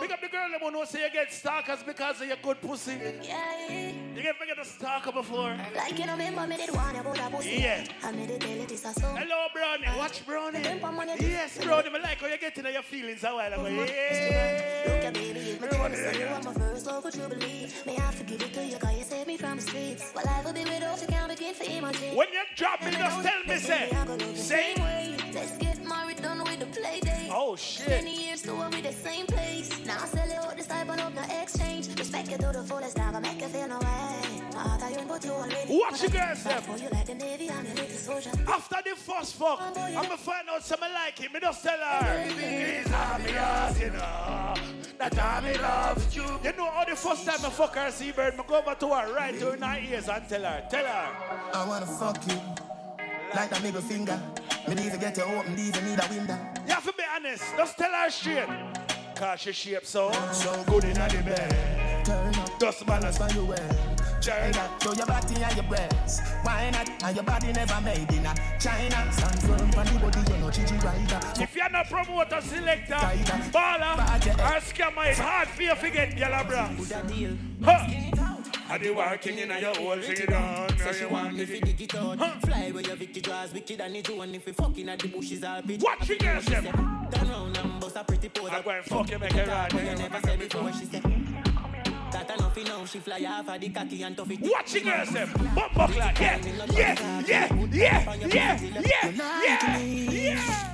Pick 0.00 0.12
up 0.12 0.20
the 0.20 0.28
girl 0.28 0.48
that 0.50 0.72
know 0.72 0.84
say 0.84 1.04
you 1.04 1.10
get 1.12 1.32
stalkers 1.32 1.82
because 1.84 2.20
of 2.20 2.26
your 2.28 2.36
good 2.42 2.60
pussy. 2.60 2.98
Yeah. 3.22 3.92
You 4.14 4.22
get 4.22 4.34
get 4.46 4.58
a 4.58 4.64
stalker 4.64 5.12
before. 5.12 5.56
Like 5.74 5.98
you 5.98 6.06
know, 6.06 6.12
remember 6.12 6.46
me 6.46 6.56
did 6.56 6.70
one 6.74 6.96
about 6.96 7.18
a 7.18 7.30
pussy. 7.36 7.56
Yeah. 7.58 7.84
I 8.02 8.12
made 8.12 8.30
it 8.30 8.40
tell 8.40 8.60
it 8.60 8.70
is 8.72 8.84
a. 8.84 8.92
Hello, 9.00 9.46
Brownie. 9.54 9.98
Watch 9.98 10.26
Brownie. 10.26 10.60
Yes, 11.20 11.58
Brownie. 11.62 11.90
I 11.94 11.98
like 12.02 12.18
how 12.20 12.26
you 12.26 12.38
get 12.38 12.56
into 12.56 12.72
your 12.72 12.82
feelings 12.82 13.22
a 13.24 13.28
while 13.28 13.52
ago. 13.52 13.68
Yeah. 13.68 14.82
Look 14.86 15.04
at 15.04 15.14
baby, 15.14 15.40
it's 15.40 15.60
my 15.60 15.68
turn, 15.68 15.94
so 15.94 16.18
you 16.18 16.26
are 16.26 16.42
my 16.42 16.52
first 16.54 16.86
love, 16.86 17.04
would 17.04 17.14
you 17.14 17.28
believe? 17.28 17.86
May 17.86 17.96
I 17.96 18.00
have 18.00 18.18
to 18.18 18.24
give 18.24 18.42
it 18.42 18.54
to 18.54 18.64
you, 18.64 18.76
cause 18.78 18.89
you 18.89 18.89
saved 18.89 18.89
me 19.30 19.36
from 19.36 19.56
the 19.56 19.62
streets. 19.62 20.12
Well, 20.14 20.24
I 20.28 20.42
will 20.44 20.52
be 20.52 20.64
can't 20.64 21.28
begin 21.28 21.54
for. 21.54 21.64
When 22.16 22.28
you 22.32 22.42
drop 22.56 22.82
me, 22.84 22.90
just 22.90 23.22
tell 23.22 23.42
me, 23.46 23.56
say. 23.58 23.88
Say. 24.34 24.74
Let's 25.32 25.56
get 25.58 25.86
married, 25.86 26.20
done 26.20 26.42
with 26.42 26.58
the 26.58 26.66
play 26.66 27.00
day. 27.00 27.19
Oh, 27.32 27.54
shit. 27.54 27.86
20 27.86 28.24
years 28.24 28.42
to 28.42 28.54
we 28.54 28.80
the 28.80 28.92
same 28.92 29.24
place. 29.26 29.70
Now 29.86 30.02
I 30.02 30.06
sell 30.06 30.28
you 30.28 30.34
out 30.34 30.56
this 30.56 30.66
type 30.66 30.88
of 30.88 30.96
no 30.96 31.22
exchange. 31.40 31.88
Respect 31.96 32.28
you 32.28 32.36
to 32.38 32.50
the 32.52 32.64
fullest, 32.64 32.96
now 32.96 33.12
I 33.14 33.20
make 33.20 33.40
you 33.40 33.46
feel 33.46 33.68
no 33.68 33.78
way. 33.78 34.42
I 34.56 34.76
thought 34.78 34.90
you 34.90 35.06
but 35.06 35.24
you 35.24 35.30
already. 35.30 35.78
Watch 35.78 36.02
your 36.02 36.10
girls, 36.10 36.42
them. 36.42 36.62
For 36.62 36.76
you 36.76 36.88
like 36.90 37.06
the 37.06 37.14
Navy, 37.14 37.48
I'm 37.48 37.64
your 37.66 37.74
little 37.76 37.96
soldier. 37.96 38.30
After 38.48 38.76
the 38.84 38.96
first 38.96 39.36
fuck, 39.36 39.60
I'm 39.60 39.94
gonna 39.94 40.16
find 40.16 40.48
out 40.50 40.64
something 40.64 40.92
like 40.92 41.18
him. 41.18 41.32
Me 41.32 41.40
just 41.40 41.62
tell 41.62 41.78
her. 41.78 42.22
He's 42.24 42.92
on 42.92 43.22
me 43.22 43.30
ass, 43.30 43.80
you 43.80 43.90
know. 43.90 44.54
That 44.98 45.12
time 45.12 45.44
me 45.44 45.54
love 45.56 46.14
you. 46.14 46.24
You 46.42 46.52
know 46.56 46.70
how 46.70 46.84
the 46.84 46.96
first 46.96 47.24
time 47.24 47.38
I 47.44 47.50
fuck 47.50 47.76
her, 47.76 47.90
see 47.92 48.10
bird, 48.10 48.36
me 48.36 48.42
go 48.46 48.58
over 48.58 48.74
to 48.74 48.88
her, 48.88 49.14
right 49.14 49.38
to 49.38 49.52
her 49.52 49.78
ears 49.78 50.08
and 50.08 50.28
tell 50.28 50.42
her, 50.42 50.66
tell 50.68 50.84
her. 50.84 51.08
I 51.54 51.64
wanna 51.68 51.86
fuck 51.86 52.26
you 52.26 52.40
like 53.34 53.56
a 53.56 53.60
middle 53.62 53.80
finger. 53.80 54.20
Me 54.68 54.74
need 54.74 54.92
to 54.92 54.98
get 54.98 55.16
you 55.16 55.24
open, 55.24 55.54
need 55.54 55.74
to 55.74 55.84
need 55.84 55.98
a 55.98 56.08
window. 56.08 56.38
You 56.66 56.74
have 56.74 56.84
to 56.84 56.92
be 56.92 57.02
honest. 57.14 57.44
Just 57.56 57.78
tell 57.78 57.92
her 57.92 58.10
straight. 58.10 58.48
Cause 59.14 59.40
she 59.40 59.52
shape 59.52 59.84
so, 59.84 60.10
so 60.32 60.64
good 60.66 60.84
in 60.84 60.94
the 60.94 61.22
bed. 61.24 62.04
Turn 62.04 62.34
up, 62.36 62.60
Just 62.60 62.86
balance 62.86 63.18
for 63.18 63.28
you 63.34 63.44
well. 63.44 63.90
Turn 64.22 64.54
up, 64.54 64.82
show 64.82 64.92
your 64.92 65.06
body 65.06 65.34
and 65.42 65.56
your 65.56 65.64
breasts. 65.64 66.20
Why 66.42 66.70
not? 66.70 66.88
And 67.02 67.16
your 67.16 67.24
body 67.24 67.52
never 67.52 67.80
made 67.80 68.10
in 68.12 68.26
a 68.26 68.34
China. 68.58 69.12
Stand 69.12 69.42
firm 69.42 69.70
on 69.78 69.86
the 69.86 69.98
body, 70.00 70.32
you 70.32 70.38
know 70.38 70.50
Gigi 70.50 70.74
rider. 70.76 71.20
If 71.40 71.54
you're 71.56 71.70
not 71.70 71.88
promoter, 71.88 72.40
selector, 72.40 72.94
baller, 73.52 73.94
or 73.96 74.60
scammer, 74.60 75.10
it's 75.10 75.18
hard 75.18 75.48
for 75.48 75.62
you 75.62 75.74
to 75.74 75.90
get 75.90 76.18
yellow 76.18 76.44
bronze. 76.44 76.92
Huh. 77.62 78.19
I 78.70 78.78
do 78.78 78.94
working 78.94 79.36
in 79.36 79.48
your 79.48 79.74
whole 79.74 80.00
thing 80.00 80.26
down. 80.26 80.78
So 80.78 80.92
she 80.92 81.04
want 81.04 81.34
me 81.34 81.44
fi 81.44 81.58
dig 81.58 81.80
it 81.82 81.94
out. 81.96 82.18
Fly 82.42 82.70
where 82.70 82.82
your 82.84 82.94
Vicky 82.94 83.20
draws 83.20 83.52
wicked 83.52 83.80
and 83.80 83.96
it 83.96 84.08
and 84.08 84.36
if 84.36 84.46
we 84.46 84.52
fucking 84.52 84.88
at 84.88 84.98
the 85.00 85.08
bushes 85.08 85.42
all 85.42 85.60
bitch. 85.62 85.82
Watch 85.82 86.08
you 86.08 86.18
girls 86.18 86.44
them. 86.44 86.64
Turn 87.10 87.28
round 87.28 87.58
and 87.58 87.80
bust 87.80 87.96
a 87.96 88.04
pretty 88.04 88.28
pose. 88.28 88.50
I'm 88.52 88.62
going 88.62 88.82
fuck 88.84 89.10
you, 89.10 89.18
make 89.18 89.34
it 89.34 89.48
right. 89.48 89.74
What 89.74 89.84
you 89.84 89.94
never 89.96 90.20
said 90.20 90.38
before 90.38 90.72
she 90.72 90.84
said. 90.84 91.02
That 92.12 92.30
enough 92.30 92.56
you 92.56 92.64
know 92.64 92.86
she 92.86 92.98
fly 93.00 93.24
off 93.26 93.48
of 93.48 93.60
the 93.60 93.68
cocky 93.70 94.02
and 94.04 94.16
tough 94.16 94.30
it. 94.30 94.40
Watch 94.40 94.74
you 94.74 94.84
girls 94.84 95.10
them. 95.10 95.32
Bump 95.52 95.74
buck 95.74 95.96
like 95.96 96.20
yeah, 96.20 96.38
yeah, 96.44 97.24
yeah, 97.26 97.48
yeah, 97.72 98.14
yeah, 98.24 98.60
yeah, 98.60 99.10
yeah, 99.20 99.78
yeah. 99.78 100.69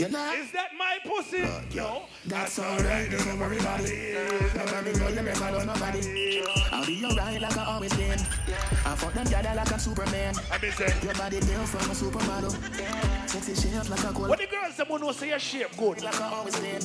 You 0.00 0.08
know? 0.08 0.32
Is 0.32 0.50
that 0.52 0.70
my 0.78 0.96
pussy? 1.04 1.42
Uh, 1.42 1.60
no. 1.74 2.04
That's 2.24 2.58
alright, 2.58 3.10
don't 3.10 3.38
worry 3.38 3.58
about 3.58 3.80
it. 3.80 4.56
Never 4.56 4.82
be 4.82 4.98
girl, 4.98 5.10
you 5.10 5.16
never 5.16 5.52
love 5.52 5.66
nobody. 5.66 6.42
I'll 6.72 6.86
be 6.86 7.04
alright 7.04 7.38
like 7.38 7.58
I 7.58 7.64
always 7.66 7.92
been. 7.94 8.18
I 8.18 8.96
fuck 8.96 9.12
them 9.12 9.26
gather 9.26 9.54
like 9.54 9.70
I'm 9.70 9.78
Superman. 9.78 10.34
I 10.50 10.56
be 10.56 10.70
say. 10.70 10.90
Your 11.02 11.12
body 11.12 11.40
built 11.40 11.68
from 11.68 11.90
a 11.90 11.92
supermodel. 11.92 13.28
Sexy 13.28 13.54
shape 13.54 13.90
like 13.90 14.04
a 14.04 14.12
gold. 14.14 14.30
What 14.30 14.38
the 14.38 14.46
girls 14.46 14.74
them 14.78 14.88
want 14.88 15.14
say 15.16 15.28
your 15.28 15.38
shape 15.38 15.76
good? 15.76 16.02
Like 16.02 16.18
I 16.18 16.32
always 16.32 16.58
been. 16.58 16.80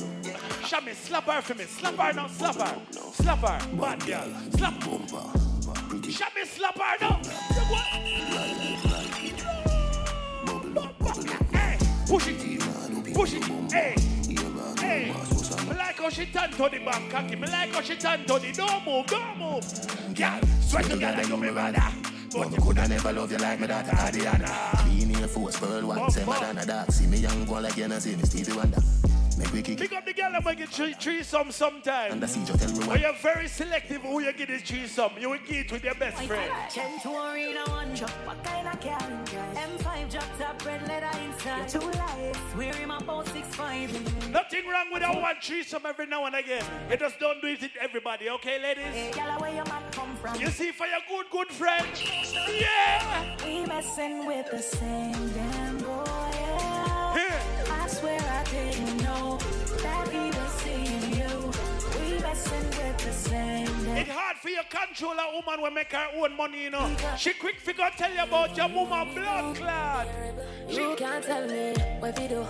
Show 0.66 0.82
me, 0.82 0.92
slap 0.92 1.24
her 1.24 1.40
for 1.40 1.54
me. 1.54 1.64
Slap 1.64 1.96
her 1.96 2.12
now, 2.12 2.26
slap 2.26 2.56
her. 2.56 2.80
Slap 3.14 3.38
her. 3.38 3.76
Bad 3.78 4.04
girl. 4.04 4.28
Slap. 4.58 4.82
Show 4.82 6.28
me, 6.34 6.44
slap 6.44 6.78
her 6.78 6.96
now. 7.00 7.22
What? 7.70 7.86
Push 12.06 12.28
it. 12.28 12.65
Push 13.16 13.32
it. 13.32 13.44
Hey. 13.72 13.94
Hey. 14.78 15.14
Me 15.66 15.74
like 15.74 15.96
how 15.96 16.10
she 16.10 16.26
turn 16.26 16.50
to 16.50 16.68
the 16.68 16.84
back 16.84 17.10
cocky. 17.10 17.34
Me 17.34 17.48
like 17.48 17.72
how 17.72 17.80
she 17.80 17.96
turn 17.96 18.26
to 18.26 18.38
the 18.38 18.52
don't 18.52 18.84
move, 18.84 19.06
don't 19.06 19.38
move. 19.38 20.14
Girl, 20.14 20.40
sweat 20.60 20.84
together, 20.84 21.26
you 21.26 21.36
me 21.38 21.50
brother. 21.50 21.82
But 22.30 22.50
you 22.52 22.58
coulda 22.58 22.86
never 22.86 23.12
love 23.14 23.32
you 23.32 23.38
like 23.38 23.58
me 23.58 23.68
that 23.68 23.86
Adiana. 23.86 24.78
Clean 24.80 25.16
Air 25.16 25.28
Force, 25.28 25.58
Pearl 25.58 25.86
One, 25.86 26.10
say 26.10 26.26
Madonna 26.26 26.66
Dark. 26.66 26.92
See 26.92 27.06
me 27.06 27.16
young 27.16 27.46
go 27.46 27.54
like 27.54 27.78
you 27.78 27.88
know, 27.88 27.98
see 27.98 28.16
me 28.16 28.22
Stevie 28.24 28.52
Wonder. 28.52 28.82
Make 29.38 29.52
me 29.52 29.62
kick 29.62 29.78
Pick 29.78 29.92
up 29.92 30.06
the 30.06 30.14
girl 30.14 30.32
and 30.34 30.44
make 30.44 30.60
it 30.60 30.68
three, 30.70 30.94
three 30.94 31.22
some 31.22 31.50
sometime. 31.50 32.12
And 32.12 32.22
the 32.22 32.28
see 32.28 32.44
just 32.44 32.60
tell 32.60 32.72
me 32.72 32.86
But 32.86 33.00
you're 33.00 33.12
very 33.22 33.48
selective 33.48 34.02
who 34.02 34.20
you 34.20 34.32
give 34.32 34.48
this 34.48 34.62
three 34.62 34.86
some. 34.86 35.12
You 35.18 35.30
will 35.30 35.38
give 35.46 35.66
it 35.66 35.72
with 35.72 35.84
your 35.84 35.94
best 35.94 36.22
friend. 36.22 36.52
Ten 36.70 37.00
to 37.00 37.08
arena 37.08 37.64
one 37.68 37.94
drop. 37.94 38.10
What 38.10 38.42
kind 38.42 38.66
of 38.68 38.80
car 38.80 38.98
you 39.10 39.24
drive? 39.26 39.70
M5 39.70 40.10
drop 40.10 40.38
top 40.38 40.66
red 40.66 40.88
leather 40.88 41.18
inside. 41.22 41.68
Two 41.68 41.80
lights. 41.80 42.38
Wear 42.56 42.74
him 42.74 42.90
about 42.90 43.26
six 43.28 43.46
five. 43.54 43.92
Nothing 44.30 44.66
wrong 44.68 44.86
with 44.92 45.02
a 45.02 45.12
one 45.12 45.36
threesome 45.42 45.84
every 45.84 46.06
now 46.06 46.24
and 46.24 46.34
again. 46.36 46.64
You 46.90 46.96
just 46.96 47.18
don't 47.20 47.40
do 47.40 47.48
it 47.48 47.60
with 47.60 47.70
everybody, 47.80 48.30
okay, 48.30 48.60
ladies? 48.62 48.84
Hey, 48.84 49.12
y'all, 49.16 49.40
where 49.40 49.54
your 49.54 49.64
man 49.66 49.82
come 49.92 50.16
from? 50.16 50.40
You 50.40 50.48
see, 50.48 50.72
for 50.72 50.86
your 50.86 51.00
good, 51.08 51.26
good 51.30 51.48
friend. 51.48 51.86
Yeah! 52.58 53.36
We 53.44 53.66
messing 53.66 54.26
with 54.26 54.50
the 54.50 54.60
same 54.62 55.32
damn 55.32 55.65
didn't 58.50 58.96
know 59.02 59.38
that 59.82 60.08
he 60.08 60.18
was 60.18 60.52
seeing 60.62 61.12
you. 61.18 61.52
We 61.98 62.18
messing 62.20 62.68
with 62.68 62.98
the 62.98 63.12
same 63.12 63.66
damn 63.66 63.96
It's 63.96 64.10
hard 64.10 64.36
for 64.36 64.48
you 64.48 64.60
control 64.68 65.12
a 65.12 65.32
woman 65.34 65.62
when 65.62 65.74
make 65.74 65.92
her 65.92 66.08
own 66.16 66.36
money, 66.36 66.64
you 66.64 66.70
know. 66.70 66.94
She 67.16 67.32
quick 67.32 67.58
figure 67.60 67.88
tell 67.96 68.12
you 68.12 68.22
about 68.22 68.56
your 68.56 68.68
woman 68.68 69.14
blood 69.14 69.56
clot. 69.56 70.08
You 70.68 70.94
can't 70.96 71.24
tell 71.24 71.46
me 71.46 71.74
where 72.00 72.12
we 72.18 72.28
do, 72.28 72.42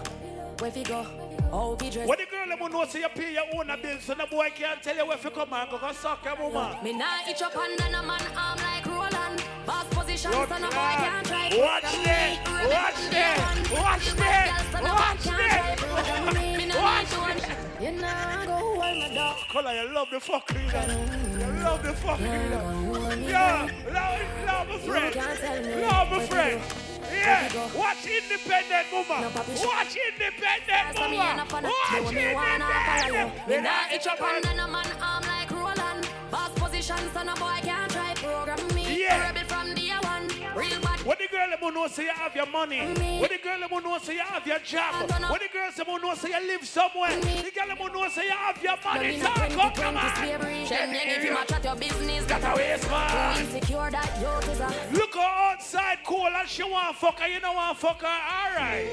where 0.58 0.70
we 0.70 0.82
go, 0.82 1.02
how 1.50 1.76
we 1.80 1.90
dress. 1.90 2.08
When 2.08 2.18
the 2.18 2.26
girl 2.26 2.48
them 2.48 2.72
know 2.72 2.84
say 2.86 3.00
you 3.00 3.08
pay 3.08 3.32
your 3.34 3.44
own 3.54 3.66
bill, 3.82 3.98
so 4.00 4.14
the 4.14 4.26
boy 4.30 4.50
can't 4.54 4.82
tell 4.82 4.96
you 4.96 5.06
where 5.06 5.18
to 5.18 5.30
come 5.30 5.52
and 5.52 5.70
go 5.70 5.78
go 5.78 5.92
suck 5.92 6.24
your 6.24 6.36
woman. 6.36 6.76
Me 6.82 6.92
nah 6.92 7.28
itch 7.28 7.42
up 7.42 7.56
under 7.56 7.90
no 7.90 8.02
man 8.02 8.22
arm 8.36 8.58
like 8.58 8.86
Roland. 8.86 9.44
Boss 9.66 9.95
Watch 10.16 10.48
so 10.48 10.58
no 10.58 10.68
boy 10.68 10.72
that. 10.72 10.96
can't 10.96 11.26
try. 11.26 11.46
Watch 11.60 11.92
me. 11.92 12.18
Watch 12.72 12.96
Rebel 12.96 13.10
that. 13.12 13.36
from 13.36 13.62
day 13.68 13.74
one. 13.76 13.82
Watch 13.84 14.06
You 14.06 14.12
that. 14.16 14.16
bad 14.16 14.48
girl, 14.48 14.64
so 14.72 14.78
no 14.86 14.94
Watch 14.96 15.24
boy 15.24 15.30
can't 15.30 15.50
that. 15.50 15.76
try 15.76 15.86
program 15.86 16.34
me. 16.34 16.56
Me 16.56 16.64
no 16.66 16.80
Watch 16.80 17.00
need 17.00 17.08
to 17.10 17.18
watch. 17.20 17.44
You 17.76 17.92
know, 17.92 18.42
go 18.46 18.56
hold 18.56 18.96
my 18.96 19.08
dog. 19.14 19.36
Color, 19.52 19.72
you 19.76 19.92
love 19.92 20.08
the 20.10 20.20
you 20.54 20.60
know. 20.72 20.86
You 21.36 21.62
love 21.62 21.82
the 21.82 21.92
you 22.20 22.28
know. 22.48 23.28
Yeah, 23.28 23.68
love, 23.92 24.20
love 24.46 24.68
my 24.68 24.78
friend. 24.78 25.12
can't 25.14 25.38
tell 25.38 25.62
me 25.62 25.74
Love 25.84 26.10
my 26.10 26.26
friend. 26.26 26.60
Yeah, 27.12 27.76
watch 27.76 28.02
independent 28.06 28.86
woman. 28.92 29.30
Watch 29.32 29.94
independent 29.94 30.98
woman. 30.98 31.20
on 31.20 31.64
a- 31.64 31.68
Watch 31.68 32.10
do 32.10 32.16
me 32.16 32.34
wanna 32.34 32.64
follow 32.66 33.14
you. 33.14 33.20
independent. 33.20 33.48
Me 33.48 33.56
nah 33.60 33.94
itch 33.94 34.06
up 34.08 34.20
under 34.20 34.54
no 34.54 34.66
man 34.66 34.86
arm 35.00 35.22
like 35.24 35.50
Roland. 35.52 36.08
Boss 36.30 36.50
position, 36.58 36.98
so 37.14 37.22
no 37.22 37.34
boy 37.36 37.58
can't 37.62 37.90
try 37.92 38.12
program 38.14 38.66
me. 38.74 39.02
Yeah. 39.02 39.32
Real 41.06 41.14
bad. 41.14 41.18
When 41.18 41.18
the 41.18 41.28
girl 41.30 41.50
them 41.50 41.74
know 41.74 41.86
say 41.88 42.04
you 42.04 42.10
have 42.10 42.34
your 42.34 42.46
money, 42.46 42.80
when 42.80 43.28
the 43.30 43.38
girl 43.42 43.60
them 43.60 43.84
know 43.84 43.98
say 43.98 44.14
you 44.14 44.20
have 44.20 44.46
your 44.46 44.58
job, 44.58 45.10
when 45.10 45.40
the 45.40 45.48
girls 45.52 45.74
them 45.76 45.86
know 46.02 46.14
say 46.14 46.28
you 46.28 46.46
live 46.46 46.64
somewhere, 46.64 47.10
When 47.10 47.44
the 47.44 47.50
girl 47.50 47.68
them 47.68 47.92
know 47.92 48.08
say 48.08 48.24
you 48.24 48.30
have 48.30 48.62
your 48.62 48.76
money. 48.84 49.18
Money 49.18 49.20
Talk 49.20 49.50
not 49.50 49.66
up, 49.66 49.74
come 49.76 49.96
on. 49.96 50.16
slavery. 50.16 50.64
Them 50.64 50.94
if 50.94 51.24
you 51.24 51.32
match 51.32 51.52
at 51.52 51.64
your 51.64 51.76
business. 51.76 52.24
Got 52.26 52.42
a 52.42 52.56
waste, 52.56 52.90
man. 52.90 53.40
Insecure 53.40 53.90
that 53.90 54.20
youth 54.20 54.52
is 54.52 54.60
a. 54.60 54.96
Look 54.98 55.14
her 55.14 55.20
outside 55.20 55.98
cool 56.04 56.26
and 56.26 56.48
she 56.48 56.62
want 56.62 56.96
fuck 56.96 57.20
her, 57.20 57.28
you 57.28 57.40
know 57.40 57.52
want 57.52 57.78
fuck 57.78 58.02
her, 58.02 58.06
alright. 58.06 58.88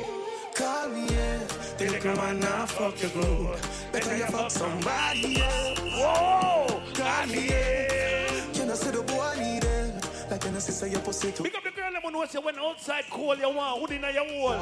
Call 0.55 0.89
me, 0.89 1.07
yeah. 1.09 1.39
They 1.77 1.87
think 1.87 2.05
I'm 2.05 2.43
a 2.43 2.67
fuck 2.67 3.01
your 3.01 3.09
good. 3.11 3.59
Better 3.91 4.17
you 4.17 4.25
fuck 4.25 4.51
somebody, 4.51 5.35
yeah. 5.39 5.62
Like, 10.83 10.91
you 10.91 10.97
know, 10.97 11.11
sister, 11.11 11.31
your 11.31 11.31
pussy 11.31 11.31
too. 11.31 11.43
Pick 11.43 11.55
up 11.55 11.63
the 11.63 11.71
girl 11.71 11.91
them 11.91 12.11
know 12.11 12.25
say 12.25 12.39
when 12.39 12.59
outside 12.59 13.05
cool 13.09 13.35
you 13.35 13.49
want 13.49 13.79
hood 13.79 13.91
in 13.91 14.03
your 14.13 14.25
wall. 14.41 14.59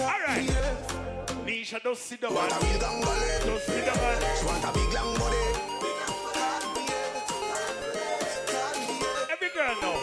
Alright. 0.00 0.50
Nisha, 1.46 1.82
don't 1.82 1.96
sit 1.96 2.20
down. 2.20 2.34
Don't 2.34 2.50
sit 2.50 3.86
down. 3.86 3.98
She 4.38 4.46
want 4.46 4.64
a 4.64 4.72
big 4.74 4.92
long 4.92 5.14
body. 5.18 5.36
Every 9.30 9.50
girl 9.54 9.74
know. 9.82 9.94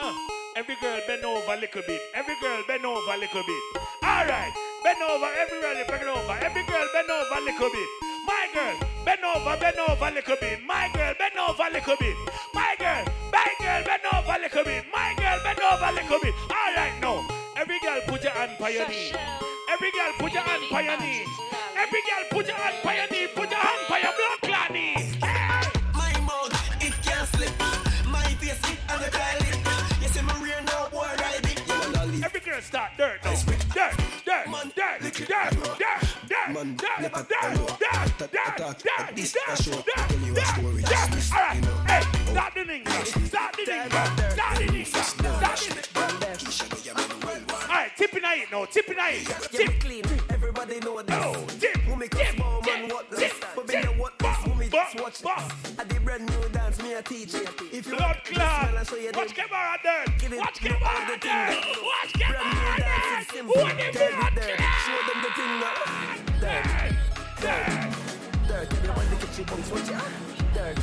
Uh, 0.00 0.12
every 0.56 0.76
girl 0.76 1.00
bend 1.06 1.24
over 1.24 1.52
a 1.52 1.56
little 1.56 1.82
bit. 1.86 2.00
Every 2.14 2.34
girl 2.40 2.62
bend 2.66 2.84
over 2.84 3.12
a 3.12 3.16
little 3.16 3.42
bit. 3.42 3.62
All 4.02 4.26
right. 4.28 4.52
Bend 4.84 5.02
over. 5.02 5.28
Every 5.40 5.60
girl 5.60 5.84
bend 5.88 6.04
over. 6.04 6.38
Every 6.44 6.64
girl 6.66 6.86
bend 6.92 7.10
over 7.10 7.40
a 7.40 7.44
little 7.44 7.70
bit. 7.70 7.88
My 8.26 8.48
girl, 8.54 8.88
bend 9.04 9.20
over, 9.24 9.56
bend 9.60 9.76
over 9.78 10.08
a 10.08 10.10
little 10.10 10.36
bit. 10.40 10.64
My 10.64 10.88
girl, 10.94 11.14
bend 11.18 11.36
over 11.36 11.62
a 11.62 11.70
little 11.70 11.96
bit. 11.96 12.16
My 12.54 12.74
girl, 12.78 13.04
bend 14.02 14.14
over 14.14 14.36
a 14.36 14.42
little 14.42 14.64
bit. 14.64 14.84
My 14.92 15.14
girl, 15.16 15.38
bend 15.44 15.60
over 15.60 15.84
a 15.84 15.92
little 15.92 16.20
bit. 16.20 16.34
All 16.50 16.74
right, 16.76 16.92
now. 17.00 17.26
on 18.60 18.72
your 18.72 18.88
knee. 18.88 19.12
Every 19.70 19.90
girl 19.92 20.12
put 20.18 20.32
your 20.32 20.42
hand 20.42 20.62
on 20.72 20.84
your 20.84 20.98
knee. 21.00 21.24
Every 21.76 22.00
girl 22.02 22.24
put 22.30 22.46
your 22.46 22.56
hand 22.56 22.76
on 22.84 22.94
your 22.96 23.06
knee. 23.10 23.28
Put 23.34 23.50
your 23.50 23.58
hand 23.58 23.90
on 23.90 24.00
your 24.02 24.12
blood 24.18 24.38
clot 24.42 24.72
knee. 24.72 25.18
My 25.20 26.12
mouth, 26.26 26.82
it 26.82 26.94
can't 27.02 27.28
slip. 27.28 27.52
My 28.08 28.22
face, 28.40 28.58
it 28.70 28.78
and 28.88 29.00
the 29.02 29.10
toilet. 29.10 29.58
You 30.02 30.08
see 30.08 30.22
me 30.22 30.32
rear 30.42 30.60
now, 30.66 30.88
boy, 30.88 31.08
ride 31.18 31.44
it. 31.44 32.24
Every 32.24 32.40
girl 32.40 32.60
start 32.60 32.92
dirt 32.96 33.20
now. 33.24 33.32
Dirt, 33.32 33.56
dirt, 33.74 33.96
dirt, 34.24 34.46
dirt, 34.74 35.02
dirt, 35.28 35.83
dirt, 36.52 36.76
dirt, 36.76 37.12
dirt, 37.12 38.18
dirt, 38.18 38.56
dirt, 38.56 38.78
dirt, 38.78 39.16
This 39.16 39.36
a 39.36 39.62
show, 39.62 39.72
tell 39.72 40.18
you 40.20 40.36
a 40.36 40.44
story. 40.44 40.82
Just 40.82 41.10
listen, 41.12 41.38
you 41.54 41.60
know. 41.62 41.76
hey, 41.86 42.00
start 42.32 42.54
the 42.54 42.64
thing, 42.64 42.86
start 42.86 43.56
the 43.56 43.64
thing, 43.64 43.90
start 43.90 44.56
the 44.58 44.66
thing, 44.66 44.84
start 44.84 45.18
the 45.18 45.42
thing. 45.42 46.44
All 47.50 47.68
right, 47.68 47.90
tip 47.96 48.12
in 48.12 48.24
it 48.24 48.52
now, 48.52 48.64
tip 48.66 48.88
in 48.88 48.96
it, 48.98 49.26
tip. 49.50 49.80
clean. 49.80 50.04
Everybody 50.30 50.80
know 50.80 51.02
this. 51.02 51.16
Oh, 51.18 51.46
tip, 51.58 51.88
Woman 51.88 52.08
come 52.08 52.26
small 52.36 52.62
man, 52.62 52.88
what 52.88 53.10
this? 53.10 53.32
But 53.54 53.68
me 53.68 53.80
know 53.80 53.92
what 53.92 54.18
this. 54.18 54.46
Woman 54.46 54.70
just 54.70 55.00
watch 55.00 55.18
this. 55.20 55.78
I 55.78 55.84
a 56.94 57.02
teacher. 57.02 57.42
If 57.72 57.86
you 57.86 57.96
Blood 57.96 58.18
clot. 58.24 58.72
Watch 58.72 59.34
camera 59.34 59.78
then. 59.82 60.38
Watch 60.38 60.60
camera 60.60 61.18
then. 61.20 61.56
Watch 61.82 62.12
camera 62.14 62.38
then. 62.78 63.46
What 63.46 63.76
the 63.76 63.88
blood 63.92 64.14
clot? 64.14 64.32
Show 64.84 65.00
them 65.08 65.18
the 65.22 65.30
thing 65.34 65.54
now. 65.60 65.74
Dirt. 66.40 66.66
Dirt. 67.40 67.66
Dirt. 68.46 68.72
Everyone 68.74 69.06
look 69.10 69.22
at 69.22 69.32
Dirt. 70.54 70.78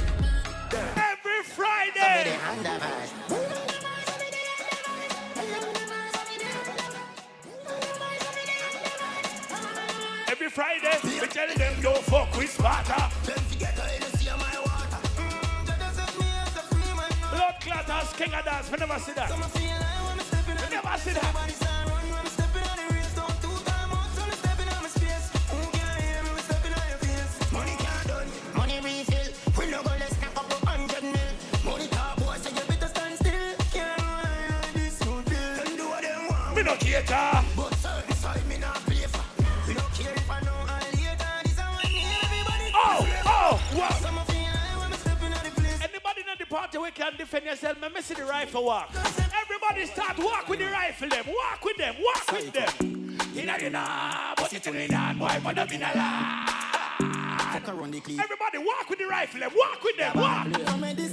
Dirt. 0.70 0.98
Every 0.98 1.44
Friday. 1.44 2.38
Every 10.28 10.50
Friday, 10.50 10.98
we 11.04 11.28
tell 11.28 11.48
them 11.56 11.82
don't 11.82 12.04
fuck 12.04 12.36
with 12.38 12.50
Sparta. 12.50 13.21
King 18.22 18.34
of 18.36 18.46
dance. 18.46 18.72
We 18.72 18.78
never 18.78 19.00
see 19.00 19.14
that. 19.14 19.32
We 19.32 19.38
never 20.70 20.98
see 21.00 21.14
that. 21.14 21.42
Defend 47.32 47.46
yourself, 47.46 47.94
me 47.96 48.02
see 48.02 48.14
the 48.14 48.26
rifle 48.26 48.66
walk. 48.66 48.90
Everybody 49.42 49.86
start 49.86 50.18
walk 50.20 50.50
with 50.50 50.60
the 50.60 50.66
rifle 50.66 51.08
them. 51.08 51.24
Walk 51.28 51.64
with 51.64 51.78
them, 51.78 51.96
walk 52.04 52.32
with 52.34 52.52
them. 52.52 53.18
Inna 53.34 53.58
the 53.58 53.70
nah, 53.70 54.36
but 54.36 54.52
it's 54.52 54.68
in 54.68 54.74
the 54.76 54.88
nah, 54.90 55.14
boy, 55.14 55.40
but 55.42 55.58
I'm 55.58 55.70
in 55.70 55.82
a 55.82 55.92
la. 55.96 56.52
Everybody 57.54 58.58
walk 58.58 58.90
with 58.90 59.00
the 59.00 59.06
rifle 59.06 59.40
them. 59.40 59.52
Walk 59.56 59.82
with 59.82 59.98
them, 59.98 60.12
walk. 60.14 60.48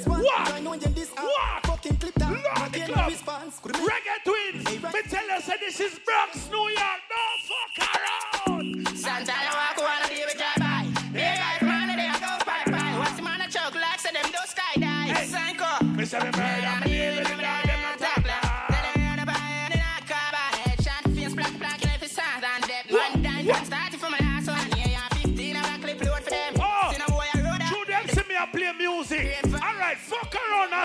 Walk. 0.06 0.48
Walk. 1.16 1.66
Fucking 1.66 1.96
clip 1.98 2.14
that. 2.14 2.30
Lord, 2.30 2.72
the 2.72 2.80
club. 2.80 3.12
Reggae 3.62 4.18
twins. 4.24 4.92
Me 4.92 5.02
tell 5.08 5.28
you, 5.28 5.40
say 5.40 5.54
this 5.60 5.80
is 5.80 6.00
Bronx, 6.04 6.50
New 6.50 6.68
York. 6.68 6.97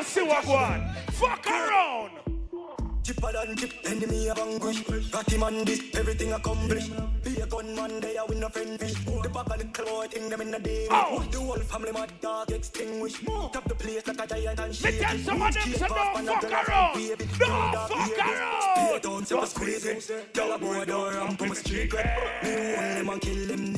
And 0.04 0.12
see 0.12 0.24
what 0.24 0.46
go 0.46 0.54
on. 0.56 0.94
Fuck 1.12 1.48
around. 1.48 2.10
Chipper 3.04 3.32
than 3.34 3.56
chip, 3.58 3.74
enemy 3.86 4.30
of 4.30 4.40
anguish. 4.40 4.82
Got 5.12 5.30
him 5.30 5.44
on 5.44 5.66
this, 5.66 5.82
everything 5.96 6.32
accomplished. 6.32 6.92
Be 7.24 7.36
a 7.42 7.46
gunman, 7.48 8.00
they 8.00 8.18
are 8.18 8.26
with 8.26 8.38
no 8.38 8.48
friend 8.50 8.80
fish. 8.80 8.94
The 8.94 9.30
back 9.30 9.50
of 9.50 9.58
the 9.60 9.66
claw, 9.66 10.04
think 10.08 10.30
them 10.30 10.42
in 10.42 10.52
the 10.52 10.60
day. 10.60 10.88
Oh. 10.90 11.26
The 11.30 11.40
whole 11.40 11.58
family 11.58 11.92
mad 11.92 12.12
dog 12.22 12.52
extinguish. 12.52 13.20
Top 13.52 13.66
the 13.68 13.76
place 13.76 14.08
like 14.08 14.22
a 14.24 14.28
giant 14.28 14.60
and 14.60 14.70
Me 14.70 14.76
shake. 14.76 15.02
tell 15.02 15.18
some 15.18 15.42
of 15.42 15.54
them 15.54 15.74
say 15.74 15.88
don't 15.88 16.28
fuck 16.28 16.70
around. 16.70 17.18
Don't 17.40 17.76
fuck 17.90 18.20
around. 18.20 19.02
Don't 19.02 19.28
say 19.28 19.36
what's 19.36 19.54
crazy. 19.54 20.00
Tell 20.34 20.54
a 20.54 20.58
boy 20.58 20.86
don't 20.86 21.14
ramp 21.14 21.42
on 21.42 21.50
my 21.50 21.56
street. 21.56 21.94
Me 21.94 22.76
want 22.76 22.96
them 22.96 23.10
and 23.10 23.22
kill 23.22 23.48
them. 23.48 23.74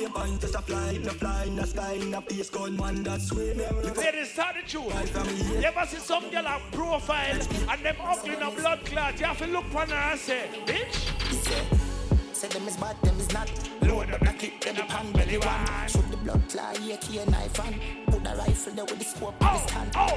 A 0.00 0.08
pint 0.08 0.40
just 0.40 0.54
a 0.54 0.62
fly 0.62 0.96
the 0.96 1.10
fly 1.10 1.46
the 1.54 1.66
sky 1.66 1.98
the 1.98 2.22
face 2.22 2.48
gunman 2.48 3.02
that's 3.02 3.28
swimming. 3.28 3.66
Ladies, 3.96 4.32
start 4.32 4.56
the. 4.66 4.78
You 4.78 5.62
ever 5.62 5.86
see 5.86 5.98
some 5.98 6.30
girl 6.30 6.46
on 6.46 6.60
profile 6.72 7.38
and 7.70 7.84
them 7.84 7.96
ugly 8.02 8.34
in 8.34 8.42
a 8.42 8.50
blood 8.50 8.82
clot? 8.86 9.20
You 9.20 9.26
have 9.26 9.38
to 9.38 9.46
look 9.48 9.66
for 9.66 9.80
her 9.80 9.94
and 9.94 10.18
say, 10.18 10.48
bitch. 10.64 12.34
Say 12.34 12.48
them 12.48 12.66
is 12.66 12.78
bad, 12.78 12.96
them 13.02 13.18
is 13.20 13.30
not. 13.34 13.50
Load 13.82 14.10
up 14.10 14.22
I 14.22 14.32
kick 14.32 14.60
them 14.62 14.76
pan 14.76 15.12
belly 15.12 15.36
one. 15.36 15.88
Shoot 15.88 16.10
the 16.10 16.16
blood 16.16 16.50
fly, 16.50 16.72
AK 16.72 17.28
knife 17.28 17.60
and 17.60 18.06
put 18.06 18.24
the 18.24 18.34
rifle 18.36 18.72
there 18.72 18.84
with 18.86 18.98
the 18.98 19.04
scope 19.04 19.44
on 19.44 19.54
the 19.54 19.62
oh, 19.62 19.66
stand. 19.66 19.90
Oh. 19.96 20.16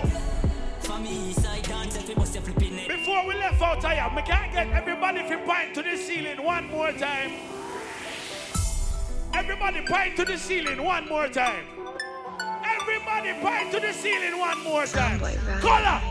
For 0.79 0.99
me, 0.99 1.33
side 1.33 1.63
dance, 1.63 1.97
if 1.97 2.07
your 2.07 2.25
flipping 2.25 2.77
it. 2.77 2.87
Before 2.87 3.27
we 3.27 3.33
left 3.35 3.61
out 3.61 3.83
here, 3.83 4.09
we 4.15 4.21
can't 4.21 4.53
get 4.53 4.67
everybody 4.69 5.27
to 5.27 5.37
point 5.39 5.75
to 5.75 5.83
the 5.83 5.97
ceiling 5.97 6.41
one 6.41 6.69
more 6.69 6.93
time. 6.93 7.33
Everybody 9.35 9.81
point 9.81 10.15
to 10.17 10.25
the 10.25 10.37
ceiling 10.37 10.83
one 10.83 11.07
more 11.07 11.27
time. 11.27 11.65
Everybody 12.63 13.33
point 13.41 13.71
to 13.71 13.79
the 13.79 13.91
ceiling 13.93 14.39
one 14.39 14.63
more 14.63 14.85
time. 14.85 15.19
Color, 15.59 16.01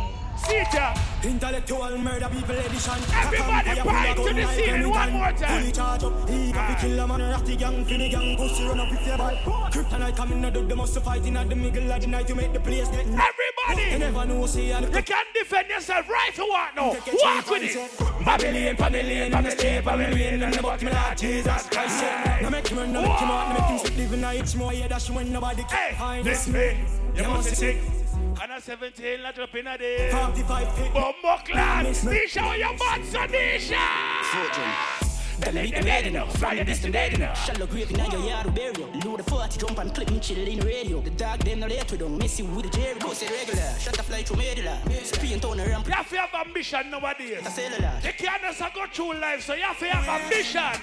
see 0.42 0.56
it. 0.56 0.98
Intellectual 1.24 1.98
murder 1.98 2.28
people 2.28 2.58
edition. 2.58 2.98
Everybody 3.14 3.80
point 3.80 4.16
to 4.28 4.34
the 4.34 4.46
ceiling 4.54 4.90
one 4.90 5.12
more 5.12 5.32
time. 5.32 5.60
Fully 5.60 5.72
charge 5.72 6.02
up. 6.02 6.28
He 6.28 6.52
got 6.52 6.68
to 6.68 6.86
kill 6.86 6.98
a 7.00 7.06
man, 7.06 7.20
ratty 7.20 7.56
gang, 7.56 7.84
finny 7.84 8.08
gang, 8.08 8.36
pussy 8.36 8.64
run 8.66 8.80
up 8.80 8.92
if 8.92 9.06
you 9.06 9.16
bad. 9.16 9.36
Kryptonite 9.72 10.16
coming 10.16 10.44
out 10.44 10.56
of 10.56 10.68
the 10.68 10.76
must 10.76 10.98
fight 11.00 11.24
in 11.24 11.36
at 11.36 11.48
the 11.48 11.54
middle 11.54 11.92
of 11.92 12.00
the 12.00 12.06
night 12.06 12.26
to 12.26 12.34
make 12.34 12.52
the 12.52 12.60
place 12.60 12.88
get. 12.88 13.06
Everybody, 13.06 13.92
You 13.92 13.98
never 13.98 14.24
know, 14.26 14.46
see, 14.46 14.72
and 14.72 14.84
you 14.94 15.02
can 15.02 15.24
defend 15.34 15.68
yourself 15.68 16.08
right 16.08 16.34
to 16.34 16.42
what 16.42 16.74
now. 16.74 16.88
Walk 16.88 17.50
with 17.50 17.62
it. 17.62 18.24
Babylon, 18.24 18.76
Babylon, 18.76 19.34
on 19.34 19.44
the 19.44 19.50
street, 19.50 19.84
Babylon, 19.84 20.42
and 20.42 20.54
the 20.54 20.62
bottom 20.62 20.88
of 20.88 21.16
Jesus 21.16 21.68
Christ. 21.68 22.04
Now 22.42 22.50
make 22.50 22.66
him 22.66 22.78
run, 22.78 22.92
now 22.92 23.00
make 23.00 23.18
him 23.20 23.30
out, 23.30 23.48
now 23.48 23.70
make 23.70 23.80
him 23.80 23.86
sleep, 23.94 24.10
living 24.10 24.40
itch 24.40 24.56
more, 24.56 24.74
yeah, 24.74 24.88
that's 24.88 25.10
when 25.10 25.32
nobody 25.32 25.62
can 25.64 25.94
find 25.94 26.24
This 26.24 26.48
me, 26.48 26.80
you 27.16 27.22
must 27.24 27.50
be 27.50 27.54
sick. 27.54 28.01
And 28.40 28.52
a 28.52 28.60
17, 28.60 29.22
not 29.22 29.38
up 29.38 29.54
in 29.54 29.66
a 29.66 29.78
day. 29.78 30.10
45 30.10 30.76
pick. 30.76 30.92
Bumbo 30.94 31.36
clan, 31.44 31.86
Nisha, 31.86 32.58
your 32.58 32.76
bad 32.78 33.04
son, 33.04 33.28
Nisha. 33.28 35.02
Then 35.38 35.54
meet 35.54 35.74
the 35.74 35.82
dead 35.82 36.06
enough, 36.06 36.36
fly 36.38 36.54
the 36.54 36.64
distant 36.64 36.92
dead 36.92 37.14
enough. 37.14 37.44
Shallow 37.44 37.66
grave 37.66 37.90
in 37.90 37.96
your 37.98 38.20
yard, 38.24 38.54
burial. 38.54 38.88
Load 39.04 39.18
the 39.18 39.24
40 39.24 39.58
jump 39.58 39.78
and 39.78 39.94
clip 39.94 40.10
me 40.10 40.20
chill 40.20 40.46
in 40.46 40.60
the 40.60 40.66
radio. 40.66 41.00
The 41.00 41.10
dog 41.10 41.40
them 41.40 41.60
no 41.60 41.66
late, 41.66 41.90
we 41.90 41.98
don't 41.98 42.16
miss 42.16 42.38
you 42.38 42.46
with 42.46 42.70
the 42.70 42.78
Jerry. 42.78 42.98
Go 43.00 43.12
say 43.12 43.26
regular, 43.26 43.74
shut 43.78 43.94
the 43.94 44.02
fly 44.02 44.22
through 44.22 44.36
medulla. 44.36 44.78
Speed 45.02 45.44
on 45.44 45.56
the 45.56 45.64
ramp. 45.64 45.86
You 45.86 45.92
have 45.92 46.08
to 46.10 46.16
have 46.16 46.46
ambition 46.46 46.90
nowadays. 46.90 47.46
A 47.46 47.50
cellular. 47.50 47.92
You 48.04 48.12
can't 48.12 48.42
just 48.42 48.74
go 48.74 48.86
through 48.92 49.20
life, 49.20 49.42
so 49.42 49.54
you 49.54 49.62
have 49.62 49.78
to 49.78 49.86
have 49.86 50.22
ambition. 50.22 50.80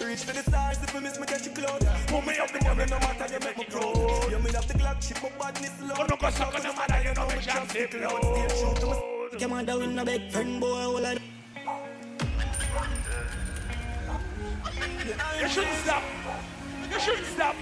Reach 0.00 0.24
for 0.24 0.32
the 0.32 0.42
stars 0.42 0.82
if 0.82 0.94
you 0.94 1.00
miss 1.00 1.18
me 1.18 1.26
get 1.26 1.44
you 1.44 1.52
cloud. 1.52 1.86
Pull 2.08 2.22
me 2.22 2.38
up 2.38 2.50
the 2.50 2.64
woman, 2.66 2.88
no 2.88 2.98
matter 2.98 3.32
you 3.32 3.40
make 3.40 3.58
me 3.58 3.64
proud. 3.64 4.21
Mean 4.52 4.58
up 4.58 4.68
the 4.68 4.74
Glock, 4.74 5.38
badness. 5.38 5.70
Oh, 5.98 6.06
no, 6.10 6.16
go 6.16 6.28
suck 6.28 6.54
on 6.54 6.60
the 6.60 6.72
mother, 6.74 7.02
you 7.02 7.14
know 7.14 7.26
me 7.26 7.34
can't 7.40 7.70
sleep 7.70 7.94
low. 7.94 9.28
Come 9.38 9.52
on 9.54 9.64
down 9.64 9.82
in 9.82 9.98
a 9.98 10.04
big 10.04 10.30
friend 10.30 10.60
boy, 10.60 10.66
all 10.68 11.06
I 11.06 11.16
You 15.40 15.48
shouldn't 15.48 15.76
stop. 15.84 16.02
You 16.90 17.00
shouldn't 17.00 17.26
stop. 17.28 17.56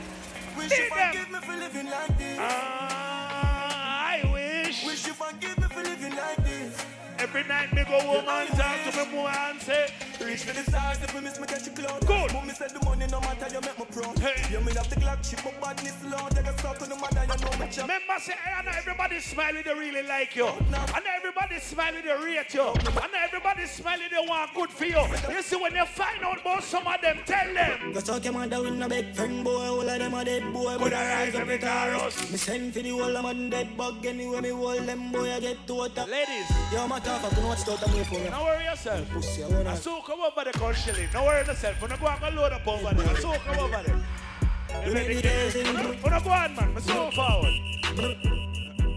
Wish 0.58 0.78
you 0.78 0.90
forgive 0.90 1.30
me 1.30 1.38
for 1.38 1.56
living 1.56 1.90
like 1.90 2.18
this. 2.18 2.38
Ah, 2.40 4.10
I 4.10 4.30
wish. 4.32 4.84
Wish 4.84 5.06
you 5.06 5.12
forgive 5.12 5.58
me 5.58 5.68
for 5.68 5.82
living 5.84 6.16
like 6.16 6.44
this. 6.44 6.84
Every 7.20 7.44
night 7.44 7.72
me 7.72 7.84
go 7.84 8.00
home 8.00 8.28
and 8.28 8.48
talk 8.48 8.76
to 8.90 9.04
me 9.04 9.12
more 9.14 9.28
and 9.28 9.60
say, 9.60 9.92
Reach 10.24 10.44
for 10.44 10.52
the 10.52 10.64
stars 10.68 10.98
if 11.02 11.14
you 11.14 11.20
miss 11.22 11.40
me 11.40 11.46
you 11.48 11.72
cloud. 11.72 12.06
Good. 12.06 12.32
Mommy 12.32 12.52
said 12.52 12.70
the 12.70 12.84
money 12.84 13.06
no 13.10 13.20
matter 13.20 13.48
you 13.48 13.60
make 13.60 13.78
me 13.78 13.86
proud. 13.90 14.18
Hey. 14.18 14.52
You 14.52 14.60
mean 14.60 14.76
up 14.76 14.86
the 14.88 14.96
Glock, 14.96 15.24
my 15.44 15.50
badness. 15.60 15.96
Take 16.34 16.46
a 16.46 16.58
stop 16.58 16.78
to 16.78 16.84
the 16.88 16.96
mother, 16.96 17.22
you 17.22 17.36
know 17.40 17.52
me. 17.58 17.66
Remember, 17.72 18.16
say, 18.18 18.34
I 18.36 18.62
know 18.62 18.72
everybody 18.76 19.18
when 19.34 19.54
they 19.64 19.74
really 19.74 20.02
like 20.02 20.36
you. 20.36 20.46
And 20.46 21.04
everybody 21.16 21.40
everybody 21.40 21.60
smiling 21.60 22.02
they 22.04 22.24
rate 22.24 22.54
you. 22.54 22.66
And 22.66 23.14
everybody 23.24 23.66
smiling 23.66 24.08
they 24.10 24.28
want 24.28 24.54
good 24.54 24.70
for 24.70 24.84
you. 24.84 25.02
You 25.30 25.42
see, 25.42 25.56
when 25.56 25.74
you 25.74 25.86
find 25.86 26.22
out 26.22 26.40
about 26.40 26.62
some 26.62 26.86
of 26.86 27.00
them, 27.00 27.18
tell 27.26 27.54
them. 27.54 27.92
Just 27.92 28.06
talk 28.06 28.24
your 28.24 28.32
mother 28.32 28.62
with 28.62 28.74
no 28.74 28.88
big 28.88 29.14
friend 29.14 29.44
boy, 29.44 29.50
all 29.50 29.88
of 29.88 29.98
them 29.98 30.14
are 30.14 30.24
dead 30.24 30.52
boy. 30.52 30.76
Could 30.78 30.92
I 30.92 31.24
rise 31.24 31.34
up 31.34 31.46
with? 31.46 32.30
Me 32.30 32.36
send 32.36 32.74
for 32.74 32.80
the 32.80 32.90
whole 32.90 33.16
of 33.16 33.22
them 33.24 33.50
dead 33.50 33.76
bug 33.76 34.04
anyway, 34.06 34.40
me 34.40 34.50
hold 34.50 34.86
them 34.86 35.12
boy, 35.12 35.32
I 35.32 35.40
get 35.40 35.66
to 35.66 35.84
it. 35.84 35.96
Ladies. 35.96 36.50
Yo, 36.72 36.86
my 36.86 36.98
tough, 37.00 37.24
I 37.24 37.34
can 37.34 37.46
watch 37.46 37.68
out 37.68 37.80
the 37.80 37.96
way 37.96 38.04
for 38.04 38.14
you. 38.14 38.30
Don't 38.30 38.44
worry 38.44 38.64
yourself. 38.64 39.10
Pussy, 39.10 39.44
I 39.44 39.48
wanna. 39.48 39.76
So 39.76 40.00
come 40.10 40.20
over 40.22 40.44
the 40.44 40.58
country. 40.58 41.08
Don't 41.12 41.24
worry 41.24 41.46
yourself. 41.46 41.80
When 41.80 41.92
I 41.92 41.96
go 41.96 42.06
and 42.06 42.20
go 42.20 42.42
load 42.42 42.52
up 42.52 42.66
over 42.66 42.94
there. 42.94 43.16
So 43.16 43.32
come 43.46 43.58
over 43.60 43.82
there. 43.84 44.84
You 44.84 44.92
make 44.92 45.08
me 45.08 45.22
dancing. 45.22 45.66
When 45.66 46.12
I 46.12 46.20
go 46.20 46.30
on, 46.30 46.56
man. 46.56 46.72
I'm 46.74 46.80
so 46.82 47.10
forward. 47.12 47.54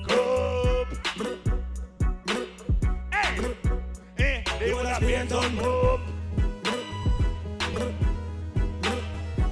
Go. 0.07 0.86
Hey. 3.11 3.55
Hey. 4.18 4.43
They 4.59 4.74
will 4.74 4.86
have 4.86 5.01
been 5.01 5.28
done. 5.28 5.55
Go. 5.57 5.99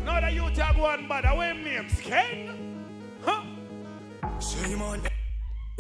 Now 0.04 0.20
that 0.20 0.34
you 0.34 0.50
tag 0.56 0.78
one 0.78 1.08
bad, 1.08 1.26
I 1.26 1.34
wear 1.36 1.54
names. 1.54 2.02
Ken? 2.02 2.58
Huh? 3.24 3.44
Say 4.40 4.76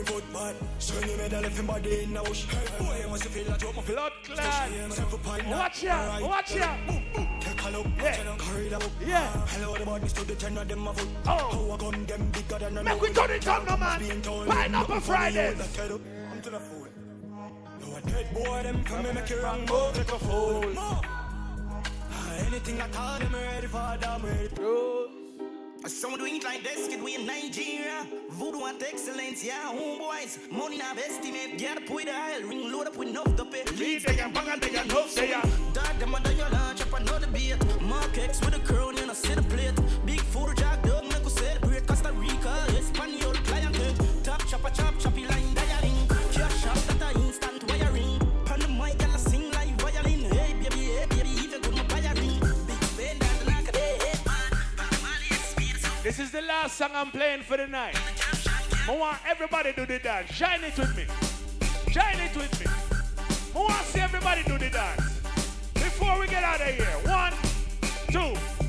man, 0.04 0.06
foot 0.22 0.34
bad. 0.34 0.56
Show 0.80 1.00
you 1.00 1.18
medal 1.18 1.46
if 1.46 1.68
body 1.68 2.04
in 2.04 2.14
the 2.14 2.22
bush. 2.22 2.46
Boy, 2.80 3.04
once 3.10 3.24
you 3.24 3.30
feel 3.32 3.46
that 3.46 3.62
you're 3.62 3.74
Blood 3.74 4.12
clot. 4.24 5.48
Watch 5.48 5.84
ya, 5.84 6.20
watch 6.22 6.56
ya. 6.56 6.76
Take 7.40 7.64
a 7.66 7.70
look, 7.72 7.88
Yeah. 7.98 8.36
carry 8.38 8.70
the 8.70 8.78
book. 8.80 8.92
Yeah. 9.06 9.28
Hello, 9.48 9.76
the 9.78 9.86
bodies 9.86 10.14
to 10.14 10.24
the 10.26 10.36
ten 10.36 10.58
of 10.58 10.68
them 10.68 10.88
a 10.88 10.94
foot. 10.94 11.10
Oh. 11.26 11.30
How 11.30 11.74
a 11.76 11.78
gun 11.78 12.06
them 12.06 12.32
bigger 12.32 12.60
than 12.60 12.78
a 12.78 12.84
Make 12.84 13.02
we 13.02 13.10
turn 13.14 13.32
it 13.32 13.48
up, 13.48 13.68
no 13.68 13.78
man. 13.78 14.22
Pineapple 14.48 15.00
Fridays. 15.02 15.60
I'm 15.62 16.42
to 16.42 16.50
the 16.50 16.60
fool. 16.60 16.88
No, 17.82 17.96
a 17.98 18.02
dead 18.02 18.34
boy, 18.34 18.64
them 18.64 18.84
come 18.84 19.06
and 19.06 19.16
make 19.16 19.30
you 19.30 19.42
wrong. 19.42 19.66
Take 19.94 20.12
a 20.12 20.20
fool. 20.20 20.74
Ah, 20.78 21.02
Anything 22.48 22.82
I 22.82 22.88
call 22.90 23.20
them 23.20 23.34
ready 23.34 23.68
for 23.68 23.98
them 24.00 24.22
ready. 24.24 24.51
Some 25.88 26.16
do 26.16 26.26
it 26.26 26.44
like 26.44 26.64
this, 26.64 26.88
kid, 26.88 27.02
we 27.02 27.16
in 27.16 27.26
Nigeria. 27.26 28.06
Voodoo 28.30 28.66
and 28.66 28.82
excellence, 28.84 29.44
yeah, 29.44 29.72
homeboys. 29.74 30.38
Money 30.52 30.78
now 30.78 30.94
estimate, 30.94 31.58
get 31.58 31.78
up 31.78 31.90
with 31.90 32.06
the 32.06 32.16
aisle, 32.16 32.44
ring 32.44 32.72
load 32.72 32.88
up 32.88 32.96
with 32.96 33.10
enough 33.10 33.36
to 33.36 33.46
pay. 33.46 33.64
Lead 33.76 34.04
they 34.04 34.16
can 34.16 34.32
bang 34.32 34.48
and 34.50 34.62
they 34.62 34.70
can 34.70 34.88
hope 34.90 35.08
say 35.08 35.32
ya. 35.32 35.42
Dog, 35.74 35.98
them 36.00 36.14
under 36.14 36.32
your 36.34 36.50
lunch, 36.50 36.82
up 36.82 37.00
another 37.00 37.28
beat. 37.28 37.56
Mark 37.82 38.16
X 38.16 38.40
with 38.42 38.56
a 38.56 38.60
crown, 38.60 38.96
you 38.96 39.08
know, 39.08 39.14
see 39.14 39.34
the 39.34 39.42
plate. 39.42 39.74
Is 56.22 56.32
the 56.32 56.42
last 56.42 56.78
song 56.78 56.92
I'm 56.94 57.10
playing 57.10 57.42
for 57.42 57.58
the 57.58 57.66
night. 57.66 58.00
I 58.88 58.96
want 58.96 59.18
everybody 59.28 59.74
to 59.74 59.76
do 59.76 59.86
the 59.88 59.98
dance. 59.98 60.32
Shine 60.32 60.64
it 60.64 60.78
with 60.78 60.96
me. 60.96 61.06
Shine 61.92 62.20
it 62.20 62.36
with 62.38 62.60
me. 62.60 62.68
I 63.56 63.58
want 63.58 63.74
to 63.74 63.92
see 63.92 64.00
everybody 64.00 64.44
do 64.44 64.58
the 64.60 64.70
dance. 64.70 65.20
Before 65.74 66.20
we 66.20 66.28
get 66.28 66.44
out 66.44 66.62
of 66.62 66.68
here. 66.68 66.86
One, 67.06 67.34
two. 68.12 68.61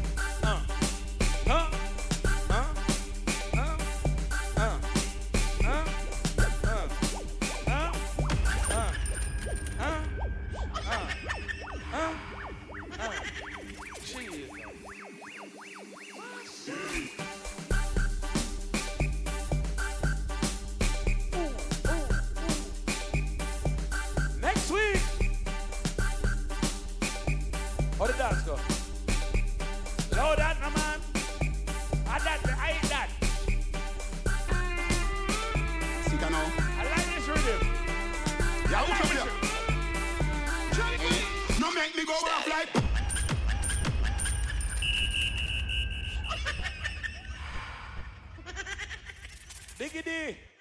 Andy. 50.12 50.51